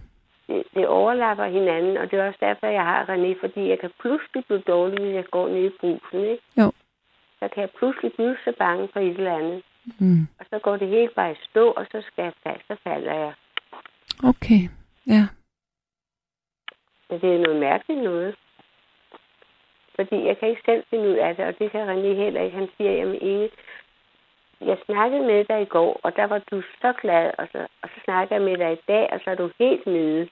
Det, 0.48 0.64
det 0.74 0.88
overlapper 0.88 1.46
hinanden, 1.46 1.98
og 1.98 2.12
det 2.12 2.20
er 2.20 2.28
også 2.28 2.40
derfor, 2.42 2.68
jeg 2.68 2.84
har 2.84 3.06
René, 3.06 3.40
fordi 3.40 3.70
jeg 3.70 3.80
kan 3.80 3.92
pludselig 4.00 4.46
blive 4.46 4.64
dårlig, 4.68 5.00
hvis 5.00 5.16
jeg 5.16 5.26
går 5.32 5.48
ned 5.48 5.66
i 5.66 5.78
brusen, 5.80 6.20
ikke? 6.20 6.44
Jo. 6.58 6.72
Så 7.40 7.48
kan 7.54 7.62
jeg 7.62 7.70
pludselig 7.78 8.14
blive 8.14 8.38
så 8.46 8.54
bange 8.58 8.90
for 8.94 9.00
et 9.00 9.18
eller 9.18 9.36
andet. 9.38 9.64
Mm. 10.00 10.28
Og 10.40 10.46
så 10.50 10.60
går 10.60 10.78
det 10.78 10.88
helt 10.88 11.16
bare 11.16 11.32
i 11.32 11.36
stå, 11.50 11.72
og 11.72 11.86
så 11.92 12.02
skal 12.08 12.24
jeg 12.24 12.34
falde, 12.44 12.64
så 12.68 12.76
falder 12.84 13.14
jeg. 13.14 13.34
Okay, 14.24 14.62
ja. 15.08 15.28
Men 17.10 17.22
det 17.22 17.36
er 17.36 17.40
noget 17.40 17.60
mærkeligt 17.60 18.04
noget. 18.04 18.36
Fordi 19.96 20.26
jeg 20.26 20.38
kan 20.38 20.50
ikke 20.50 20.62
selv 20.66 20.84
finde 20.90 21.10
ud 21.10 21.18
af 21.26 21.36
det, 21.36 21.46
og 21.46 21.60
det 21.60 21.72
kan 21.72 21.90
René 21.90 22.12
heller 22.24 22.42
ikke. 22.42 22.58
Han 22.58 22.70
siger, 22.78 22.92
jamen 22.92 23.22
Inge, 23.22 23.50
jeg 24.62 24.78
snakkede 24.86 25.22
med 25.22 25.46
dig 25.46 25.62
i 25.62 25.66
går, 25.66 26.00
og 26.04 26.16
der 26.16 26.24
var 26.24 26.42
du 26.52 26.62
så 26.82 26.94
glad, 27.02 27.32
og 27.38 27.48
så, 27.52 27.68
og 27.82 27.90
så 27.90 28.02
snakker 28.04 28.36
jeg 28.36 28.46
med 28.46 28.58
dig 28.58 28.74
i 28.74 28.82
dag, 28.88 29.10
og 29.12 29.20
så 29.24 29.30
er 29.30 29.36
du 29.36 29.50
helt 29.60 29.86
nede. 29.86 30.30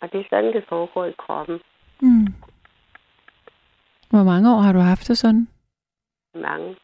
Og 0.00 0.12
det 0.12 0.20
er 0.20 0.24
sådan, 0.30 0.52
det 0.52 0.64
foregår 0.68 1.04
i 1.04 1.14
kroppen. 1.18 1.60
Mm. 2.00 2.26
Hvor 4.10 4.24
mange 4.24 4.54
år 4.54 4.60
har 4.60 4.72
du 4.72 4.78
haft 4.78 5.08
det 5.08 5.18
sådan? 5.18 5.48
Mange. 6.34 6.76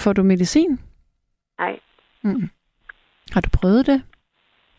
Får 0.00 0.12
du 0.12 0.22
medicin? 0.22 0.80
Nej, 1.58 1.80
Mm. 2.22 2.50
Har 3.32 3.40
du 3.40 3.50
prøvet 3.60 3.86
det? 3.86 4.02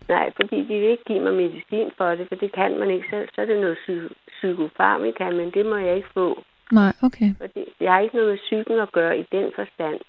nej, 0.09 0.31
fordi 0.35 0.57
de 0.59 0.79
vil 0.79 0.89
ikke 0.89 1.03
give 1.03 1.19
mig 1.23 1.33
medicin 1.33 1.91
for 1.97 2.09
det, 2.15 2.27
for 2.27 2.35
det 2.35 2.51
kan 2.53 2.79
man 2.79 2.89
ikke 2.89 3.07
selv. 3.09 3.29
Så 3.35 3.41
er 3.41 3.45
det 3.45 3.59
noget 3.61 3.77
psy- 3.77 4.13
psykofarmika, 4.27 5.29
men 5.29 5.51
det 5.51 5.65
må 5.65 5.75
jeg 5.75 5.95
ikke 5.95 6.07
få. 6.13 6.43
Nej, 6.71 6.93
okay. 7.03 7.29
Fordi 7.37 7.63
jeg 7.79 7.93
har 7.93 7.99
ikke 7.99 8.15
noget 8.15 8.29
med 8.31 8.37
psyken 8.37 8.79
at 8.79 8.91
gøre 8.91 9.19
i 9.19 9.25
den 9.31 9.51
forstand. 9.55 9.99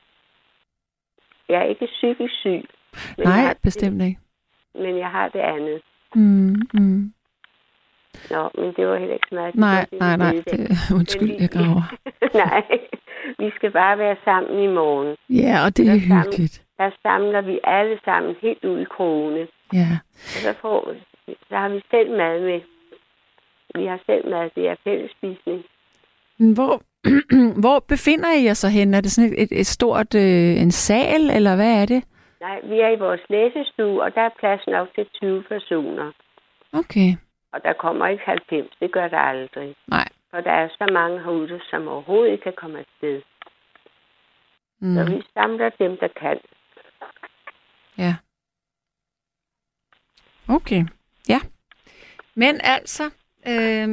Jeg 1.48 1.58
er 1.60 1.64
ikke 1.64 1.86
psykisk 1.86 2.34
syg. 2.40 2.50
Men 2.50 2.64
jeg 3.18 3.24
Nej, 3.24 3.40
har, 3.40 3.56
bestemt 3.62 4.02
ikke. 4.02 4.18
Men 4.74 4.98
jeg 4.98 5.10
har 5.10 5.28
det 5.28 5.38
andet. 5.40 5.82
Mm, 6.14 6.56
mm. 6.74 7.12
Nå, 8.30 8.50
men 8.54 8.74
det 8.76 8.86
var 8.86 8.98
heller 8.98 9.14
ikke 9.14 9.34
meget. 9.34 9.54
Nej, 9.54 9.86
Det 9.90 9.98
nej, 10.00 10.16
nej. 10.16 10.32
Det, 10.32 10.70
undskyld, 10.94 11.28
vi- 11.28 11.36
jeg 11.40 11.50
graver. 11.50 11.82
nej, 12.46 12.62
vi 13.38 13.50
skal 13.56 13.70
bare 13.70 13.98
være 13.98 14.16
sammen 14.24 14.62
i 14.62 14.66
morgen. 14.66 15.16
Ja, 15.30 15.64
og 15.64 15.76
det 15.76 15.88
er 15.88 15.92
Der 15.92 16.00
sammen- 16.00 16.24
hyggeligt. 16.24 16.62
Der 16.78 16.90
samler 17.02 17.40
vi 17.40 17.60
alle 17.64 17.98
sammen 18.04 18.34
helt 18.42 18.64
ud 18.64 18.78
i 18.80 18.84
krone. 18.84 19.46
Ja. 19.72 19.88
Og 20.14 20.40
så, 20.44 20.54
får, 20.62 20.94
så 21.48 21.56
har 21.56 21.68
vi 21.68 21.80
selv 21.90 22.10
mad 22.10 22.40
med. 22.40 22.60
Vi 23.74 23.86
har 23.86 24.00
selv 24.06 24.30
mad, 24.30 24.50
det 24.54 24.68
er 24.68 24.74
fællesspisning. 24.84 25.62
Hvor, 26.54 26.82
hvor 27.62 27.78
befinder 27.88 28.32
I 28.40 28.44
jer 28.44 28.54
så 28.54 28.68
hen? 28.68 28.94
Er 28.94 29.00
det 29.00 29.12
sådan 29.12 29.32
et, 29.32 29.42
et, 29.42 29.60
et 29.60 29.66
stort 29.66 30.14
øh, 30.14 30.62
en 30.62 30.70
sal, 30.70 31.30
eller 31.30 31.56
hvad 31.56 31.82
er 31.82 31.86
det? 31.86 32.04
Nej, 32.40 32.60
vi 32.64 32.80
er 32.80 32.88
i 32.88 32.98
vores 32.98 33.20
læsestue, 33.30 34.02
og 34.02 34.14
der 34.14 34.20
er 34.20 34.30
plads 34.40 34.66
nok 34.66 34.88
til 34.94 35.06
20 35.14 35.42
personer. 35.42 36.12
Okay. 36.72 37.08
Og 37.52 37.62
der 37.64 37.72
kommer 37.72 38.06
ikke 38.06 38.24
90, 38.24 38.76
det 38.80 38.92
gør 38.92 39.08
der 39.08 39.18
aldrig. 39.18 39.76
Nej. 39.86 40.08
For 40.30 40.40
der 40.40 40.50
er 40.50 40.68
så 40.68 40.92
mange 40.92 41.18
herude, 41.18 41.60
som 41.70 41.88
overhovedet 41.88 42.32
ikke 42.32 42.42
kan 42.42 42.52
komme 42.56 42.78
afsted. 42.78 43.22
Mm. 44.80 44.94
Så 44.94 45.04
vi 45.04 45.22
samler 45.34 45.70
dem, 45.78 45.96
der 45.96 46.08
kan. 46.08 46.40
Ja. 47.98 48.14
Okay. 50.48 50.84
Ja. 51.28 51.40
Men 52.34 52.60
altså, 52.64 53.04
øh, 53.46 53.88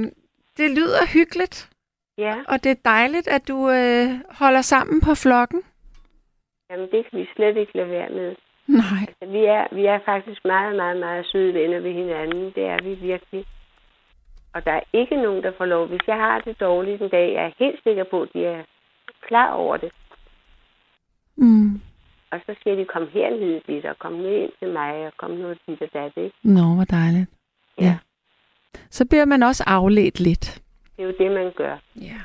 det 0.58 0.72
lyder 0.78 1.14
hyggeligt, 1.14 1.70
Ja, 2.18 2.36
og 2.48 2.64
det 2.64 2.72
er 2.72 2.82
dejligt, 2.86 3.28
at 3.28 3.48
du 3.48 3.70
øh, 3.70 4.08
holder 4.42 4.62
sammen 4.62 5.02
på 5.02 5.14
flokken. 5.24 5.64
jamen 6.70 6.92
det 6.92 7.06
kan 7.10 7.20
vi 7.20 7.28
slet 7.36 7.58
ikke 7.58 7.78
lade 7.78 7.90
være 7.90 8.10
med. 8.10 8.36
Nej. 8.70 9.02
Altså, 9.08 9.26
vi, 9.26 9.46
er, 9.46 9.68
vi 9.72 9.86
er 9.86 10.00
faktisk 10.06 10.46
meget, 10.46 10.76
meget, 10.76 10.98
meget 10.98 11.26
søde 11.32 11.54
venner 11.54 11.80
ved 11.80 11.94
hinanden. 11.94 12.52
Det 12.56 12.66
er 12.66 12.84
vi 12.84 12.94
virkelig. 12.94 13.46
Og 14.54 14.66
der 14.66 14.72
er 14.72 14.82
ikke 14.94 15.16
nogen, 15.16 15.44
der 15.44 15.52
får 15.58 15.66
lov. 15.66 15.88
Hvis 15.88 16.08
jeg 16.08 16.16
har 16.16 16.40
det 16.40 16.60
dårligt 16.60 17.02
en 17.02 17.10
dag, 17.10 17.34
jeg 17.34 17.46
er 17.46 17.52
helt 17.60 17.84
sikker 17.84 18.04
på, 18.04 18.22
at 18.22 18.30
de 18.34 18.46
er 18.46 18.64
klar 19.28 19.52
over 19.54 19.78
det. 19.78 19.92
Mm. 21.36 21.82
Og 22.32 22.40
så 22.46 22.56
siger 22.64 22.76
de, 22.76 22.86
kom 22.86 23.08
herned 23.14 23.62
lidt, 23.68 23.86
og 23.86 24.00
kom 24.00 24.14
ned 24.14 24.36
ind 24.36 24.52
til 24.60 24.70
mig, 24.70 25.06
og 25.08 25.14
kom 25.18 25.32
nu 25.32 25.54
dit 25.68 25.82
og 25.82 25.90
dat, 25.94 26.12
ikke? 26.16 26.36
Nå, 26.44 26.76
hvor 26.76 26.84
dejligt. 26.84 27.30
Ja. 27.82 27.98
Så 28.90 29.06
bliver 29.10 29.26
man 29.26 29.44
også 29.44 29.64
afledt 29.68 30.20
lidt. 30.20 30.62
Det 30.98 31.04
er 31.04 31.08
jo 31.08 31.14
det, 31.20 31.32
man 31.32 31.52
gør. 31.56 31.78
Ja. 31.96 32.20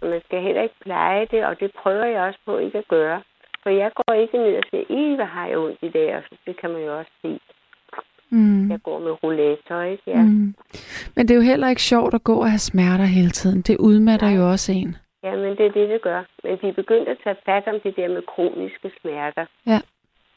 Og 0.00 0.08
man 0.08 0.20
skal 0.24 0.42
heller 0.42 0.62
ikke 0.62 0.74
pleje 0.80 1.26
det, 1.30 1.44
og 1.44 1.60
det 1.60 1.72
prøver 1.82 2.04
jeg 2.04 2.22
også 2.22 2.38
på 2.44 2.58
ikke 2.58 2.78
at 2.78 2.88
gøre. 2.88 3.22
For 3.68 3.72
jeg 3.74 3.90
går 3.94 4.12
ikke 4.14 4.38
ned 4.38 4.56
og 4.56 4.62
siger, 4.70 4.84
i, 5.00 5.14
hvad 5.16 5.26
har 5.26 5.46
jeg 5.46 5.58
ondt 5.58 5.78
i 5.82 5.88
dag? 5.88 6.16
Og 6.16 6.22
så, 6.28 6.34
det 6.46 6.60
kan 6.60 6.70
man 6.70 6.82
jo 6.82 6.98
også 6.98 7.10
se. 7.22 7.40
Mm. 8.30 8.70
Jeg 8.70 8.82
går 8.82 8.98
med 8.98 9.12
rollator, 9.22 9.82
ikke? 9.82 10.02
Ja. 10.06 10.22
Mm. 10.22 10.54
Men 11.16 11.28
det 11.28 11.30
er 11.30 11.34
jo 11.34 11.50
heller 11.52 11.68
ikke 11.68 11.82
sjovt 11.82 12.14
at 12.14 12.24
gå 12.24 12.34
og 12.40 12.50
have 12.50 12.58
smerter 12.58 13.04
hele 13.04 13.30
tiden. 13.30 13.60
Det 13.62 13.76
udmatter 13.76 14.26
Nej. 14.26 14.36
jo 14.36 14.50
også 14.50 14.72
en. 14.72 14.96
ja, 15.24 15.36
men 15.36 15.50
det 15.56 15.66
er 15.66 15.70
det, 15.72 15.88
det 15.88 16.02
gør. 16.02 16.22
Men 16.44 16.58
de 16.62 16.68
er 16.68 16.72
begyndt 16.72 17.08
at 17.08 17.16
tage 17.24 17.36
fat 17.46 17.62
om 17.66 17.80
det 17.84 17.96
der 17.96 18.08
med 18.08 18.22
kroniske 18.34 18.90
smerter. 19.00 19.46
Ja. 19.66 19.80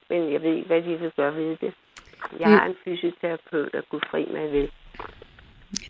Men 0.10 0.34
jeg 0.34 0.42
ved 0.42 0.54
ikke, 0.56 0.68
hvad 0.68 0.82
de 0.82 0.98
vil 1.00 1.12
gøre 1.16 1.36
ved 1.36 1.50
det. 1.62 1.74
Jeg 2.40 2.48
Det- 2.48 2.48
har 2.48 2.66
en 2.66 2.76
fysioterapeut, 2.86 3.70
der 3.74 3.82
kunne 3.90 4.02
fri 4.12 4.28
mig 4.34 4.52
ved. 4.52 4.68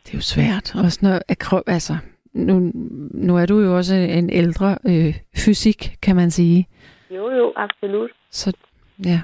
Det 0.03 0.09
er 0.13 0.17
jo 0.17 0.21
svært. 0.21 0.75
Også 0.85 0.99
når, 1.01 1.19
at 1.27 1.37
krø- 1.43 1.63
altså, 1.67 1.93
nu, 2.33 2.71
nu 3.13 3.37
er 3.37 3.45
du 3.45 3.59
jo 3.59 3.77
også 3.77 3.95
en 3.95 4.29
ældre 4.29 4.77
øh, 4.87 5.13
fysik, 5.45 5.95
kan 6.01 6.15
man 6.15 6.31
sige. 6.31 6.67
Jo, 7.15 7.29
jo, 7.29 7.53
absolut. 7.55 8.11
Så 8.29 8.57
ja. 9.05 9.21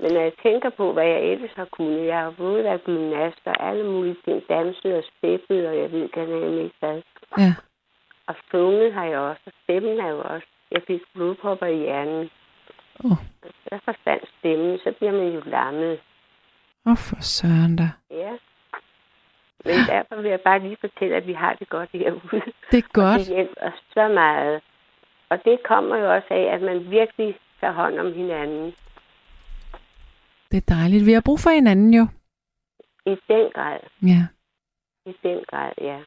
Men 0.00 0.12
når 0.12 0.20
jeg 0.20 0.32
tænker 0.42 0.70
på, 0.70 0.92
hvad 0.92 1.06
jeg 1.06 1.20
ellers 1.20 1.50
har 1.56 1.64
kunnet, 1.64 2.06
jeg 2.06 2.18
har 2.18 2.30
både 2.30 2.64
været 2.64 2.84
gymnast 2.84 3.40
og 3.44 3.68
alle 3.68 3.84
mulige 3.90 4.16
ting, 4.24 4.42
danset 4.48 4.94
og 4.94 5.04
steppet, 5.16 5.66
og 5.66 5.78
jeg 5.78 5.92
ved 5.92 6.08
kan 6.08 6.28
ikke 6.62 6.74
hvad. 6.80 7.02
Ja. 7.38 7.54
Og 8.26 8.34
sunget 8.50 8.92
har 8.92 9.04
jeg 9.04 9.18
også, 9.18 9.42
og 9.46 9.52
stemmen 9.62 10.00
har 10.00 10.06
jeg 10.06 10.16
også. 10.16 10.46
Jeg 10.70 10.82
fik 10.86 11.00
blodpropper 11.14 11.66
i 11.66 11.76
hjernen. 11.76 12.30
Åh. 13.04 13.10
Og 13.42 13.50
så 13.64 13.78
forsvandt 13.84 14.24
stemmen, 14.38 14.78
så 14.84 14.92
bliver 14.98 15.12
man 15.12 15.28
jo 15.32 15.42
lammet. 15.46 16.00
Åh, 16.86 16.96
for 16.96 17.16
søren 17.20 17.76
da. 17.76 17.90
Ja. 18.10 18.32
Men 19.64 19.74
derfor 19.94 20.16
vil 20.22 20.30
jeg 20.30 20.40
bare 20.40 20.58
lige 20.58 20.76
fortælle, 20.80 21.16
at 21.16 21.26
vi 21.26 21.32
har 21.32 21.54
det 21.54 21.68
godt 21.68 21.90
herude. 21.92 22.42
Det 22.70 22.78
er 22.84 22.88
godt. 22.92 23.18
Det 23.18 23.26
hjælper 23.26 23.70
så 23.94 24.08
meget. 24.08 24.62
Og 25.30 25.44
det 25.44 25.62
kommer 25.62 25.96
jo 25.96 26.14
også 26.14 26.26
af, 26.30 26.54
at 26.54 26.62
man 26.62 26.90
virkelig 26.90 27.36
tager 27.60 27.72
hånd 27.72 27.98
om 27.98 28.12
hinanden. 28.12 28.74
Det 30.50 30.56
er 30.56 30.74
dejligt. 30.74 31.06
Vi 31.06 31.12
har 31.12 31.22
brug 31.24 31.40
for 31.40 31.50
hinanden 31.50 31.94
jo. 31.94 32.06
I 33.06 33.16
den 33.28 33.50
grad. 33.54 33.78
Ja. 34.02 34.22
I 35.10 35.14
den 35.22 35.38
grad, 35.50 35.72
ja. 35.80 35.98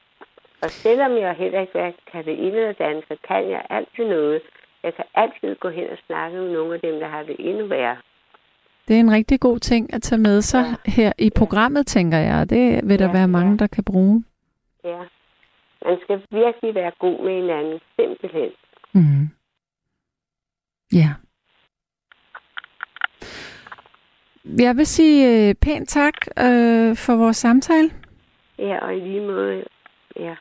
Og 0.64 0.70
selvom 0.70 1.12
jeg 1.12 1.34
heller 1.34 1.60
ikke 1.60 1.72
det 2.26 2.48
ene 2.48 2.58
eller 2.58 2.86
andet, 2.86 3.04
så 3.08 3.16
kan 3.28 3.50
jeg 3.50 3.66
altid 3.70 4.06
noget. 4.10 4.42
Jeg 4.84 4.94
kan 4.96 5.06
altid 5.16 5.56
gå 5.56 5.70
hen 5.70 5.90
og 5.92 5.98
snakke 6.08 6.38
med 6.38 6.52
nogle 6.54 6.74
af 6.74 6.80
dem, 6.80 7.00
der 7.00 7.08
har 7.08 7.24
det 7.24 7.36
endnu 7.40 7.66
værre. 7.66 7.98
Det 8.88 8.96
er 8.96 9.00
en 9.00 9.12
rigtig 9.12 9.40
god 9.40 9.60
ting 9.60 9.94
at 9.94 10.02
tage 10.02 10.20
med 10.22 10.42
sig 10.42 10.64
Ja. 10.88 10.92
her 10.92 11.12
i 11.18 11.30
programmet, 11.38 11.88
tænker 11.88 12.18
jeg. 12.18 12.50
Det 12.50 12.90
vil 12.90 13.00
der 13.00 13.06
Ja, 13.06 13.12
være 13.12 13.28
mange, 13.28 13.52
ja. 13.52 13.58
der 13.58 13.68
kan 13.68 13.84
bruge. 13.84 14.24
Ja. 14.84 15.02
Man 15.86 15.98
skal 16.04 16.22
virkelig 16.32 16.76
være 16.76 16.92
god 17.00 17.24
med 17.26 17.42
hinanden. 17.42 17.80
Simpelthen. 18.00 18.50
Mm. 18.94 19.30
Ja. 20.94 21.10
Jeg 24.60 24.78
vil 24.78 24.86
sige 24.86 25.50
øh, 25.50 25.56
pænt 25.56 25.90
tak 25.90 26.14
øh, 26.38 26.96
for 26.96 27.16
vores 27.16 27.38
samtale. 27.38 27.90
Ja, 28.60 28.78
og 28.86 28.96
i 28.96 29.00
lige 29.00 29.22
måde. 29.22 29.64
Ja. 30.20 30.36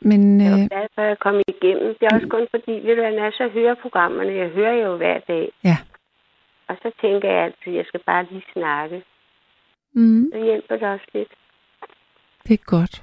Men 0.00 0.40
Jeg 0.40 0.52
øh, 0.52 0.58
er 0.64 0.68
glad 0.68 0.86
for, 0.94 1.02
at 1.02 1.08
jeg 1.08 1.18
kom 1.18 1.40
igennem. 1.48 1.94
Det 2.00 2.06
er 2.06 2.14
også 2.14 2.28
kun 2.28 2.46
fordi, 2.50 2.70
ved 2.72 2.96
du 2.96 3.02
når 3.02 3.22
jeg 3.24 3.32
så 3.32 3.48
hører 3.48 3.74
programmerne, 3.82 4.32
jeg 4.32 4.48
hører 4.48 4.72
jo 4.84 4.96
hver 4.96 5.18
dag. 5.28 5.52
Ja. 5.64 5.76
Og 6.68 6.76
så 6.82 6.90
tænker 7.00 7.28
jeg 7.30 7.44
altid, 7.44 7.72
at 7.72 7.74
jeg 7.74 7.84
skal 7.86 8.00
bare 8.06 8.26
lige 8.30 8.44
snakke. 8.52 9.02
mm, 9.94 10.30
Så 10.32 10.38
hjælper 10.44 10.76
det 10.76 10.88
også 10.88 11.06
lidt. 11.14 11.32
det 12.46 12.54
er 12.54 12.64
godt. 12.64 13.02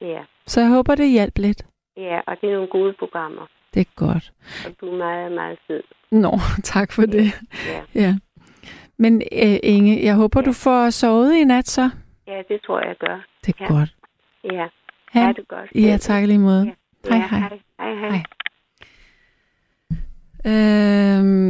Ja. 0.00 0.22
Så 0.46 0.60
jeg 0.60 0.68
håber, 0.70 0.94
det 0.94 1.10
hjælper 1.10 1.42
lidt. 1.42 1.62
Ja, 1.96 2.20
og 2.26 2.40
det 2.40 2.48
er 2.50 2.54
nogle 2.54 2.68
gode 2.68 2.92
programmer. 2.92 3.46
Det 3.74 3.80
er 3.80 3.84
godt. 3.96 4.32
Og 4.66 4.72
du 4.80 4.86
er 4.86 4.96
meget, 4.96 5.32
meget 5.32 5.58
sød. 5.66 5.82
Nå, 6.10 6.38
tak 6.74 6.92
for 6.92 7.02
det. 7.06 7.32
Ja. 7.68 7.80
Ja. 7.94 8.16
Men 8.98 9.22
øh, 9.32 9.56
Inge, 9.62 10.04
jeg 10.04 10.14
håber, 10.14 10.40
du 10.40 10.52
får 10.52 10.90
sovet 10.90 11.34
i 11.34 11.44
nat 11.44 11.68
så. 11.68 11.90
Ja, 12.26 12.42
det 12.48 12.60
tror 12.66 12.78
jeg, 12.80 12.88
jeg 12.88 12.96
gør. 13.00 13.26
Det 13.46 13.54
er 13.58 13.64
Ja. 13.64 13.72
godt. 13.78 13.94
Ja. 14.44 14.66
Ha' 15.12 15.28
en- 15.28 15.34
det 15.34 15.48
godt. 15.48 15.70
Ja, 15.74 15.96
tak 16.00 16.26
lige 16.26 16.38
måde. 16.38 16.64
Ja. 16.64 16.72
Hej, 17.10 17.18
Ja, 17.18 17.28
hej. 17.28 17.38
hej. 17.38 17.58
Hej, 17.80 17.94
hej. 17.94 18.08
Hej. 18.10 18.22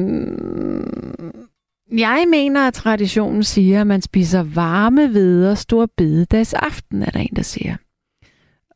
Øhm, 0.09 1.49
jeg 1.99 2.25
mener, 2.29 2.67
at 2.69 2.75
traditionen 2.75 3.43
siger, 3.43 3.81
at 3.81 3.87
man 3.87 4.03
spiser 4.03 4.43
varme 4.55 5.15
veder 5.15 5.55
stor 5.55 5.89
bededags 5.97 6.55
aften, 6.55 7.03
er 7.03 7.11
der 7.11 7.21
en, 7.21 7.37
der 7.37 7.43
siger. 7.43 7.77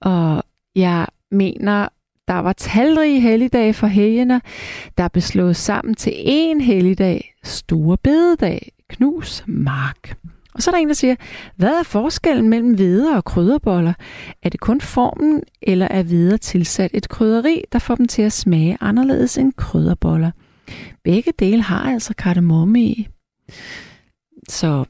Og 0.00 0.42
jeg 0.74 1.06
mener, 1.30 1.88
der 2.28 2.38
var 2.38 2.52
talrige 2.52 3.20
helligdage 3.20 3.74
for 3.74 3.86
helgener, 3.86 4.40
der 4.98 5.08
blev 5.08 5.22
slået 5.22 5.56
sammen 5.56 5.94
til 5.94 6.12
en 6.16 6.60
helligdag, 6.60 7.34
store 7.44 7.96
bededag, 7.96 8.72
knus 8.88 9.44
mark. 9.46 10.16
Og 10.54 10.62
så 10.62 10.70
er 10.70 10.74
der 10.74 10.80
en, 10.80 10.88
der 10.88 10.94
siger, 10.94 11.16
hvad 11.56 11.78
er 11.78 11.82
forskellen 11.82 12.48
mellem 12.48 12.74
hveder 12.74 13.16
og 13.16 13.24
krydderboller? 13.24 13.92
Er 14.42 14.48
det 14.48 14.60
kun 14.60 14.80
formen, 14.80 15.42
eller 15.62 15.88
er 15.88 16.02
hveder 16.02 16.36
tilsat 16.36 16.90
et 16.94 17.08
krydderi, 17.08 17.62
der 17.72 17.78
får 17.78 17.94
dem 17.94 18.08
til 18.08 18.22
at 18.22 18.32
smage 18.32 18.78
anderledes 18.80 19.38
end 19.38 19.52
krydderboller? 19.52 20.30
Begge 21.04 21.32
dele 21.38 21.62
har 21.62 21.90
altså 21.92 22.14
kardemomme 22.14 22.82
i. 22.82 23.08
Så 24.48 24.84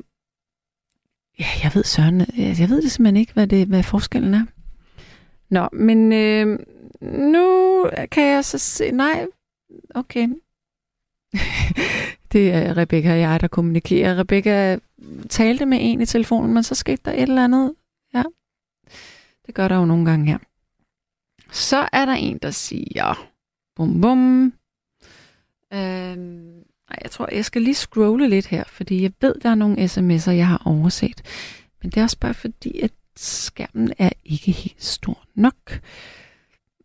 ja, 1.39 1.47
jeg 1.63 1.71
ved 1.75 1.85
søren, 1.85 2.21
jeg 2.37 2.69
ved 2.69 2.83
det 2.83 2.91
simpelthen 2.91 3.17
ikke, 3.17 3.33
hvad, 3.33 3.47
det, 3.47 3.67
hvad 3.67 3.83
forskellen 3.83 4.35
er. 4.35 4.45
Nå, 5.51 5.69
men 5.73 6.13
øh, 6.13 6.59
nu 7.03 7.87
kan 8.11 8.23
jeg 8.23 8.45
så 8.45 8.59
se, 8.59 8.91
nej, 8.91 9.27
okay. 9.95 10.29
det 12.33 12.53
er 12.53 12.77
Rebecca 12.77 13.13
og 13.13 13.21
jeg, 13.21 13.41
der 13.41 13.49
kommunikerer. 13.49 14.19
Rebecca 14.19 14.79
talte 15.29 15.67
med 15.67 15.79
en 15.81 16.01
i 16.01 16.07
telefonen, 16.07 16.55
men 16.55 16.63
så 16.63 16.75
skete 16.75 17.03
der 17.05 17.13
et 17.13 17.23
eller 17.23 17.45
andet. 17.45 17.75
Ja, 18.15 18.23
det 19.47 19.55
gør 19.55 19.69
der 19.69 19.77
jo 19.77 19.85
nogle 19.85 20.05
gange 20.05 20.27
her. 20.27 20.39
Så 21.53 21.89
er 21.93 22.05
der 22.05 22.13
en, 22.13 22.39
der 22.39 22.51
siger, 22.51 23.29
bum 23.77 24.01
bum. 24.01 24.53
Øhm, 25.73 26.65
nej, 26.91 26.99
jeg 27.03 27.11
tror, 27.11 27.29
jeg 27.33 27.45
skal 27.45 27.63
lige 27.63 27.75
scrolle 27.75 28.29
lidt 28.29 28.47
her, 28.47 28.65
fordi 28.67 29.03
jeg 29.03 29.13
ved, 29.21 29.35
der 29.43 29.51
er 29.51 29.55
nogle 29.55 29.85
sms'er, 29.85 30.31
jeg 30.31 30.47
har 30.47 30.63
overset. 30.65 31.23
Men 31.83 31.91
det 31.91 31.97
er 31.97 32.03
også 32.03 32.19
bare 32.19 32.35
fordi, 32.35 32.81
at 32.81 32.93
skærmen 33.17 33.93
er 33.99 34.11
ikke 34.25 34.53
helt 34.53 34.85
stor 34.85 35.25
nok. 35.35 35.81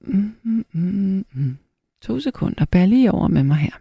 Mm, 0.08 0.36
mm, 0.43 0.66
mm, 0.74 1.26
mm. 1.34 1.58
To 2.01 2.20
sekunder. 2.20 2.66
Bær 2.66 2.86
lige 2.86 3.12
over 3.12 3.28
med 3.28 3.43
mig 3.43 3.58
her. 3.58 3.72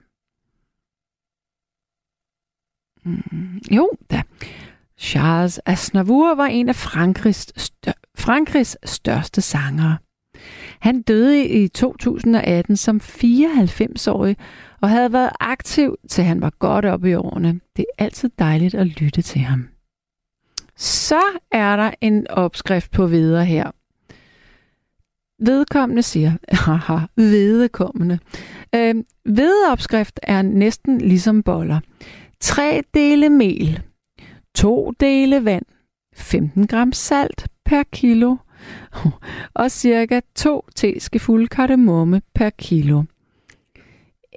Mm, 3.05 3.61
jo, 3.77 3.91
da. 4.11 4.23
Charles 4.99 5.61
Aznavour 5.67 6.35
var 6.35 6.47
en 6.47 6.69
af 6.69 6.77
Frankrigs, 6.77 7.53
stør- 7.57 8.03
Frankrigs 8.15 8.77
største 8.85 9.41
sangere. 9.41 9.97
Han 10.81 11.03
døde 11.03 11.47
i 11.49 11.69
2018 11.69 12.77
som 12.77 12.97
94-årig 13.05 14.37
og 14.81 14.91
havde 14.91 15.13
været 15.13 15.31
aktiv 15.41 15.97
til 16.09 16.25
han 16.25 16.41
var 16.41 16.51
godt 16.59 16.85
oppe 16.85 17.11
i 17.11 17.15
årene. 17.15 17.61
Det 17.77 17.87
er 17.99 18.05
altid 18.05 18.31
dejligt 18.39 18.75
at 18.75 18.87
lytte 18.87 19.23
til 19.23 19.41
ham. 19.41 19.69
Så 20.77 21.21
er 21.53 21.77
der 21.77 21.91
en 22.01 22.27
opskrift 22.31 22.91
på 22.91 23.07
videre 23.07 23.45
her. 23.45 23.71
Vedkommende 25.39 26.03
siger, 26.03 26.33
haha, 26.67 26.99
vedekommende. 27.17 28.19
Øh, 28.75 28.95
vedeopskrift 29.25 30.21
er 30.23 30.43
næsten 30.43 31.01
ligesom 31.01 31.43
boller. 31.43 31.81
3 32.41 32.83
dele 32.95 33.29
mel, 33.29 33.81
2 34.55 34.93
dele 35.01 35.45
vand, 35.45 35.65
15 36.15 36.67
gram 36.67 36.93
salt 36.93 37.47
per 37.65 37.83
kilo 37.93 38.37
og 39.55 39.71
cirka 39.71 40.21
2 40.35 40.65
teskefulde 40.75 41.47
kardemomme 41.47 42.23
per 42.35 42.51
kilo. 42.51 43.03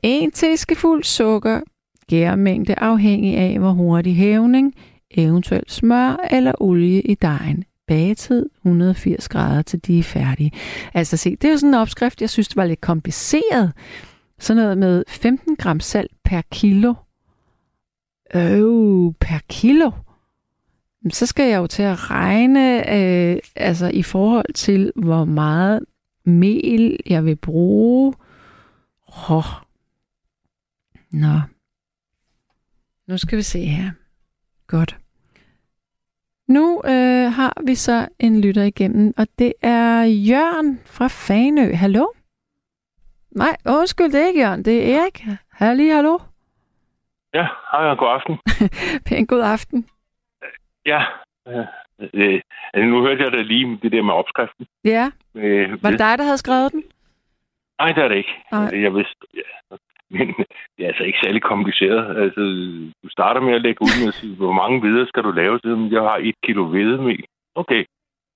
1 0.03 0.33
teskefuld 0.33 1.03
sukker, 1.03 1.61
gærmængde 2.07 2.75
afhængig 2.77 3.37
af 3.37 3.59
hvor 3.59 3.71
hurtig 3.71 4.15
hævning, 4.15 4.73
eventuelt 5.11 5.71
smør 5.71 6.27
eller 6.31 6.53
olie 6.61 7.01
i 7.01 7.15
dejen. 7.15 7.63
Bagetid 7.89 8.45
180 8.61 9.29
grader 9.29 9.61
til 9.61 9.85
de 9.85 9.99
er 9.99 10.03
færdige. 10.03 10.51
Altså 10.93 11.17
se, 11.17 11.35
det 11.35 11.45
er 11.45 11.51
jo 11.51 11.57
sådan 11.57 11.69
en 11.69 11.79
opskrift, 11.81 12.21
jeg 12.21 12.29
synes 12.29 12.55
var 12.55 12.65
lidt 12.65 12.81
kompliceret. 12.81 13.73
Sådan 14.39 14.63
noget 14.63 14.77
med 14.77 15.03
15 15.07 15.55
gram 15.55 15.79
salt 15.79 16.11
per 16.23 16.41
kilo. 16.51 16.93
Øh, 18.35 19.13
per 19.19 19.39
kilo. 19.49 19.91
Så 21.13 21.25
skal 21.25 21.49
jeg 21.49 21.57
jo 21.57 21.67
til 21.67 21.83
at 21.83 22.09
regne 22.11 22.93
øh, 22.95 23.39
altså 23.55 23.87
i 23.93 24.03
forhold 24.03 24.53
til, 24.53 24.91
hvor 24.95 25.25
meget 25.25 25.79
mel 26.25 26.97
jeg 27.05 27.25
vil 27.25 27.35
bruge. 27.35 28.13
Oh. 29.29 29.43
Nå. 31.11 31.39
Nu 33.07 33.17
skal 33.17 33.37
vi 33.37 33.43
se 33.43 33.65
her. 33.65 33.91
Godt. 34.67 34.97
Nu 36.49 36.81
øh, 36.85 37.31
har 37.31 37.53
vi 37.65 37.75
så 37.75 38.07
en 38.19 38.41
lytter 38.41 38.63
igennem, 38.63 39.13
og 39.17 39.27
det 39.39 39.53
er 39.61 40.03
Jørgen 40.03 40.79
fra 40.85 41.07
Fanø. 41.07 41.73
Hallo? 41.73 42.05
Nej, 43.31 43.55
undskyld, 43.65 44.11
det 44.11 44.21
er 44.23 44.27
ikke 44.27 44.41
Jørgen, 44.41 44.65
det 44.65 44.75
er 44.93 45.01
Erik. 45.01 45.23
Halli, 45.51 45.87
hallo? 45.87 46.17
Ja, 47.33 47.47
hej 47.71 47.85
og 47.91 47.97
god 47.97 48.07
aften. 48.07 48.37
Pæn 49.05 49.25
god 49.25 49.41
aften. 49.41 49.85
Ja, 50.85 51.03
øh, 51.47 51.65
øh, 52.75 52.83
nu 52.83 53.01
hørte 53.01 53.23
jeg 53.23 53.31
da 53.31 53.41
lige 53.41 53.79
det 53.81 53.91
der 53.91 54.01
med 54.01 54.13
opskriften. 54.13 54.67
Ja, 54.85 55.11
Øh, 55.35 55.83
var 55.83 55.89
det 55.89 55.99
dig, 55.99 56.17
der 56.17 56.23
havde 56.23 56.37
skrevet 56.37 56.71
den? 56.71 56.83
Nej, 57.79 57.91
det 57.91 58.03
er 58.03 58.07
det 58.07 58.17
ikke. 58.17 58.33
Nej. 58.51 58.81
Jeg 58.83 58.93
vidste, 58.93 59.15
ja. 59.35 59.75
Men 60.15 60.27
det 60.75 60.81
er 60.83 60.87
altså 60.87 61.03
ikke 61.03 61.19
særlig 61.23 61.41
kompliceret. 61.41 62.17
Altså, 62.23 62.41
du 63.03 63.09
starter 63.09 63.41
med 63.41 63.53
at 63.53 63.61
lægge 63.61 63.81
ud 63.81 63.93
med 64.01 64.07
at 64.07 64.13
sige, 64.13 64.35
hvor 64.35 64.51
mange 64.51 64.79
hveder 64.79 65.05
skal 65.05 65.23
du 65.23 65.31
lave? 65.31 65.59
Siden 65.63 65.91
jeg 65.91 66.01
har 66.01 66.17
et 66.21 66.35
kilo 66.45 66.63
hvedemel. 66.69 67.23
Okay, 67.55 67.83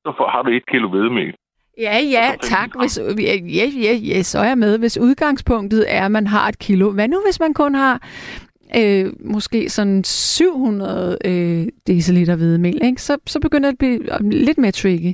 så 0.06 0.26
har 0.34 0.42
du 0.42 0.50
et 0.52 0.66
kilo 0.66 0.90
hvedemel. 0.90 1.34
Ja, 1.78 1.98
ja, 2.16 2.34
Og 2.34 2.40
tak. 2.40 2.60
femten 2.60 2.82
Hvis, 2.82 3.00
ja, 3.60 3.66
ja, 3.86 3.94
ja, 3.94 4.22
så 4.22 4.40
er 4.40 4.48
jeg 4.48 4.58
med. 4.58 4.80
Hvis 4.80 4.98
udgangspunktet 4.98 5.86
er, 5.88 6.06
at 6.06 6.12
man 6.12 6.28
har 6.28 6.48
et 6.48 6.60
kilo. 6.60 6.92
Hvad 6.92 7.08
nu, 7.08 7.22
hvis 7.26 7.40
man 7.40 7.54
kun 7.54 7.76
har 7.76 7.96
øh, 8.78 9.06
måske 9.20 9.70
sådan 9.70 10.04
700 10.04 11.18
øh, 11.26 11.68
deciliter 11.88 12.36
hvedemel, 12.36 12.84
ikke? 12.84 13.02
Så, 13.02 13.18
så 13.28 13.40
begynder 13.40 13.72
det 13.72 14.10
at 14.10 14.20
blive 14.20 14.44
lidt 14.46 14.58
mere 14.58 14.72
tricky. 14.72 15.14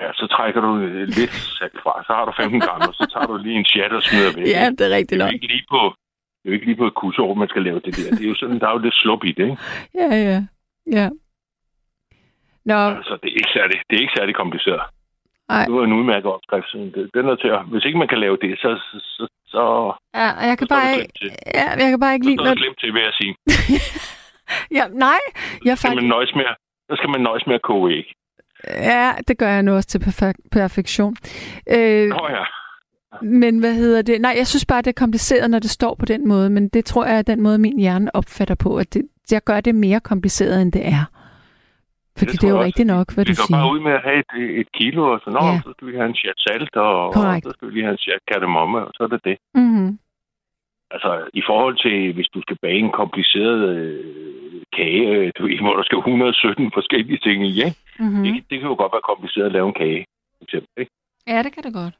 Ja, 0.00 0.08
så 0.20 0.26
trækker 0.34 0.60
du 0.60 0.70
lidt 1.18 1.34
salt 1.58 1.78
fra. 1.82 1.92
Så 2.06 2.12
har 2.16 2.24
du 2.24 2.32
15 2.36 2.60
gram, 2.60 2.80
og 2.88 2.94
så 2.94 3.04
tager 3.12 3.26
du 3.26 3.36
lige 3.36 3.56
en 3.62 3.64
chat 3.64 3.92
og 3.92 4.02
smider 4.02 4.32
væk. 4.36 4.46
Ja, 4.56 4.64
det 4.70 4.80
er 4.80 4.88
det 4.88 4.96
rigtigt 4.96 5.22
er 5.22 5.24
nok. 5.24 5.32
jo 5.32 5.34
ikke 5.36 5.46
lige 5.54 5.66
på 5.70 5.82
det 6.42 6.44
er 6.44 6.50
jo 6.50 6.54
ikke 6.54 6.66
lige 6.66 6.76
på 6.82 6.86
et 6.86 6.94
kusår, 6.94 7.34
man 7.34 7.48
skal 7.48 7.62
lave 7.62 7.80
det 7.86 7.92
der. 7.98 8.10
Det 8.16 8.24
er 8.24 8.28
jo 8.28 8.34
sådan, 8.42 8.58
der 8.60 8.66
er 8.68 8.72
jo 8.72 8.78
lidt 8.86 8.94
slup 8.94 9.24
i 9.24 9.32
det, 9.38 9.44
ikke? 9.50 9.62
Ja, 9.94 10.08
ja, 10.28 10.38
ja. 10.98 11.08
Nå, 12.70 12.74
Altså, 12.98 13.14
det 13.22 13.28
er 13.32 13.36
ikke 13.40 13.54
særlig, 13.58 13.76
det 13.90 13.94
er 13.96 14.00
ikke 14.04 14.16
særlig 14.18 14.34
kompliceret. 14.34 14.82
Ej. 15.48 15.64
Det 15.64 15.74
var 15.74 15.84
en 15.84 15.92
udmærket 15.92 16.30
opskrift. 16.36 16.66
så 16.70 16.78
Det, 16.94 17.10
den 17.14 17.28
er 17.28 17.36
til 17.36 17.48
at, 17.56 17.62
hvis 17.72 17.84
ikke 17.84 17.98
man 17.98 18.08
kan 18.08 18.20
lave 18.20 18.36
det, 18.44 18.58
så, 18.58 18.68
så, 18.88 18.96
så, 19.16 19.24
så, 19.52 19.62
ja, 20.20 20.28
og 20.38 20.44
jeg 20.50 20.56
kan 20.58 20.66
så 20.68 20.74
bare 20.74 20.92
det 20.94 21.00
ikke... 21.02 21.36
Ja, 21.58 21.66
jeg 21.82 21.88
kan 21.92 22.00
bare 22.00 22.14
ikke 22.14 22.24
Så 22.24 22.30
lide, 22.30 22.38
står 22.38 22.44
når... 22.44 22.54
det 22.54 22.62
slemt 22.64 22.78
til, 22.82 22.90
vil 22.94 23.02
jeg 23.08 23.14
sige. 23.20 23.32
Ja, 24.78 24.84
nej, 25.06 25.20
jeg 25.64 25.78
Skal 25.78 25.88
man 25.88 25.96
faktisk... 25.96 26.08
nøjes 26.14 26.32
med, 26.38 26.44
Så 26.88 26.94
skal 26.98 27.10
man 27.14 27.20
nøjes 27.20 27.44
med 27.46 27.54
at 27.54 27.62
koge 27.62 27.86
æg. 27.98 28.06
Ja, 28.70 29.12
det 29.28 29.38
gør 29.38 29.48
jeg 29.48 29.62
nu 29.62 29.72
også 29.74 29.88
til 29.88 29.98
perfek- 29.98 30.48
perfektion. 30.52 31.16
Øh, 31.70 32.08
Nå 32.08 32.26
ja. 32.30 32.44
men 33.22 33.58
hvad 33.58 33.74
hedder 33.74 34.02
det? 34.02 34.20
Nej, 34.20 34.34
jeg 34.38 34.46
synes 34.46 34.66
bare, 34.66 34.82
det 34.82 34.86
er 34.86 35.00
kompliceret, 35.04 35.50
når 35.50 35.58
det 35.58 35.70
står 35.70 35.94
på 35.94 36.06
den 36.06 36.28
måde, 36.28 36.50
men 36.50 36.68
det 36.68 36.84
tror 36.84 37.04
jeg 37.04 37.18
er 37.18 37.22
den 37.22 37.42
måde, 37.42 37.58
min 37.58 37.78
hjerne 37.78 38.16
opfatter 38.16 38.54
på, 38.54 38.76
at 38.76 38.94
det, 38.94 39.02
jeg 39.30 39.42
gør 39.44 39.60
det 39.60 39.74
mere 39.74 40.00
kompliceret, 40.00 40.62
end 40.62 40.72
det 40.72 40.86
er. 40.86 41.04
Fordi 42.18 42.32
det, 42.32 42.40
det 42.40 42.46
er 42.48 42.52
jo 42.58 42.62
rigtigt 42.62 42.86
nok, 42.86 43.14
hvad 43.14 43.24
vi 43.24 43.32
du 43.32 43.36
går 43.40 43.46
siger. 43.46 43.56
bare 43.58 43.72
ud 43.72 43.80
med 43.80 43.92
at 43.92 44.02
have 44.08 44.18
et, 44.18 44.60
et 44.60 44.72
kilo, 44.72 45.02
og 45.14 45.20
så, 45.24 45.30
nå, 45.30 45.42
Ja. 45.46 45.60
så 45.64 45.70
skal 45.76 45.88
vi 45.88 45.96
have 45.96 46.08
en 46.08 46.14
chat 46.22 46.38
salt, 46.46 46.76
og, 46.76 47.06
og 47.06 47.12
så 47.46 47.52
skal 47.56 47.74
vi 47.74 47.80
have 47.80 47.92
en 47.92 47.98
chat 48.06 48.20
kardemomme, 48.32 48.78
og 48.86 48.90
så 48.94 49.02
er 49.02 49.06
det 49.14 49.24
det. 49.24 49.36
Mm-hmm. 49.54 49.98
Altså, 50.94 51.10
i 51.40 51.42
forhold 51.48 51.76
til, 51.84 52.14
hvis 52.16 52.28
du 52.34 52.40
skal 52.42 52.56
bage 52.62 52.78
en 52.86 52.92
kompliceret 53.00 53.60
øh, 53.76 54.04
kage, 54.80 55.02
øh, 55.14 55.32
du 55.38 55.42
ved, 55.46 55.58
hvor 55.60 55.76
der 55.76 55.82
skal 55.88 55.98
117 55.98 56.72
forskellige 56.78 57.18
ting 57.26 57.38
i, 57.50 57.52
ikke? 57.66 57.76
Mm-hmm. 57.98 58.22
Det, 58.24 58.32
det 58.50 58.56
kan 58.60 58.68
jo 58.72 58.76
godt 58.82 58.92
være 58.96 59.08
kompliceret 59.10 59.46
at 59.46 59.52
lave 59.52 59.68
en 59.68 59.78
kage, 59.82 60.02
for 60.36 60.44
eksempel, 60.44 60.70
ikke? 60.82 60.92
Ja, 61.26 61.42
det 61.42 61.52
kan 61.54 61.62
det 61.62 61.74
godt. 61.82 61.94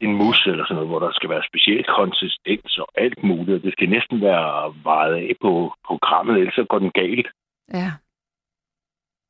En 0.00 0.14
mus 0.20 0.46
eller 0.46 0.64
sådan 0.64 0.74
noget, 0.74 0.88
hvor 0.90 0.98
der 0.98 1.12
skal 1.12 1.30
være 1.30 1.48
speciel 1.50 1.84
konsistens 1.84 2.78
og 2.78 2.88
alt 2.94 3.22
muligt, 3.24 3.56
og 3.56 3.62
det 3.62 3.72
skal 3.72 3.88
næsten 3.88 4.20
være 4.20 4.74
vejet 4.82 5.14
af 5.14 5.32
på 5.40 5.74
programmet, 5.88 6.38
ellers 6.38 6.54
så 6.54 6.64
går 6.70 6.78
den 6.78 6.90
galt. 6.90 7.28
Ja. 7.80 7.90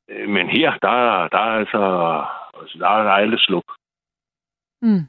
Øh, 0.09 0.29
Men 0.29 0.45
her, 0.49 0.69
der, 0.85 0.89
er- 0.89 1.27
der 1.27 1.37
er 1.49 1.55
altså, 1.61 1.81
altså 2.61 2.77
der 2.79 2.87
er, 2.87 3.09
alle 3.23 3.39
slup. 3.39 3.67
Mm. 4.81 5.03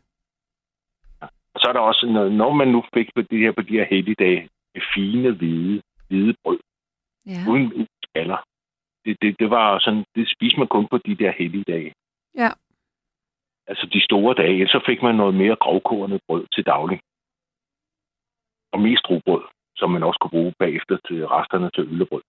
Og 1.54 1.60
så 1.60 1.66
er 1.68 1.72
der 1.72 1.80
også, 1.80 2.06
noget, 2.06 2.32
når 2.32 2.52
man 2.54 2.68
nu 2.68 2.84
fik 2.94 3.08
på 3.14 3.22
de 3.22 3.36
her, 3.38 3.52
på 3.52 3.62
de 3.62 3.72
her 3.78 3.86
helligdage, 3.90 4.48
det 4.74 4.82
fine, 4.94 5.30
hvide, 5.30 5.82
hvide 6.08 6.34
brød, 6.44 6.58
Ja. 7.26 7.40
uden, 7.50 7.86
skaller. 8.04 8.38
Det, 9.04 9.16
det, 9.22 9.38
det 9.38 9.50
var 9.50 9.78
sådan, 9.78 10.04
det 10.14 10.30
spiste 10.34 10.58
man 10.58 10.68
kun 10.68 10.86
på 10.90 10.98
de 10.98 11.14
der 11.16 11.30
helligdage. 11.38 11.92
Ja. 12.34 12.50
Altså 13.66 13.86
de 13.92 14.04
store 14.04 14.34
dage, 14.34 14.68
så 14.68 14.82
fik 14.86 15.02
man 15.02 15.14
noget 15.14 15.34
mere 15.34 15.56
grovkornet 15.56 16.20
brød 16.28 16.46
til 16.54 16.64
daglig. 16.66 17.00
Og 18.72 18.80
mest 18.80 19.10
rugbrød, 19.10 19.44
som 19.76 19.90
man 19.90 20.02
også 20.02 20.18
kunne 20.20 20.30
bruge 20.30 20.54
bagefter 20.58 20.96
til 21.08 21.26
resterne 21.26 21.70
til 21.74 21.84
øllebrød. 21.92 22.22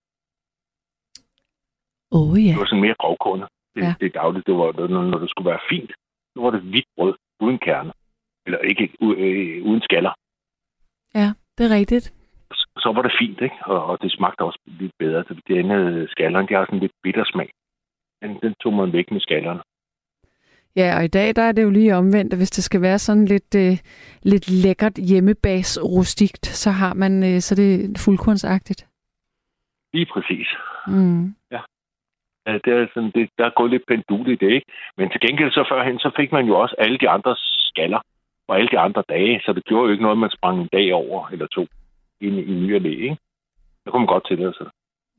Åh 2.12 2.30
oh, 2.32 2.46
ja. 2.46 2.52
Det 2.52 2.60
var 2.60 2.66
sådan 2.66 2.82
mere 2.82 2.96
grovkornet. 3.00 3.48
Det, 3.76 3.82
Ja. 3.84 3.96
det 4.00 4.14
dagligt, 4.14 4.48
det 4.48 4.56
var, 4.56 4.88
når, 4.88 5.04
når 5.12 5.20
det 5.20 5.30
skulle 5.30 5.50
være 5.50 5.60
fint. 5.70 5.92
Nu 6.36 6.42
var 6.44 6.52
det 6.52 6.62
hvidt 6.62 6.86
brød, 6.98 7.16
uden 7.40 7.60
kerne. 7.60 7.92
Eller 8.46 8.60
ikke 8.60 8.84
u- 9.02 9.18
øh, 9.26 9.66
uden 9.66 9.82
skaller. 9.82 10.14
Ja, 11.16 11.28
det 11.58 11.64
er 11.72 11.76
rigtigt. 11.76 12.14
Så- 12.80 12.92
var 12.96 13.02
det 13.02 13.16
fint, 13.20 13.42
ikke? 13.42 13.56
Og, 13.66 13.86
og 13.86 14.02
det 14.02 14.12
smagte 14.12 14.42
også 14.42 14.60
lidt 14.66 14.92
bedre. 15.00 15.24
Det, 15.30 15.40
det 15.48 15.60
andet 15.60 16.10
skallerne, 16.10 16.48
de 16.48 16.54
har 16.54 16.66
sådan 16.66 16.80
lidt 16.80 16.92
bitter 17.04 17.26
smag. 17.26 17.50
Den, 18.22 18.40
den 18.44 18.54
tog 18.64 18.74
man 18.74 18.94
væk 18.94 19.12
med 19.12 19.20
skallerne. 19.20 19.62
Ja, 20.76 20.98
og 20.98 21.04
i 21.04 21.08
dag 21.08 21.36
der 21.36 21.42
er 21.42 21.52
det 21.52 21.64
jo 21.64 21.70
lige 21.70 21.96
omvendt, 21.96 22.34
at 22.34 22.40
hvis 22.40 22.52
det 22.52 22.64
skal 22.64 22.82
være 22.82 23.00
sådan 23.00 23.26
lidt, 23.26 23.56
øh, 23.56 23.78
lidt 24.24 24.50
lækkert 24.64 24.98
hjemmebas 25.10 25.80
rustikt, 25.84 26.46
så 26.46 26.72
har 26.72 26.94
man 26.94 27.24
øh, 27.24 27.40
så 27.40 27.56
det 27.56 27.70
er 27.76 28.04
fuldkornsagtigt. 28.06 28.88
Lige 29.94 30.08
præcis. 30.14 30.48
Mm. 30.88 31.36
Ja, 32.48 32.54
det 32.66 32.74
er 32.74 32.88
sådan, 32.94 33.12
det, 33.16 33.30
der 33.38 33.46
er 33.46 33.58
gået 33.60 33.72
lidt 33.72 33.86
pendul 33.88 34.28
i 34.28 34.36
det, 34.36 34.52
ikke? 34.58 34.68
Men 34.98 35.10
til 35.10 35.22
gengæld 35.22 35.52
så 35.52 35.64
førhen, 35.72 36.00
så 36.00 36.10
fik 36.18 36.32
man 36.32 36.46
jo 36.46 36.60
også 36.60 36.76
alle 36.78 36.98
de 36.98 37.10
andre 37.10 37.36
skaller 37.70 38.02
og 38.48 38.58
alle 38.58 38.70
de 38.74 38.80
andre 38.80 39.04
dage, 39.10 39.42
så 39.46 39.54
det 39.54 39.64
gjorde 39.66 39.86
jo 39.86 39.92
ikke 39.92 40.04
noget, 40.04 40.18
man 40.18 40.30
sprang 40.38 40.62
en 40.62 40.70
dag 40.74 40.94
over 40.94 41.28
eller 41.32 41.48
to 41.48 41.68
ind 42.22 42.40
i 42.40 42.54
ny 42.54 42.76
og 42.76 42.82
læ, 42.82 42.90
ikke? 42.90 43.18
Det 43.84 43.92
kunne 43.92 44.00
man 44.00 44.14
godt 44.16 44.28
tillade 44.28 44.54
sig. 44.58 44.70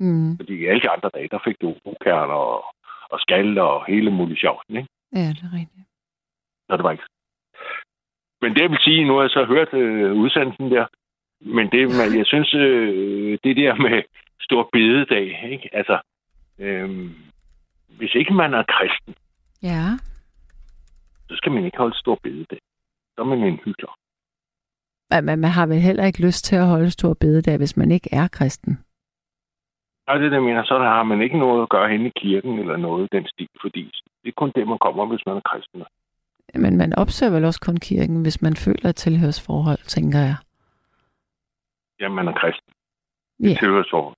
Mm. 0.01 0.37
Fordi 0.37 0.67
alle 0.67 0.81
de 0.83 0.91
andre 0.91 1.11
dage, 1.15 1.29
der 1.29 1.39
fik 1.45 1.57
du 1.61 1.69
rugkærner 1.87 2.35
og, 2.35 2.65
og 3.11 3.21
skal 3.21 3.59
og 3.59 3.85
hele 3.87 4.11
mulige 4.11 4.39
sjovsen, 4.39 4.77
ikke? 4.77 4.89
Ja, 5.15 5.29
det 5.29 5.43
er 5.49 5.53
rigtigt. 5.61 5.87
Så 6.67 6.77
det 6.77 6.85
var 6.85 6.91
ikke. 6.91 7.05
Men 8.43 8.55
det 8.55 8.71
vil 8.71 8.79
sige, 8.85 9.05
nu 9.05 9.15
har 9.15 9.21
jeg 9.23 9.31
så 9.31 9.45
hørt 9.45 9.75
øh, 9.75 10.13
udsendelsen 10.15 10.71
der, 10.71 10.87
men 11.41 11.71
det, 11.71 11.83
man, 11.99 12.19
jeg 12.19 12.27
synes, 12.27 12.55
øh, 12.55 13.39
det 13.45 13.57
der 13.57 13.75
med 13.75 14.03
stor 14.41 14.69
bededag, 14.73 15.51
ikke? 15.53 15.69
Altså, 15.73 15.99
øh, 16.59 17.11
hvis 17.89 18.15
ikke 18.15 18.35
man 18.35 18.55
er 18.55 18.63
kristen, 18.69 19.15
Ja. 19.63 19.85
så 21.29 21.37
skal 21.37 21.53
man 21.53 21.65
ikke 21.65 21.79
holde 21.79 21.99
stor 21.99 22.19
bededag. 22.23 22.59
Så 23.15 23.21
er 23.23 23.25
man 23.25 23.39
en 23.39 23.61
hyggelig. 23.65 23.89
Men 25.11 25.25
man, 25.25 25.39
man 25.39 25.51
har 25.51 25.67
vel 25.67 25.81
heller 25.81 26.05
ikke 26.05 26.27
lyst 26.27 26.45
til 26.45 26.57
at 26.57 26.67
holde 26.67 26.91
stor 26.91 27.15
bededag, 27.15 27.57
hvis 27.57 27.77
man 27.77 27.91
ikke 27.91 28.09
er 28.13 28.29
kristen. 28.29 28.79
Og 30.07 30.21
det 30.21 30.33
der 30.33 30.41
mener, 30.41 30.65
så 30.65 30.79
har 30.79 31.03
man 31.03 31.23
ikke 31.23 31.39
noget 31.39 31.63
at 31.63 31.69
gøre 31.69 31.89
hen 31.89 32.07
i 32.07 32.13
kirken 32.17 32.59
eller 32.59 32.77
noget 32.77 33.05
i 33.05 33.17
den 33.17 33.27
stil, 33.27 33.49
fordi 33.61 33.93
det 34.23 34.29
er 34.29 34.33
kun 34.37 34.53
det, 34.55 34.69
man 34.69 34.79
kommer, 34.79 35.07
hvis 35.07 35.27
man 35.27 35.37
er 35.37 35.41
kristen. 35.41 35.83
Men 36.55 36.77
man 36.77 36.95
opsøger 36.95 37.33
vel 37.33 37.45
også 37.45 37.61
kun 37.61 37.77
kirken, 37.77 38.23
hvis 38.23 38.43
man 38.43 38.57
føler 38.57 38.89
et 38.89 38.97
tilhørsforhold, 38.97 39.79
tænker 39.79 40.19
jeg. 40.19 40.37
Ja, 42.01 42.09
man 42.09 42.29
er 42.29 42.33
kristen. 42.33 42.73
Ja. 43.41 43.49
Det 43.49 43.59
tilhørsforhold. 43.59 44.17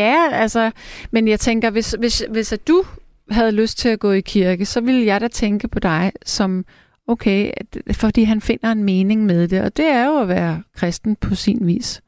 Ja, 0.00 0.16
altså, 0.32 0.70
men 1.10 1.28
jeg 1.28 1.40
tænker, 1.40 1.70
hvis, 1.70 1.92
hvis, 1.92 2.26
hvis 2.30 2.52
at 2.52 2.68
du 2.68 2.82
havde 3.30 3.60
lyst 3.62 3.78
til 3.78 3.88
at 3.88 4.00
gå 4.00 4.10
i 4.10 4.20
kirke, 4.20 4.64
så 4.64 4.80
ville 4.80 5.06
jeg 5.06 5.20
da 5.20 5.28
tænke 5.28 5.68
på 5.68 5.78
dig 5.78 6.12
som, 6.24 6.64
okay, 7.06 7.52
fordi 8.00 8.22
han 8.22 8.40
finder 8.40 8.72
en 8.72 8.84
mening 8.84 9.26
med 9.26 9.48
det, 9.48 9.64
og 9.64 9.76
det 9.76 9.86
er 9.86 10.06
jo 10.06 10.18
at 10.18 10.28
være 10.28 10.62
kristen 10.74 11.16
på 11.16 11.34
sin 11.34 11.66
vis. 11.66 12.02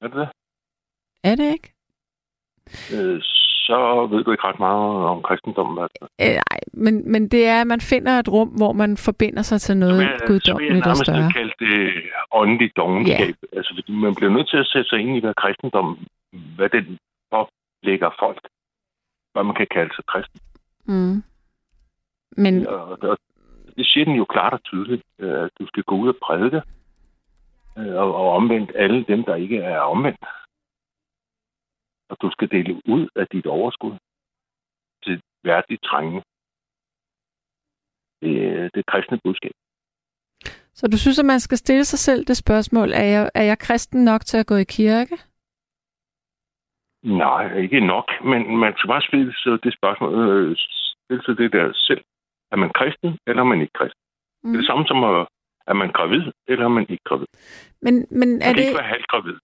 Er 0.00 0.08
det 0.08 0.16
det? 0.16 0.28
Er 1.24 1.34
det 1.34 1.52
ikke? 1.52 1.72
Øh, 2.94 3.22
så 3.68 4.06
ved 4.10 4.24
du 4.24 4.30
ikke 4.30 4.44
ret 4.44 4.58
meget 4.58 5.04
om 5.12 5.22
kristendommen. 5.22 5.78
Altså. 5.84 6.08
Øh, 6.20 6.36
nej, 6.50 6.60
men, 6.72 7.12
men 7.12 7.28
det 7.28 7.46
er, 7.46 7.60
at 7.60 7.66
man 7.66 7.80
finder 7.80 8.12
et 8.18 8.28
rum, 8.28 8.48
hvor 8.48 8.72
man 8.72 8.96
forbinder 8.96 9.42
sig 9.42 9.60
til 9.60 9.76
noget 9.76 10.02
jeg 10.02 10.18
guddommeligt 10.26 10.86
og 10.86 10.96
større. 10.96 11.32
kalde 11.32 11.54
det 11.58 11.92
åndeligt 12.32 12.76
dogenskab. 12.76 13.34
Ja. 13.42 13.56
Altså, 13.56 13.74
fordi 13.76 13.92
man 13.92 14.14
bliver 14.14 14.32
nødt 14.32 14.48
til 14.48 14.56
at 14.56 14.66
sætte 14.66 14.88
sig 14.88 14.98
ind 14.98 15.16
i, 15.16 15.20
hvad 15.20 15.34
kristendommen, 15.34 16.06
hvad 16.56 16.68
den 16.68 16.98
pålægger 17.32 18.10
folk. 18.18 18.42
Hvad 19.32 19.44
man 19.44 19.54
kan 19.54 19.66
kalde 19.70 19.94
sig 19.94 20.04
kristen. 20.12 20.40
Mm. 20.84 21.22
Men 22.44 22.66
Og, 22.66 22.98
og 23.02 23.18
det 23.76 23.86
siger 23.86 24.04
den 24.04 24.14
jo 24.14 24.24
klart 24.24 24.52
og 24.52 24.62
tydeligt, 24.64 25.02
øh, 25.18 25.44
at 25.44 25.50
du 25.58 25.66
skal 25.66 25.82
gå 25.82 25.94
ud 25.96 26.08
og 26.08 26.16
prædike, 26.22 26.62
øh, 27.78 27.94
og, 28.02 28.14
og 28.14 28.30
omvendt 28.38 28.70
alle 28.74 29.04
dem, 29.04 29.24
der 29.24 29.34
ikke 29.34 29.58
er 29.58 29.80
omvendt. 29.80 30.24
Og 32.10 32.16
du 32.22 32.30
skal 32.30 32.50
dele 32.50 32.82
ud 32.94 33.08
af 33.16 33.26
dit 33.32 33.46
overskud 33.46 33.94
til 35.04 35.22
værdigt 35.44 35.82
trængende. 35.84 36.22
Det, 38.22 38.32
er- 38.46 38.68
det 38.74 38.86
kristne 38.86 39.18
budskab. 39.24 39.52
Så 40.74 40.86
du 40.92 40.98
synes, 40.98 41.18
at 41.18 41.24
man 41.26 41.40
skal 41.40 41.58
stille 41.58 41.84
sig 41.84 41.98
selv 41.98 42.24
det 42.24 42.36
spørgsmål, 42.36 42.92
er 42.92 43.04
jeg, 43.14 43.30
er 43.34 43.42
jeg 43.42 43.58
kristen 43.58 44.04
nok 44.04 44.20
til 44.24 44.36
at 44.38 44.46
gå 44.46 44.54
i 44.54 44.64
kirke? 44.64 45.16
Nej, 47.02 47.56
ikke 47.56 47.80
nok, 47.86 48.08
men 48.24 48.56
man 48.56 48.72
skal 48.76 48.88
bare 48.88 49.02
stille 49.02 49.34
sig 49.34 49.58
det 49.64 49.74
spørgsmål, 49.74 50.14
øh, 50.28 50.56
stille 50.56 51.22
sig 51.24 51.36
det 51.38 51.52
der 51.52 51.72
selv. 51.74 52.04
Er 52.52 52.56
man 52.56 52.70
kristen, 52.78 53.10
eller 53.26 53.40
er 53.42 53.46
man 53.52 53.60
ikke 53.60 53.72
kristen? 53.78 54.00
Mm. 54.42 54.50
Det 54.50 54.56
er 54.56 54.60
det 54.60 54.66
samme 54.66 54.84
som, 54.86 55.04
at, 55.04 55.26
er 55.66 55.74
man 55.74 55.90
gravid, 55.92 56.22
eller 56.48 56.64
er 56.64 56.68
man 56.68 56.86
ikke 56.88 57.04
gravid? 57.04 57.26
Men, 57.82 57.94
men, 58.10 58.28
Man 58.28 58.42
er 58.42 58.46
kan 58.46 58.54
det, 58.54 58.60
ikke 58.62 58.78
være 58.78 58.92
halvt 58.94 59.06
gravid. 59.06 59.34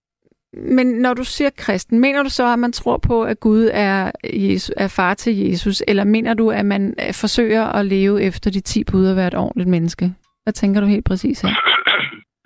men 0.53 0.87
når 0.87 1.13
du 1.13 1.23
siger 1.23 1.49
kristen, 1.57 1.99
mener 1.99 2.23
du 2.23 2.29
så, 2.29 2.53
at 2.53 2.59
man 2.59 2.71
tror 2.71 2.97
på, 2.97 3.23
at 3.23 3.39
Gud 3.39 3.69
er, 3.73 4.11
Jesus, 4.23 4.73
er 4.77 4.87
far 4.97 5.13
til 5.13 5.33
Jesus, 5.37 5.83
eller 5.87 6.03
mener 6.03 6.33
du, 6.33 6.49
at 6.51 6.65
man 6.65 6.83
øh, 6.99 7.13
forsøger 7.23 7.63
at 7.65 7.85
leve 7.85 8.21
efter 8.23 8.51
de 8.51 8.61
ti 8.61 8.83
bud 8.91 9.05
og 9.07 9.15
være 9.15 9.27
et 9.27 9.35
ordentligt 9.37 9.69
menneske? 9.69 10.05
Hvad 10.43 10.53
tænker 10.53 10.81
du 10.81 10.87
helt 10.87 11.05
præcis 11.05 11.41
her? 11.41 11.49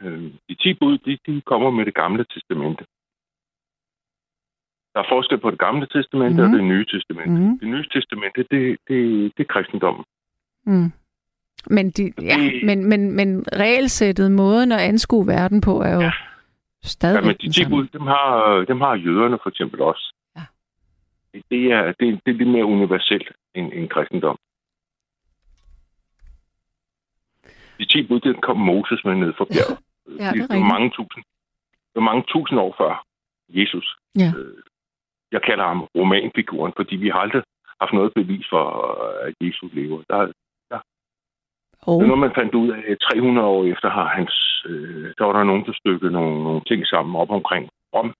Øh, 0.02 0.24
De 0.50 0.56
ti 0.64 0.74
bud, 0.80 0.98
de, 0.98 1.18
de 1.28 1.42
kommer 1.42 1.70
med 1.72 1.86
det 1.86 1.94
gamle 1.96 2.26
testamente. 2.34 2.84
Der 4.94 5.00
er 5.04 5.10
forskel 5.16 5.38
på 5.38 5.52
det 5.52 5.60
gamle 5.60 5.88
testamente 5.96 6.42
mm. 6.42 6.44
Mhm. 6.44 6.54
og 6.54 6.60
det 6.60 6.68
nye 6.74 6.86
testamente. 6.86 7.32
Mm. 7.32 7.48
Mm. 7.50 7.60
Det 7.60 7.68
nye 7.68 7.86
testamente, 7.96 8.40
det, 8.52 8.78
det, 8.88 9.00
det 9.38 9.44
er 9.44 9.54
kristendommen. 9.54 10.04
Mm. 10.66 10.92
Men, 11.70 11.90
de, 11.92 12.14
ja, 12.22 12.38
Det- 12.40 12.66
men, 12.66 12.86
men, 12.86 13.12
men 13.12 13.46
regelsættet, 13.54 14.32
måden 14.32 14.72
at 14.72 14.80
anskue 14.80 15.28
verden 15.28 15.62
på, 15.62 15.82
er 15.82 15.94
jo 15.94 16.00
ja. 16.02 16.12
Stadigvæk 16.84 17.24
Ja, 17.24 17.28
men 17.28 17.52
de 17.52 17.54
samme. 17.54 17.70
bud, 17.76 17.88
dem 17.88 18.02
har, 18.02 18.58
dem 18.68 18.82
har 18.82 18.96
jøderne 18.96 19.38
for 19.44 19.50
eksempel 19.50 19.82
også. 19.82 20.16
Ja. 20.36 20.42
Det, 21.34 21.44
det, 21.52 21.72
er, 21.72 21.94
det, 22.00 22.08
er 22.26 22.32
lidt 22.32 22.50
mere 22.50 22.66
universelt 22.66 23.32
end, 23.56 23.74
end 23.74 23.90
kristendom. 23.90 24.38
De 27.80 27.86
ti 27.86 28.08
bud, 28.08 28.20
det 28.20 28.42
kom 28.42 28.58
Moses 28.58 29.06
med 29.06 29.16
ned 29.16 29.34
fra 29.38 29.46
bjerget. 29.46 29.80
Ja, 30.20 30.32
det 30.34 30.42
er 30.42 30.48
det 30.48 30.60
var 30.62 30.74
mange 30.76 30.90
tusind. 30.90 31.24
Det 31.92 31.96
var 31.96 32.02
mange 32.12 32.24
tusind 32.34 32.60
år 32.60 32.76
før 32.78 33.06
Jesus. 33.50 33.96
Ja. 34.16 34.32
Øh, 34.38 34.58
Jeg 35.32 35.42
kalder 35.42 35.66
ham 35.68 35.82
romanfiguren, 35.96 36.74
fordi 36.76 36.96
vi 36.96 37.10
har 37.10 37.20
aldrig 37.20 37.44
haft 37.82 37.94
noget 37.94 38.12
bevis 38.14 38.46
for, 38.50 38.64
at 39.28 39.34
Jesus 39.42 39.74
lever. 39.74 40.04
Der, 40.10 40.32
Oh. 41.88 42.00
det 42.00 42.08
noget, 42.08 42.26
man 42.28 42.38
fandt 42.40 42.54
ud 42.56 42.70
af 42.70 42.98
300 43.02 43.48
år 43.48 43.66
efter, 43.74 43.90
har 43.90 44.08
hans, 44.18 44.34
øh, 44.70 45.14
der 45.18 45.26
var 45.26 45.34
der 45.34 45.44
nogen, 45.44 45.66
der 45.66 45.74
stykkede 45.82 46.12
nogle, 46.12 46.44
nogle 46.44 46.62
ting 46.68 46.86
sammen 46.86 47.16
op 47.16 47.32
omkring 47.32 47.70
Rom. 47.96 48.14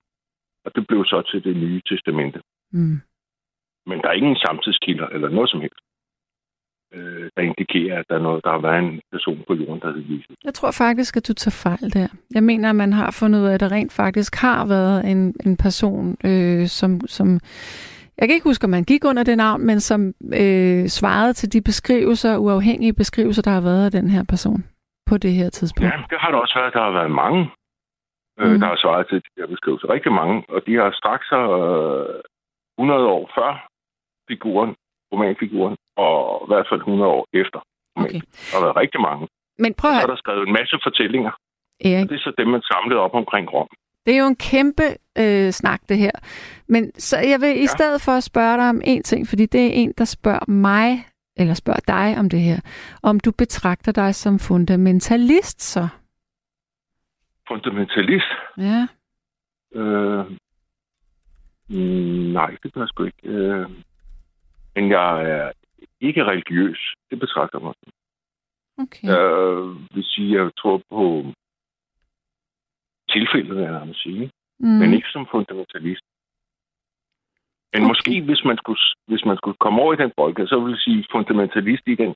Og 0.66 0.72
det 0.76 0.88
blev 0.88 1.06
så 1.06 1.22
til 1.32 1.44
det 1.44 1.56
nye 1.58 1.82
testamente. 1.90 2.40
Mm. 2.72 3.00
Men 3.86 3.98
der 4.02 4.10
er 4.10 4.20
ingen 4.22 4.36
samtidskilder 4.36 5.08
eller 5.08 5.30
noget 5.30 5.50
som 5.50 5.62
helst, 5.62 5.82
øh, 6.94 7.30
der 7.36 7.42
indikerer, 7.42 8.00
at 8.00 8.06
der 8.10 8.16
er 8.16 8.20
noget, 8.28 8.44
der 8.44 8.52
har 8.52 8.62
været 8.68 8.84
en 8.84 9.02
person 9.12 9.44
på 9.48 9.54
jorden, 9.54 9.80
der 9.82 9.88
hedder 9.88 10.16
Jesus. 10.16 10.36
Jeg 10.44 10.54
tror 10.54 10.72
faktisk, 10.72 11.18
at 11.18 11.28
du 11.28 11.34
tager 11.34 11.60
fejl 11.68 11.94
der. 11.94 12.08
Jeg 12.34 12.44
mener, 12.44 12.70
at 12.70 12.76
man 12.76 12.94
har 12.94 13.12
fundet 13.12 13.40
ud 13.40 13.46
af, 13.46 13.54
at 13.54 13.60
der 13.60 13.72
rent 13.72 13.94
faktisk 13.94 14.36
har 14.36 14.68
været 14.68 15.12
en, 15.12 15.36
en 15.46 15.58
person, 15.58 16.18
øh, 16.24 16.68
som, 16.68 17.08
som... 17.08 17.40
Jeg 18.20 18.28
kan 18.28 18.36
ikke 18.36 18.50
huske, 18.52 18.64
om 18.64 18.70
man 18.70 18.84
gik 18.84 19.04
under 19.06 19.24
det 19.24 19.38
navn, 19.38 19.62
men 19.66 19.80
som 19.80 20.02
øh, 20.44 20.88
svarede 21.00 21.34
til 21.34 21.54
de 21.54 21.62
beskrivelser, 21.62 22.38
uafhængige 22.38 22.94
beskrivelser, 22.94 23.42
der 23.42 23.52
har 23.52 23.62
været 23.62 23.86
af 23.86 23.92
den 23.92 24.10
her 24.10 24.24
person 24.34 24.62
på 25.10 25.18
det 25.18 25.32
her 25.40 25.50
tidspunkt. 25.50 25.86
Ja, 25.92 25.98
det 26.12 26.18
har 26.24 26.32
der 26.32 26.38
også 26.38 26.56
været. 26.60 26.74
Der 26.74 26.84
har 26.88 26.92
været 27.00 27.12
mange, 27.12 27.42
øh, 28.40 28.50
Mhm. 28.52 28.60
der 28.60 28.68
har 28.68 28.78
svaret 28.84 29.06
til 29.10 29.18
de 29.26 29.30
her 29.42 29.48
beskrivelser. 29.54 29.88
Rigtig 29.96 30.12
mange. 30.22 30.36
Og 30.50 30.60
de 30.68 30.74
har 30.82 30.90
straks 31.02 31.26
sig 31.34 31.44
øh, 31.60 32.22
100 32.78 33.06
år 33.18 33.24
før 33.38 33.52
figuren, 34.32 34.72
romanfiguren, 35.14 35.76
og 36.06 36.16
i 36.46 36.48
hvert 36.52 36.68
fald 36.70 36.80
100 36.82 37.12
år 37.18 37.24
efter. 37.44 37.60
Okay. 38.02 38.22
Der 38.50 38.56
har 38.58 38.64
været 38.66 38.78
rigtig 38.84 39.02
mange. 39.10 39.24
Men 39.64 39.72
prøv 39.82 39.92
at 39.92 39.98
Så 40.02 40.08
er 40.08 40.12
der 40.14 40.24
skrevet 40.24 40.44
en 40.48 40.54
masse 40.60 40.76
fortællinger. 40.88 41.34
Erik. 41.90 42.10
Det 42.10 42.16
er 42.20 42.24
så 42.28 42.34
dem, 42.42 42.48
man 42.56 42.62
samlede 42.72 43.00
op 43.06 43.16
omkring 43.22 43.46
Rom. 43.54 43.70
Det 44.10 44.16
er 44.18 44.22
jo 44.22 44.28
en 44.28 44.36
kæmpe 44.36 44.84
øh, 45.18 45.52
snak, 45.52 45.82
det 45.90 45.98
her. 45.98 46.12
Men 46.68 46.92
så 46.96 47.18
jeg 47.18 47.42
vil 47.42 47.50
i 47.58 47.60
Ja. 47.60 47.66
stedet 47.66 48.02
for 48.02 48.12
at 48.12 48.24
spørge 48.24 48.58
dig 48.58 48.70
om 48.70 48.82
en 48.84 49.04
ting, 49.04 49.28
fordi 49.28 49.46
det 49.46 49.62
er 49.66 49.72
en, 49.74 49.94
der 49.98 50.06
spørger 50.06 50.52
mig, 50.52 51.06
eller 51.38 51.54
spørger 51.54 51.80
dig 51.88 52.18
om 52.20 52.30
det 52.30 52.40
her, 52.42 52.60
om 53.04 53.20
du 53.20 53.32
betragter 53.32 53.92
dig 53.92 54.16
som 54.16 54.40
fundamentalist 54.40 55.62
så. 55.62 55.88
Fundamentalist? 57.48 58.26
Ja. 58.58 58.88
Øh, 59.76 60.26
nej, 62.34 62.56
det 62.64 62.74
gør 62.74 62.82
jeg 62.82 62.88
sgu 62.90 63.04
ikke. 63.04 63.28
Øh, 63.28 63.70
men 64.76 64.90
jeg 64.90 65.30
er 65.32 65.52
ikke 66.02 66.24
religiøs. 66.26 66.94
Det 67.12 67.20
betragter 67.20 67.60
mig. 67.60 67.74
Okay. 68.78 69.08
Jeg 69.08 69.22
vil 69.96 70.04
sige, 70.04 70.38
at 70.40 70.44
jeg 70.44 70.52
tror 70.58 70.82
på 70.90 71.26
tilfældet, 73.14 73.56
vil 73.56 73.64
jeg 73.64 73.96
sige. 73.96 74.32
Mm. 74.60 74.70
men 74.80 74.94
ikke 74.94 75.10
som 75.10 75.28
fundamentalist. 75.32 76.04
Men 77.74 77.82
Okay. 77.82 77.84
okay. 77.84 77.90
måske, 77.90 78.22
hvis 78.22 78.44
man, 78.46 78.58
skulle, 78.58 78.80
hvis 79.08 79.26
man 79.26 79.38
skulle 79.38 79.58
komme 79.58 79.82
over 79.82 79.94
i 79.94 80.02
den 80.04 80.12
boldgade, 80.18 80.48
så 80.48 80.60
vil 80.60 80.72
jeg 80.72 80.80
sige 80.80 81.06
fundamentalist 81.12 81.84
i 81.88 81.96
den, 81.96 82.16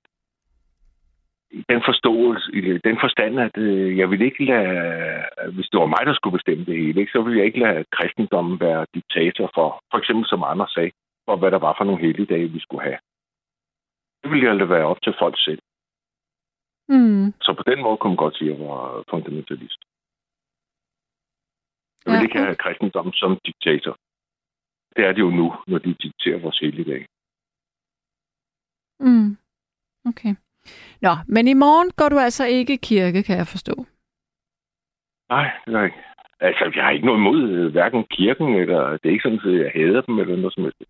i 1.51 1.63
den 1.69 1.81
forståelse, 1.85 2.51
i 2.53 2.77
den 2.87 2.97
forstand, 3.03 3.39
at 3.39 3.57
øh, 3.57 3.97
jeg 3.97 4.09
vil 4.11 4.21
ikke 4.21 4.45
lade, 4.45 5.25
hvis 5.55 5.69
det 5.71 5.79
var 5.79 5.85
mig, 5.85 6.03
der 6.05 6.13
skulle 6.13 6.37
bestemme 6.37 6.65
det 6.65 6.77
hele, 6.77 6.99
ikke, 6.99 7.11
så 7.11 7.21
ville 7.21 7.37
jeg 7.37 7.45
ikke 7.45 7.59
lade 7.59 7.85
kristendommen 7.91 8.59
være 8.59 8.85
diktator 8.93 9.51
for, 9.53 9.83
for 9.91 9.97
eksempel 9.97 10.25
som 10.27 10.43
andre 10.43 10.67
sagde, 10.69 10.91
for 11.25 11.35
hvad 11.35 11.51
der 11.51 11.59
var 11.59 11.75
for 11.77 11.83
nogle 11.83 12.01
helligdage, 12.01 12.47
vi 12.47 12.59
skulle 12.59 12.83
have. 12.83 12.99
Det 14.23 14.31
ville 14.31 14.47
jeg 14.47 14.55
lade 14.55 14.69
være 14.69 14.85
op 14.85 15.01
til 15.03 15.13
folk 15.19 15.35
selv. 15.37 15.61
Mm. 16.89 17.33
Så 17.41 17.53
på 17.57 17.63
den 17.71 17.81
måde 17.81 17.97
kunne 17.97 18.11
man 18.11 18.23
godt 18.25 18.37
sige, 18.37 18.51
at 18.51 18.59
jeg 18.59 18.67
var 18.67 19.03
fundamentalist. 19.09 19.79
Jeg 22.05 22.11
vil 22.11 22.17
Ja, 22.17 22.23
ikke 22.23 22.37
have 22.37 22.55
kristendommen 22.55 23.13
som 23.13 23.39
diktator. 23.45 23.97
Det 24.95 25.05
er 25.05 25.11
det 25.11 25.21
jo 25.21 25.29
nu, 25.29 25.53
når 25.67 25.77
de 25.77 25.93
dikterer 25.93 26.39
vores 26.39 26.59
helligdag. 26.59 27.07
Mm. 28.99 29.37
Okay. 30.05 30.35
Nå, 31.01 31.13
men 31.27 31.47
i 31.47 31.53
morgen 31.53 31.91
går 31.91 32.09
du 32.09 32.19
altså 32.19 32.45
ikke 32.45 32.73
i 32.73 32.83
kirke, 32.89 33.23
kan 33.23 33.37
jeg 33.37 33.47
forstå. 33.47 33.85
Nej, 35.29 35.51
ikke. 35.67 35.97
Altså, 36.39 36.71
jeg 36.75 36.83
har 36.83 36.91
ikke 36.91 37.05
noget 37.05 37.19
imod 37.19 37.49
øh, 37.49 37.71
hverken 37.71 38.03
kirken, 38.03 38.55
eller 38.55 38.81
det 38.91 39.05
er 39.05 39.15
ikke 39.15 39.23
sådan, 39.23 39.53
at 39.53 39.59
jeg 39.63 39.71
hader 39.75 40.01
dem, 40.01 40.19
eller 40.19 40.35
noget 40.35 40.53
som 40.53 40.63
helst. 40.63 40.83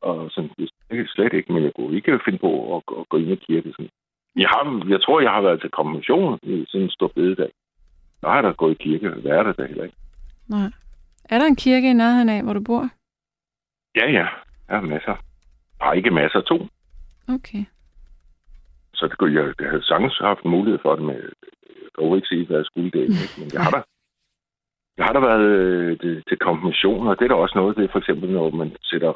Og 0.00 0.30
sådan, 0.30 0.50
det 0.58 0.70
er 0.90 1.04
slet 1.08 1.32
ikke, 1.32 1.52
men 1.52 1.64
jeg 1.64 1.72
kunne 1.76 1.96
ikke 1.96 2.20
finde 2.24 2.38
på 2.38 2.76
at, 2.76 2.82
at 2.98 3.08
gå 3.08 3.16
ind 3.16 3.30
i 3.30 3.34
kirke. 3.34 3.72
Sådan. 3.72 3.90
Jeg, 4.36 4.48
har, 4.48 4.88
jeg 4.88 5.02
tror, 5.02 5.20
jeg 5.20 5.30
har 5.30 5.40
været 5.40 5.60
til 5.60 5.70
konfirmation 5.70 6.38
i 6.42 6.64
sådan 6.68 6.84
en 6.84 6.90
stor 6.90 7.08
bededag. 7.08 7.52
Der 8.20 8.28
har 8.28 8.34
jeg 8.34 8.44
da 8.44 8.50
gået 8.50 8.76
i 8.80 8.82
kirke 8.82 9.08
hver 9.08 9.52
dag 9.52 9.68
heller 9.68 9.84
ikke. 9.84 9.96
Nej. 10.50 10.70
Er 11.24 11.38
der 11.38 11.46
en 11.46 11.56
kirke 11.56 11.90
i 11.90 11.92
nærheden 11.92 12.28
af, 12.28 12.42
hvor 12.42 12.52
du 12.52 12.60
bor? 12.60 12.88
Ja, 13.96 14.06
ja. 14.10 14.26
Jeg 14.68 14.76
har 14.78 14.80
masser. 14.80 15.16
Har 15.80 15.92
ikke 15.92 16.10
masser 16.10 16.40
to. 16.40 16.56
Okay. 17.28 17.64
Så 18.94 19.06
det 19.06 19.18
kunne 19.18 19.34
jeg, 19.34 19.54
jeg 19.60 19.68
havde 19.70 19.84
sagtens 19.84 20.18
haft 20.18 20.44
mulighed 20.44 20.78
for 20.82 20.94
det, 20.96 21.04
men 21.04 21.16
jeg 21.16 21.30
kan 21.98 22.14
ikke 22.16 22.28
sige, 22.28 22.46
hvad 22.46 22.56
jeg 22.56 22.64
skulle 22.64 22.90
det. 22.90 23.06
Men 23.38 23.48
jeg 23.52 23.62
har 23.64 23.70
da, 23.70 23.82
jeg 24.96 25.04
har 25.06 25.12
da 25.12 25.20
været 25.20 25.46
øh, 25.58 25.98
det, 26.02 26.24
til 26.28 26.38
konfirmation, 26.38 27.08
og 27.08 27.18
det 27.18 27.24
er 27.24 27.28
da 27.28 27.34
også 27.34 27.58
noget, 27.58 27.76
det 27.76 27.84
er 27.84 27.92
for 27.92 27.98
eksempel, 27.98 28.30
når 28.30 28.50
man 28.50 28.76
sætter 28.82 29.12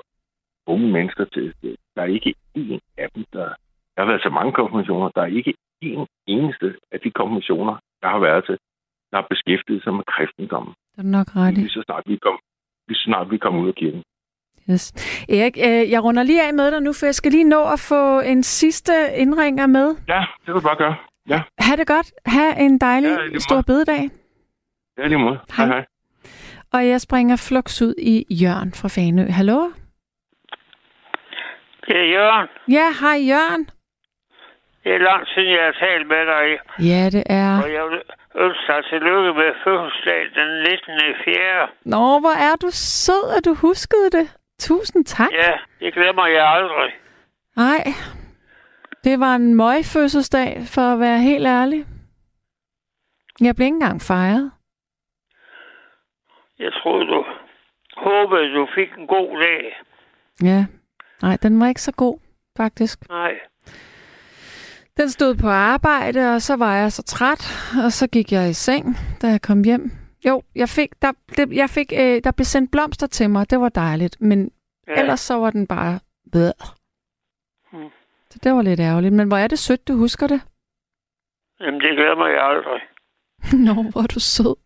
unge 0.67 0.93
mennesker 0.93 1.25
til. 1.25 1.55
Der 1.95 2.03
er 2.03 2.07
ikke 2.07 2.35
én 2.59 2.79
af 2.99 3.09
dem, 3.15 3.25
der... 3.33 3.47
Jeg 3.95 4.05
har 4.05 4.11
været 4.11 4.23
til 4.23 4.33
mange 4.33 4.53
konfirmationer. 4.53 5.09
Der 5.09 5.23
er 5.23 5.37
ikke 5.39 5.55
én 5.85 6.07
eneste 6.27 6.75
af 6.93 7.01
de 7.01 7.11
konfirmationer, 7.11 7.77
jeg 8.03 8.11
har 8.11 8.19
været 8.19 8.45
til, 8.45 8.59
der 9.11 9.17
har 9.17 9.27
beskæftiget 9.31 9.83
sig 9.83 9.95
med 9.95 10.05
kristendommen. 10.05 10.75
Det 10.97 11.05
er 11.05 11.09
nok 11.09 11.37
ret. 11.37 11.55
Lige 11.55 11.69
så 11.69 11.83
snart 11.87 12.03
vi 12.07 12.17
kom, 12.17 12.39
lige 12.89 12.97
så 12.99 13.03
snart 13.05 13.31
vi 13.31 13.39
kom 13.39 13.57
ud 13.57 13.69
af 13.69 13.75
kirken. 13.75 14.03
Yes. 14.71 14.93
Erik, 15.29 15.57
øh, 15.59 15.91
jeg 15.91 16.05
runder 16.05 16.23
lige 16.23 16.43
af 16.47 16.55
med 16.55 16.71
dig 16.73 16.81
nu, 16.83 16.93
for 16.93 17.07
jeg 17.07 17.15
skal 17.15 17.33
lige 17.33 17.45
nå 17.45 17.63
at 17.73 17.81
få 17.81 18.21
en 18.21 18.43
sidste 18.43 18.93
indringer 19.17 19.67
med. 19.67 19.97
Ja, 20.09 20.21
det 20.39 20.45
kan 20.45 20.55
du 20.55 20.61
bare 20.61 20.77
gøre. 20.77 20.97
Ja, 21.29 21.43
Ha' 21.59 21.77
det 21.77 21.87
godt. 21.87 22.13
Ha' 22.27 22.53
en 22.65 22.79
dejlig 22.79 23.17
Ja, 23.33 23.39
stor 23.39 23.63
bededag. 23.63 24.11
er 24.97 25.09
lige 25.09 25.19
måde. 25.19 25.39
Hej. 25.57 25.67
hej. 25.67 25.85
Og 26.73 26.87
jeg 26.89 27.01
springer 27.01 27.37
flux 27.37 27.83
ud 27.83 27.95
i 27.99 28.27
Jørgen 28.43 28.73
fra 28.73 28.89
Fanø. 28.89 29.25
Hallo? 29.31 29.61
Det 31.87 31.97
er 31.97 32.09
Jørgen. 32.17 32.49
Ja, 32.69 32.87
hej 33.01 33.19
Jørgen. 33.29 33.69
Det 34.85 34.95
er 34.95 34.99
lang 34.99 35.27
siden, 35.27 35.51
jeg 35.53 35.65
har 35.65 35.73
talt 35.87 36.07
med 36.07 36.27
dig, 36.27 36.59
Ja, 36.91 37.03
det 37.17 37.25
er. 37.27 37.63
og 37.63 37.73
jeg 37.73 37.85
vil 37.91 38.03
ønske 38.35 38.73
dig 38.73 38.85
tillykke 38.91 39.33
med 39.41 39.51
fødselsdag 39.65 40.21
den 40.39 40.49
19. 40.59 41.15
4. 41.25 41.69
Nå, 41.85 42.21
hvor 42.21 42.37
er 42.49 42.57
du 42.57 42.69
sød, 42.73 43.25
at 43.39 43.45
du 43.45 43.55
huskede 43.55 44.11
det. 44.11 44.27
Tusind 44.59 45.05
tak. 45.05 45.33
Ja, 45.33 45.53
det 45.81 45.95
glemmer 45.95 46.27
jeg 46.27 46.45
aldrig. 46.49 46.93
Nej, 47.57 47.81
det 49.05 49.21
var 49.21 49.35
en 49.35 49.55
møgfødselsdag, 49.55 50.61
for 50.75 50.81
at 50.93 51.01
være 51.01 51.19
helt 51.19 51.47
ærlig. 51.47 51.85
Jeg 53.41 53.57
blev 53.57 53.65
ikke 53.67 53.75
engang 53.75 54.01
fejret. 54.03 54.51
Jeg 56.59 56.73
troede, 56.73 57.07
du 57.07 57.25
håbede, 57.97 58.55
du 58.55 58.69
fik 58.75 58.91
en 58.99 59.07
god 59.07 59.41
dag. 59.43 59.83
Ja, 60.43 60.67
nej, 61.23 61.37
den 61.43 61.61
var 61.61 61.67
ikke 61.67 61.81
så 61.83 61.93
god, 61.93 62.19
faktisk. 62.57 63.09
Nej, 63.09 63.33
Den 64.97 65.11
stod 65.11 65.35
på 65.35 65.49
arbejde, 65.49 66.35
og 66.35 66.43
så 66.43 66.57
var 66.57 66.77
jeg 66.77 66.93
så 66.93 67.03
træt, 67.03 67.43
og 67.85 67.93
så 67.93 68.07
gik 68.07 68.33
jeg 68.33 68.51
i 68.51 68.53
seng, 68.53 68.97
da 69.23 69.27
jeg 69.27 69.43
kom 69.43 69.65
hjem. 69.65 69.91
Jo, 70.27 70.43
jeg 70.55 70.69
fik, 70.69 71.03
der, 71.03 71.13
det, 71.37 71.53
jeg 71.53 71.71
fik, 71.71 71.93
øh, 71.93 72.21
der 72.25 72.31
blev 72.31 72.45
sendt 72.45 72.71
blomster 72.71 73.07
til 73.07 73.31
mig, 73.31 73.51
det 73.51 73.61
var 73.61 73.69
dejligt, 73.69 74.21
men 74.21 74.51
ja. 74.89 75.01
ellers 75.01 75.21
så 75.21 75.35
var 75.35 75.51
den 75.51 75.67
bare 75.67 76.01
bedre. 76.33 76.67
Hmm. 77.73 77.91
Så 78.31 78.39
det 78.45 78.53
var 78.53 78.63
lidt 78.63 78.81
ærgerligt, 78.81 79.15
men 79.15 79.29
hvor 79.29 79.37
er 79.37 79.49
det 79.49 79.59
sødt, 79.59 79.89
du 79.89 79.97
husker 79.97 80.27
det? 80.27 80.41
Jamen, 81.61 81.81
det 81.81 81.97
glemmer 81.97 82.27
jeg 82.27 82.43
aldrig. 82.43 82.81
Nå, 83.67 83.91
hvor 83.91 84.03
er 84.03 84.07
du 84.07 84.21
sød. 84.21 84.57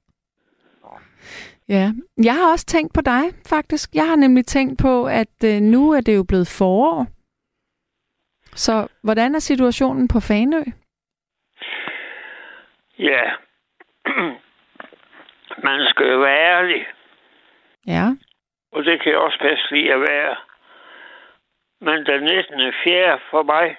Ja, 1.68 1.92
jeg 2.24 2.34
har 2.34 2.52
også 2.52 2.66
tænkt 2.66 2.94
på 2.94 3.00
dig, 3.00 3.22
faktisk. 3.46 3.94
Jeg 3.94 4.08
har 4.08 4.16
nemlig 4.16 4.46
tænkt 4.46 4.78
på, 4.78 5.06
at 5.06 5.44
øh, 5.44 5.60
nu 5.60 5.90
er 5.90 6.00
det 6.00 6.16
jo 6.16 6.22
blevet 6.22 6.48
forår. 6.48 7.06
Så 8.64 8.88
hvordan 9.02 9.34
er 9.34 9.38
situationen 9.38 10.08
på 10.08 10.20
Fanø? 10.20 10.62
Ja. 12.98 13.24
Man 15.66 15.80
skal 15.90 16.06
jo 16.12 16.18
være 16.18 16.38
ærlig, 16.56 16.86
Ja, 17.86 18.04
og 18.72 18.84
det 18.84 19.02
kan 19.02 19.12
jeg 19.12 19.18
også 19.20 19.38
bedst 19.42 19.70
lide 19.70 19.92
at 19.92 20.00
være. 20.00 20.36
Men 21.80 22.06
den 22.06 22.22
19. 22.22 22.72
4. 22.84 23.18
for 23.30 23.42
mig, 23.42 23.76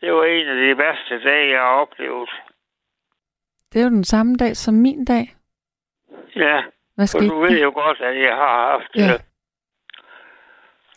det 0.00 0.12
var 0.12 0.24
en 0.24 0.48
af 0.48 0.54
de 0.56 0.78
værste 0.78 1.22
dage, 1.28 1.50
jeg 1.52 1.60
har 1.60 1.68
oplevet. 1.84 2.30
det 3.72 3.80
er 3.80 3.84
jo 3.84 3.90
den 3.90 4.04
samme 4.04 4.34
dag 4.36 4.56
som 4.56 4.74
min 4.74 5.04
dag. 5.04 5.34
Ja, 6.36 6.62
Hvad 6.94 7.06
for 7.12 7.18
skete 7.18 7.28
du 7.28 7.40
ved 7.40 7.50
der? 7.56 7.62
jo 7.62 7.70
godt, 7.74 8.00
at 8.00 8.22
jeg 8.22 8.34
har 8.36 8.70
haft 8.70 8.90
Ja. 8.96 9.10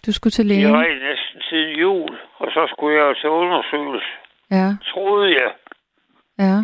Du 0.08 0.12
skulle 0.14 0.32
til 0.32 0.46
lægen. 0.46 0.74
var 0.74 0.88
næsten 1.10 1.42
siden 1.42 1.80
jul, 1.80 2.20
og 2.38 2.52
så 2.52 2.68
skulle 2.72 3.04
jeg 3.06 3.16
til 3.18 3.30
undersøgelse, 3.30 4.08
Ja, 4.52 4.68
troede 4.92 5.34
jeg. 5.42 5.54
ja. 6.40 6.58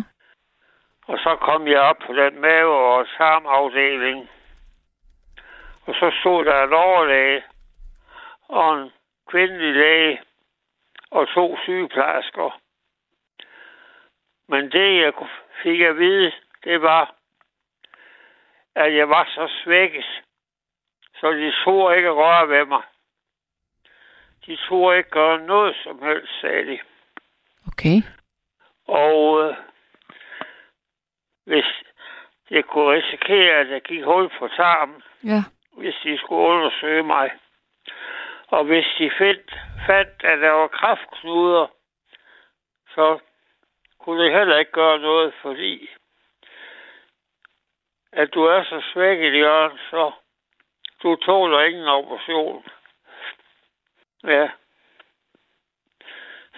Og 1.06 1.18
så 1.18 1.36
kom 1.40 1.66
jeg 1.68 1.80
op 1.80 1.96
på 2.06 2.12
den 2.12 2.40
mave- 2.40 2.78
og 2.94 3.06
tarmafdeling. 3.16 4.28
Og 5.86 5.94
så 5.94 6.12
stod 6.20 6.44
der 6.44 6.62
en 6.64 6.72
overlæge 6.72 7.42
og 8.48 8.78
en 8.82 8.90
kvindelig 9.28 9.74
læge 9.74 10.20
og 11.10 11.28
to 11.34 11.56
sygeplejersker. 11.64 12.60
Men 14.48 14.70
det, 14.72 15.02
jeg 15.02 15.12
fik 15.62 15.80
at 15.80 15.96
vide, 15.98 16.32
det 16.64 16.82
var, 16.82 17.14
at 18.74 18.94
jeg 18.96 19.08
var 19.08 19.24
så 19.24 19.52
svækket, 19.64 20.04
Så 21.20 21.30
de 21.32 21.52
turde 21.64 21.96
ikke 21.96 22.10
røre 22.10 22.48
ved 22.48 22.64
mig. 22.66 22.82
De 24.46 24.56
turde 24.56 24.98
ikke 24.98 25.10
gøre 25.10 25.38
noget 25.46 25.76
som 25.82 26.02
helst, 26.02 26.40
sagde 26.40 26.66
de. 26.66 26.78
Okay. 27.66 28.02
Og 28.88 29.42
øh, 29.42 29.56
hvis 31.46 31.64
det 32.48 32.66
kunne 32.66 32.90
risikere, 32.96 33.54
at 33.54 33.70
jeg 33.70 33.82
gik 33.82 34.04
hul 34.04 34.30
på 34.38 34.48
tarmen, 34.48 35.02
Ja. 35.24 35.42
hvis 35.78 35.94
de 36.04 36.18
skulle 36.18 36.42
undersøge 36.48 37.02
mig. 37.02 37.30
Og 38.48 38.64
hvis 38.64 38.86
de 38.98 39.10
fandt, 39.18 39.54
fandt 39.86 40.24
at 40.24 40.38
der 40.40 40.50
var 40.50 40.68
kraftknuder, 40.68 41.66
så 42.94 43.18
kunne 43.98 44.24
det 44.24 44.32
heller 44.38 44.58
ikke 44.58 44.72
gøre 44.72 44.98
noget, 44.98 45.34
fordi 45.42 45.88
at 48.12 48.34
du 48.34 48.44
er 48.44 48.64
så 48.64 48.82
svækket, 48.92 49.38
Jørgen, 49.38 49.78
så 49.90 50.12
du 51.02 51.16
tåler 51.16 51.60
ingen 51.60 51.88
operation. 51.88 52.64
Ja. 54.24 54.48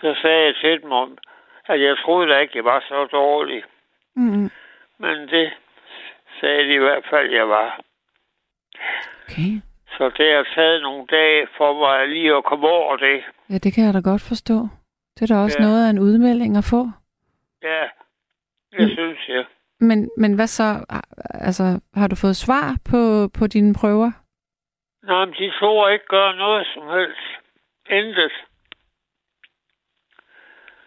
Så 0.01 0.14
sagde 0.23 0.45
jeg 0.45 0.55
til 0.57 0.83
dem 0.83 0.93
om, 0.93 1.19
at 1.67 1.81
jeg 1.81 1.97
troede 1.99 2.29
da 2.31 2.39
ikke, 2.39 2.57
jeg 2.57 2.64
var 2.64 2.81
så 2.89 3.07
dårlig. 3.12 3.62
Mm. 4.17 4.51
Men 4.99 5.29
det 5.29 5.53
sagde 6.41 6.62
de 6.69 6.75
i 6.75 6.79
hvert 6.79 7.05
fald, 7.11 7.31
jeg 7.33 7.49
var. 7.49 7.81
Okay. 9.29 9.51
Så 9.99 10.05
det 10.19 10.35
har 10.37 10.47
taget 10.55 10.83
nogle 10.83 11.07
dage 11.07 11.47
for 11.57 11.73
mig 11.81 12.09
lige 12.09 12.37
at 12.37 12.45
komme 12.45 12.69
over 12.69 12.97
det. 12.97 13.25
Ja, 13.51 13.55
det 13.59 13.73
kan 13.75 13.85
jeg 13.85 13.95
da 13.95 14.01
godt 14.11 14.23
forstå. 14.29 14.69
Det 15.14 15.23
er 15.31 15.35
da 15.35 15.43
også 15.43 15.57
Ja. 15.61 15.64
noget 15.64 15.87
af 15.87 15.91
en 15.91 15.99
udmelding 15.99 16.57
at 16.57 16.64
få. 16.71 16.91
Ja, 17.62 17.83
det 18.73 18.81
Mm. 18.89 18.95
synes 18.95 19.29
jeg. 19.29 19.45
Men, 19.81 20.11
men 20.17 20.35
hvad 20.35 20.47
så? 20.47 20.85
Altså, 21.35 21.81
har 21.95 22.09
du 22.09 22.17
fået 22.17 22.37
svar 22.37 22.77
på, 22.91 23.29
på 23.39 23.47
dine 23.47 23.75
prøver? 23.81 24.11
Nej, 25.07 25.25
men 25.25 25.35
de 25.35 25.51
tror 25.59 25.89
ikke 25.89 26.05
gør 26.09 26.33
noget 26.33 26.67
som 26.75 26.89
helst. 26.89 27.27
Intet. 27.91 28.32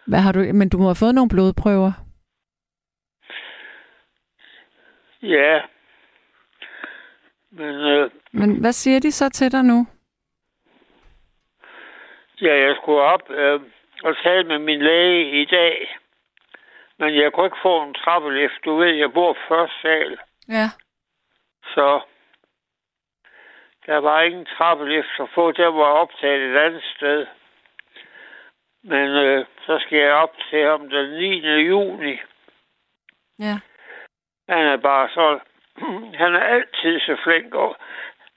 Hvad 0.06 0.18
har 0.18 0.32
du, 0.32 0.38
men 0.38 0.68
du 0.68 0.78
må 0.78 0.84
have 0.84 0.94
fået 1.04 1.14
nogle 1.14 1.28
blodprøver. 1.28 1.92
Ja. 5.22 5.60
Men 7.50 7.74
øh, 7.74 8.10
Men 8.32 8.60
hvad 8.60 8.72
siger 8.72 9.00
de 9.00 9.12
så 9.12 9.28
til 9.28 9.52
dig 9.52 9.64
nu? 9.64 9.86
ja, 12.40 12.54
jeg 12.66 12.76
skulle 12.76 13.00
op 13.02 13.30
øh, 13.30 13.60
og 14.04 14.16
tale 14.22 14.48
med 14.48 14.58
min 14.58 14.82
læge 14.82 15.42
i 15.42 15.44
dag. 15.44 15.96
Men 16.98 17.14
jeg 17.14 17.32
kunne 17.32 17.46
ikke 17.46 17.62
få 17.62 17.82
en 17.82 17.94
trappelift. 17.94 18.64
Du 18.64 18.76
ved, 18.76 18.94
jeg 18.94 19.12
bor 19.12 19.36
første 19.48 19.76
sal. 19.82 20.18
Ja. 20.48 20.68
Så 21.74 22.00
der 23.86 23.96
var 23.96 24.20
ingen 24.22 24.46
trappelift 24.46 25.20
at 25.20 25.28
få. 25.34 25.52
Der 25.52 25.66
var 25.66 25.84
optaget 26.02 26.42
et 26.50 26.56
andet 26.56 26.84
sted. 26.96 27.26
Men 28.82 29.08
øh, 29.08 29.46
så 29.66 29.78
skal 29.78 29.98
jeg 29.98 30.12
op 30.12 30.34
til 30.50 30.66
ham 30.66 30.90
den 30.90 31.10
9. 31.10 31.66
juni. 31.66 32.18
Ja. 33.38 33.58
Han 34.48 34.66
er 34.66 34.76
bare 34.76 35.08
så... 35.08 35.38
Han 36.20 36.34
er 36.34 36.40
altid 36.40 37.00
så 37.00 37.16
flink. 37.24 37.54
Og 37.54 37.76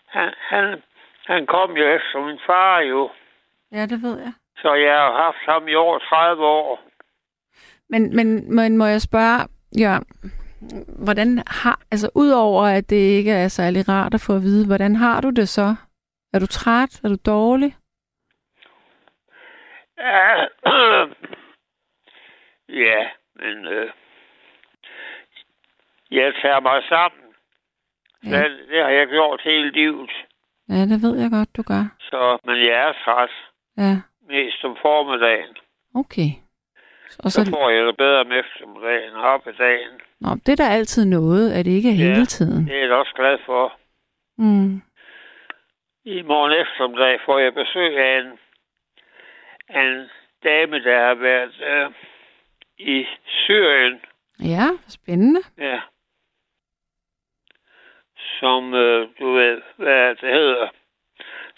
han, 0.06 0.34
han, 0.38 0.82
han 1.26 1.46
kom 1.46 1.78
jo 1.78 1.86
efter 1.88 2.26
min 2.26 2.40
far 2.46 2.80
jo. 2.80 3.10
Ja, 3.72 3.86
det 3.86 4.02
ved 4.02 4.20
jeg. 4.20 4.34
Så 4.58 4.74
jeg 4.74 4.96
har 4.96 5.24
haft 5.24 5.46
ham 5.46 5.68
i 5.68 5.76
over 5.76 6.00
30 6.00 6.46
år. 6.46 6.82
Men, 7.90 8.16
men, 8.16 8.56
men 8.56 8.78
må 8.78 8.86
jeg 8.86 9.02
spørge, 9.02 9.48
Jørgen, 9.80 10.06
hvordan 11.06 11.44
har, 11.48 11.80
altså 11.92 12.10
udover 12.16 12.64
at 12.64 12.90
det 12.90 12.96
ikke 12.96 13.32
er 13.32 13.48
særlig 13.48 13.90
rart 13.90 14.14
at 14.14 14.22
få 14.22 14.36
at 14.36 14.42
vide, 14.42 14.68
hvordan 14.68 14.96
har 14.96 15.22
du 15.22 15.30
det 15.30 15.50
så? 15.50 15.76
Er 16.34 16.40
du 16.40 16.48
træt? 16.48 17.02
Er 17.04 17.08
du 17.10 17.18
dårlig? 17.26 17.76
Ja, 19.98 20.46
ja 22.84 23.08
men 23.36 23.66
øh, 23.68 23.90
jeg 26.12 26.34
tager 26.42 26.60
mig 26.60 26.84
sammen. 26.90 27.22
Ja. 28.26 28.44
Det, 28.44 28.60
det 28.70 28.84
har 28.84 28.90
jeg 28.90 29.08
gjort 29.08 29.42
hele 29.44 29.72
livet. 29.72 30.12
Ja, 30.70 30.82
det 30.92 31.02
ved 31.02 31.20
jeg 31.22 31.30
godt, 31.32 31.56
du 31.58 31.62
gør. 31.62 31.84
Så, 32.00 32.38
men 32.46 32.56
jeg 32.58 32.88
er 32.90 32.94
træt 33.06 33.30
Ja, 33.78 33.96
mest 34.28 34.64
om 34.64 34.78
formiddagen. 34.82 35.56
okay. 35.96 36.30
Og 37.24 37.32
Så 37.32 37.46
så, 37.46 37.50
får 37.52 37.70
jeg 37.70 37.86
det 37.86 37.98
bedre 37.98 38.20
om 38.20 38.32
eftermiddagen 38.32 39.14
og 39.16 39.22
op 39.24 39.48
i 39.48 39.52
dagen. 39.52 40.02
Nå, 40.24 40.30
det 40.46 40.50
er 40.52 40.56
der 40.64 40.70
altid 40.78 41.06
noget, 41.06 41.52
at 41.54 41.66
det 41.66 41.72
ikke 41.72 41.90
er 41.90 41.94
Ja. 41.94 42.14
hele 42.14 42.26
tiden. 42.26 42.66
Det 42.68 42.76
er 42.76 42.80
jeg 42.86 42.92
også 42.92 43.14
glad 43.16 43.38
for. 43.46 43.74
Mm. 44.38 44.82
I 46.06 46.22
morgen 46.22 46.52
eftermiddag 46.62 47.20
får 47.26 47.40
jeg 47.40 47.54
besøg 47.54 47.98
af 47.98 48.20
en, 48.22 48.32
en 49.82 50.10
dame, 50.44 50.84
der 50.84 51.06
har 51.08 51.14
været 51.16 51.54
øh, 51.72 51.92
i 52.78 53.06
Syrien. 53.26 54.02
Ja, 54.40 54.68
spændende. 54.88 55.42
Ja. 55.58 55.80
Som, 58.40 58.74
øh, 58.74 59.10
du 59.20 59.32
ved, 59.32 59.62
hvad 59.76 60.10
det 60.16 60.34
hedder. 60.34 60.70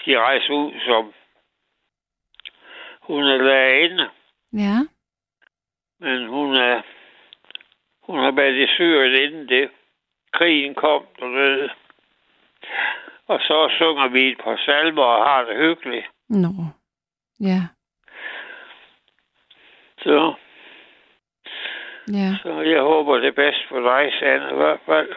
De 0.05 0.19
rejser 0.19 0.53
ud 0.53 0.71
som 0.85 1.13
hun 3.01 3.23
er 3.23 3.37
lærerinde, 3.37 4.09
Ja, 4.53 4.77
men 5.99 6.27
hun 6.27 6.55
er 6.55 6.81
hun 8.07 8.19
har 8.19 8.31
været 8.31 8.55
i 8.55 8.67
Syrien 8.67 9.23
inden 9.23 9.49
det. 9.49 9.69
Krigen 10.33 10.75
kom, 10.75 11.03
du 11.19 11.27
ved. 11.27 11.69
Og 13.27 13.39
så 13.39 13.67
synger 13.77 14.07
vi 14.07 14.31
et 14.31 14.37
par 14.43 14.57
salmer 14.65 15.03
og 15.03 15.25
har 15.29 15.43
det 15.45 15.57
hyggeligt. 15.57 16.05
nå. 16.29 16.49
Ja, 17.39 17.61
Så, 19.97 20.33
ja. 22.11 22.29
så 22.43 22.61
jeg 22.61 22.81
håber 22.81 23.17
det 23.17 23.35
bedste 23.35 23.61
for 23.69 23.79
dig, 23.79 24.13
Sanne, 24.19 24.51
i 24.51 24.55
hvert 24.55 24.79
fald. 24.85 25.09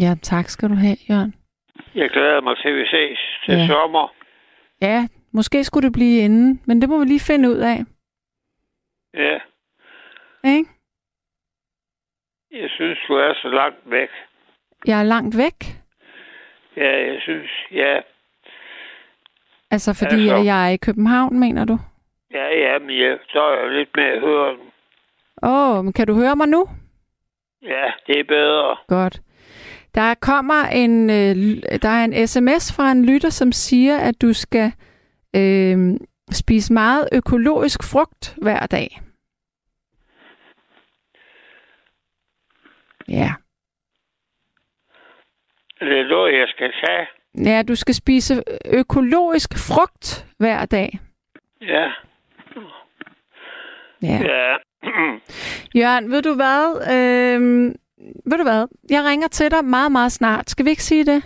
Ja, 0.00 0.14
tak 0.22 0.44
skal 0.48 0.68
du 0.68 0.74
have, 0.74 0.96
Jørgen. 1.10 1.34
Jeg 1.94 2.10
glæder 2.10 2.40
mig 2.40 2.56
til, 2.56 2.68
at 2.68 2.74
vi 2.76 2.86
ses 2.86 3.18
til 3.44 3.54
ja. 3.54 3.66
sommer. 3.66 4.14
Ja, 4.82 5.08
måske 5.32 5.64
skulle 5.64 5.86
det 5.86 5.92
blive 5.92 6.24
inden, 6.24 6.62
men 6.66 6.80
det 6.80 6.88
må 6.88 6.98
vi 6.98 7.04
lige 7.04 7.20
finde 7.32 7.48
ud 7.50 7.56
af. 7.56 7.78
Ja, 9.14 9.38
Ikke? 10.44 10.70
Jeg 12.52 12.70
synes, 12.70 12.98
du 13.08 13.14
er 13.14 13.34
så 13.42 13.48
langt 13.48 13.78
væk. 13.84 14.08
Jeg 14.86 14.98
er 15.00 15.04
langt 15.04 15.36
væk. 15.36 15.58
Ja, 16.76 17.12
jeg 17.12 17.18
synes, 17.22 17.50
ja. 17.72 18.00
Altså, 19.70 19.94
fordi 19.94 20.28
Altså- 20.28 20.36
jeg 20.44 20.66
er 20.66 20.70
i 20.72 20.76
København, 20.76 21.38
mener 21.38 21.64
du? 21.64 21.78
Ja, 22.34 22.46
ja, 22.58 22.78
men 22.78 22.98
jeg 22.98 23.18
døjer 23.34 23.68
lidt 23.68 23.88
med 23.96 24.04
at 24.04 24.20
høre 24.20 24.50
den. 24.50 24.66
Åh, 25.42 25.84
men 25.84 25.92
kan 25.92 26.06
du 26.06 26.14
høre 26.14 26.36
mig 26.36 26.48
nu? 26.48 26.66
Ja, 27.62 27.84
det 28.06 28.20
er 28.20 28.24
bedre. 28.24 28.76
Godt. 28.88 29.20
Der 29.94 30.14
kommer 30.14 30.62
en, 30.72 31.10
øh, 31.10 31.36
der 31.82 31.88
er 31.88 32.04
en 32.04 32.26
sms 32.26 32.76
fra 32.76 32.90
en 32.92 33.04
lytter, 33.06 33.30
som 33.30 33.52
siger, 33.52 33.98
at 33.98 34.14
du 34.22 34.32
skal 34.32 34.72
øh, 35.36 35.78
spise 36.32 36.72
meget 36.72 37.08
økologisk 37.12 37.80
frugt 37.92 38.34
hver 38.42 38.66
dag. 38.66 39.00
Ja. 43.08 43.30
Det 45.80 45.98
er 46.00 46.08
noget, 46.08 46.32
jeg 46.38 46.48
skal 46.48 46.72
tage. 46.86 47.06
Ja, 47.54 47.62
du 47.62 47.74
skal 47.74 47.94
spise 47.94 48.42
økologisk 48.72 49.50
frugt 49.68 50.26
hver 50.38 50.66
dag. 50.66 50.98
Ja, 51.60 51.92
Ja. 54.02 54.18
ja. 54.22 54.56
Jørgen, 55.74 56.10
ved 56.10 56.22
du 56.22 56.34
hvad? 56.34 56.64
Øh, 56.94 57.40
ved 58.30 58.38
du 58.38 58.42
hvad? 58.42 58.66
Jeg 58.90 59.04
ringer 59.04 59.28
til 59.28 59.50
dig 59.50 59.64
meget, 59.64 59.92
meget 59.92 60.12
snart. 60.12 60.50
Skal 60.50 60.64
vi 60.64 60.70
ikke 60.70 60.82
sige 60.82 61.04
det? 61.06 61.22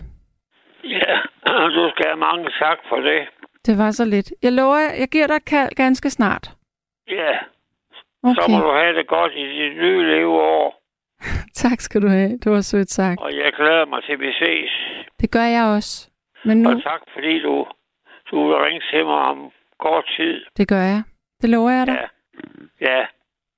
ja, 0.84 1.14
du 1.76 1.90
skal 1.90 2.06
have 2.06 2.16
mange 2.16 2.50
tak 2.58 2.78
for 2.88 2.96
det. 2.96 3.28
Det 3.66 3.78
var 3.78 3.90
så 3.90 4.04
lidt. 4.04 4.32
Jeg 4.42 4.52
lover, 4.52 4.78
jeg 5.00 5.08
giver 5.08 5.26
dig 5.26 5.44
kald 5.44 5.74
ganske 5.76 6.10
snart. 6.10 6.50
Ja, 7.08 7.32
okay. 8.22 8.42
så 8.42 8.46
må 8.50 8.58
du 8.58 8.72
have 8.72 8.96
det 8.96 9.06
godt 9.08 9.32
i 9.32 9.44
dit 9.44 9.76
nye 9.76 10.02
leveår. 10.16 10.81
Tak 11.62 11.80
skal 11.80 12.02
du 12.02 12.08
have. 12.08 12.30
Det 12.38 12.52
var 12.52 12.60
sødt 12.60 12.90
sagt. 12.90 13.20
Og 13.20 13.32
jeg 13.36 13.52
glæder 13.56 13.86
mig 13.86 14.02
til, 14.04 14.12
at 14.12 14.20
vi 14.20 14.32
ses. 14.32 14.70
Det 15.20 15.30
gør 15.30 15.42
jeg 15.44 15.64
også. 15.64 16.10
Men 16.44 16.62
nu, 16.62 16.70
Og 16.70 16.82
tak, 16.82 17.00
fordi 17.12 17.40
du, 17.42 17.66
du 18.30 18.46
vil 18.46 18.56
ringe 18.56 18.80
til 18.92 19.04
mig 19.04 19.14
om 19.14 19.50
kort 19.80 20.04
tid. 20.16 20.44
det 20.56 20.68
gør 20.68 20.80
jeg. 20.82 21.02
Det 21.42 21.50
lover 21.50 21.70
jeg 21.70 21.86
dig. 21.86 21.98
Ja. 22.80 22.90
Ja. 22.98 23.04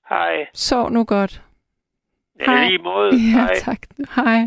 Hej. 0.09 0.47
Sov 0.55 0.91
nu 0.91 1.05
godt. 1.05 1.43
Ja, 2.41 2.45
Hej. 2.45 2.69
lige 2.69 2.79
måde. 2.83 3.11
Ja, 3.35 3.39
Hej. 3.41 3.55
tak. 3.59 3.79
Hej. 4.17 4.41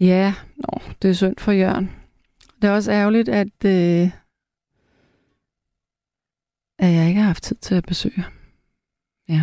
Ja, 0.00 0.32
Nå, 0.56 0.80
det 1.02 1.10
er 1.10 1.14
synd 1.14 1.36
for 1.38 1.52
Jørgen. 1.52 1.90
Det 2.62 2.70
er 2.70 2.74
også 2.74 2.92
ærgerligt, 2.92 3.28
at, 3.28 3.64
øh, 3.66 4.06
at 6.78 6.92
jeg 6.94 7.08
ikke 7.08 7.20
har 7.20 7.26
haft 7.26 7.42
tid 7.42 7.56
til 7.56 7.74
at 7.74 7.84
besøge. 7.88 8.24
Ja. 9.28 9.40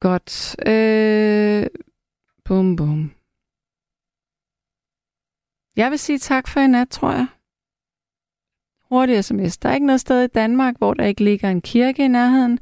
Godt. 0.00 0.56
Øh, 0.68 1.66
bum, 2.44 2.76
bum. 2.76 3.12
Jeg 5.76 5.90
vil 5.90 5.98
sige 5.98 6.18
tak 6.18 6.48
for 6.48 6.60
i 6.60 6.66
nat, 6.66 6.88
tror 6.88 7.10
jeg. 7.10 7.26
Hurtig 8.88 9.24
sms. 9.24 9.58
Der 9.58 9.68
er 9.68 9.74
ikke 9.74 9.86
noget 9.86 10.00
sted 10.00 10.24
i 10.24 10.26
Danmark, 10.26 10.74
hvor 10.78 10.94
der 10.94 11.04
ikke 11.04 11.24
ligger 11.24 11.50
en 11.50 11.60
kirke 11.60 12.04
i 12.04 12.08
nærheden. 12.08 12.58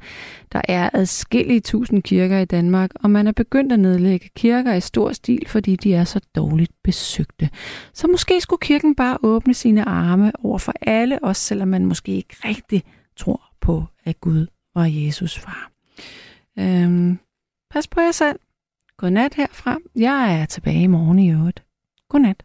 Der 0.51 0.61
er 0.67 0.89
adskillige 0.93 1.59
tusind 1.59 2.03
kirker 2.03 2.39
i 2.39 2.45
Danmark, 2.45 2.91
og 2.95 3.11
man 3.11 3.27
er 3.27 3.31
begyndt 3.31 3.71
at 3.71 3.79
nedlægge 3.79 4.29
kirker 4.35 4.73
i 4.73 4.81
stor 4.81 5.11
stil, 5.11 5.47
fordi 5.47 5.75
de 5.75 5.93
er 5.93 6.03
så 6.03 6.21
dårligt 6.35 6.71
besøgte. 6.83 7.49
Så 7.93 8.07
måske 8.07 8.41
skulle 8.41 8.59
kirken 8.59 8.95
bare 8.95 9.17
åbne 9.23 9.53
sine 9.53 9.85
arme 9.85 10.31
over 10.43 10.57
for 10.57 10.73
alle, 10.81 11.19
også 11.23 11.41
selvom 11.41 11.67
man 11.67 11.85
måske 11.85 12.11
ikke 12.11 12.35
rigtig 12.45 12.83
tror 13.15 13.41
på, 13.61 13.83
at 14.05 14.21
Gud 14.21 14.47
var 14.75 14.85
Jesus 14.85 15.39
far. 15.39 15.71
Øhm, 16.59 17.19
pas 17.69 17.87
på 17.87 18.01
jer 18.01 18.11
selv. 18.11 18.39
Godnat 18.97 19.33
herfra. 19.33 19.77
Jeg 19.95 20.41
er 20.41 20.45
tilbage 20.45 20.83
i 20.83 20.87
morgen 20.87 21.19
i 21.19 21.31
øvrigt. 21.31 21.63
Godnat. 22.09 22.43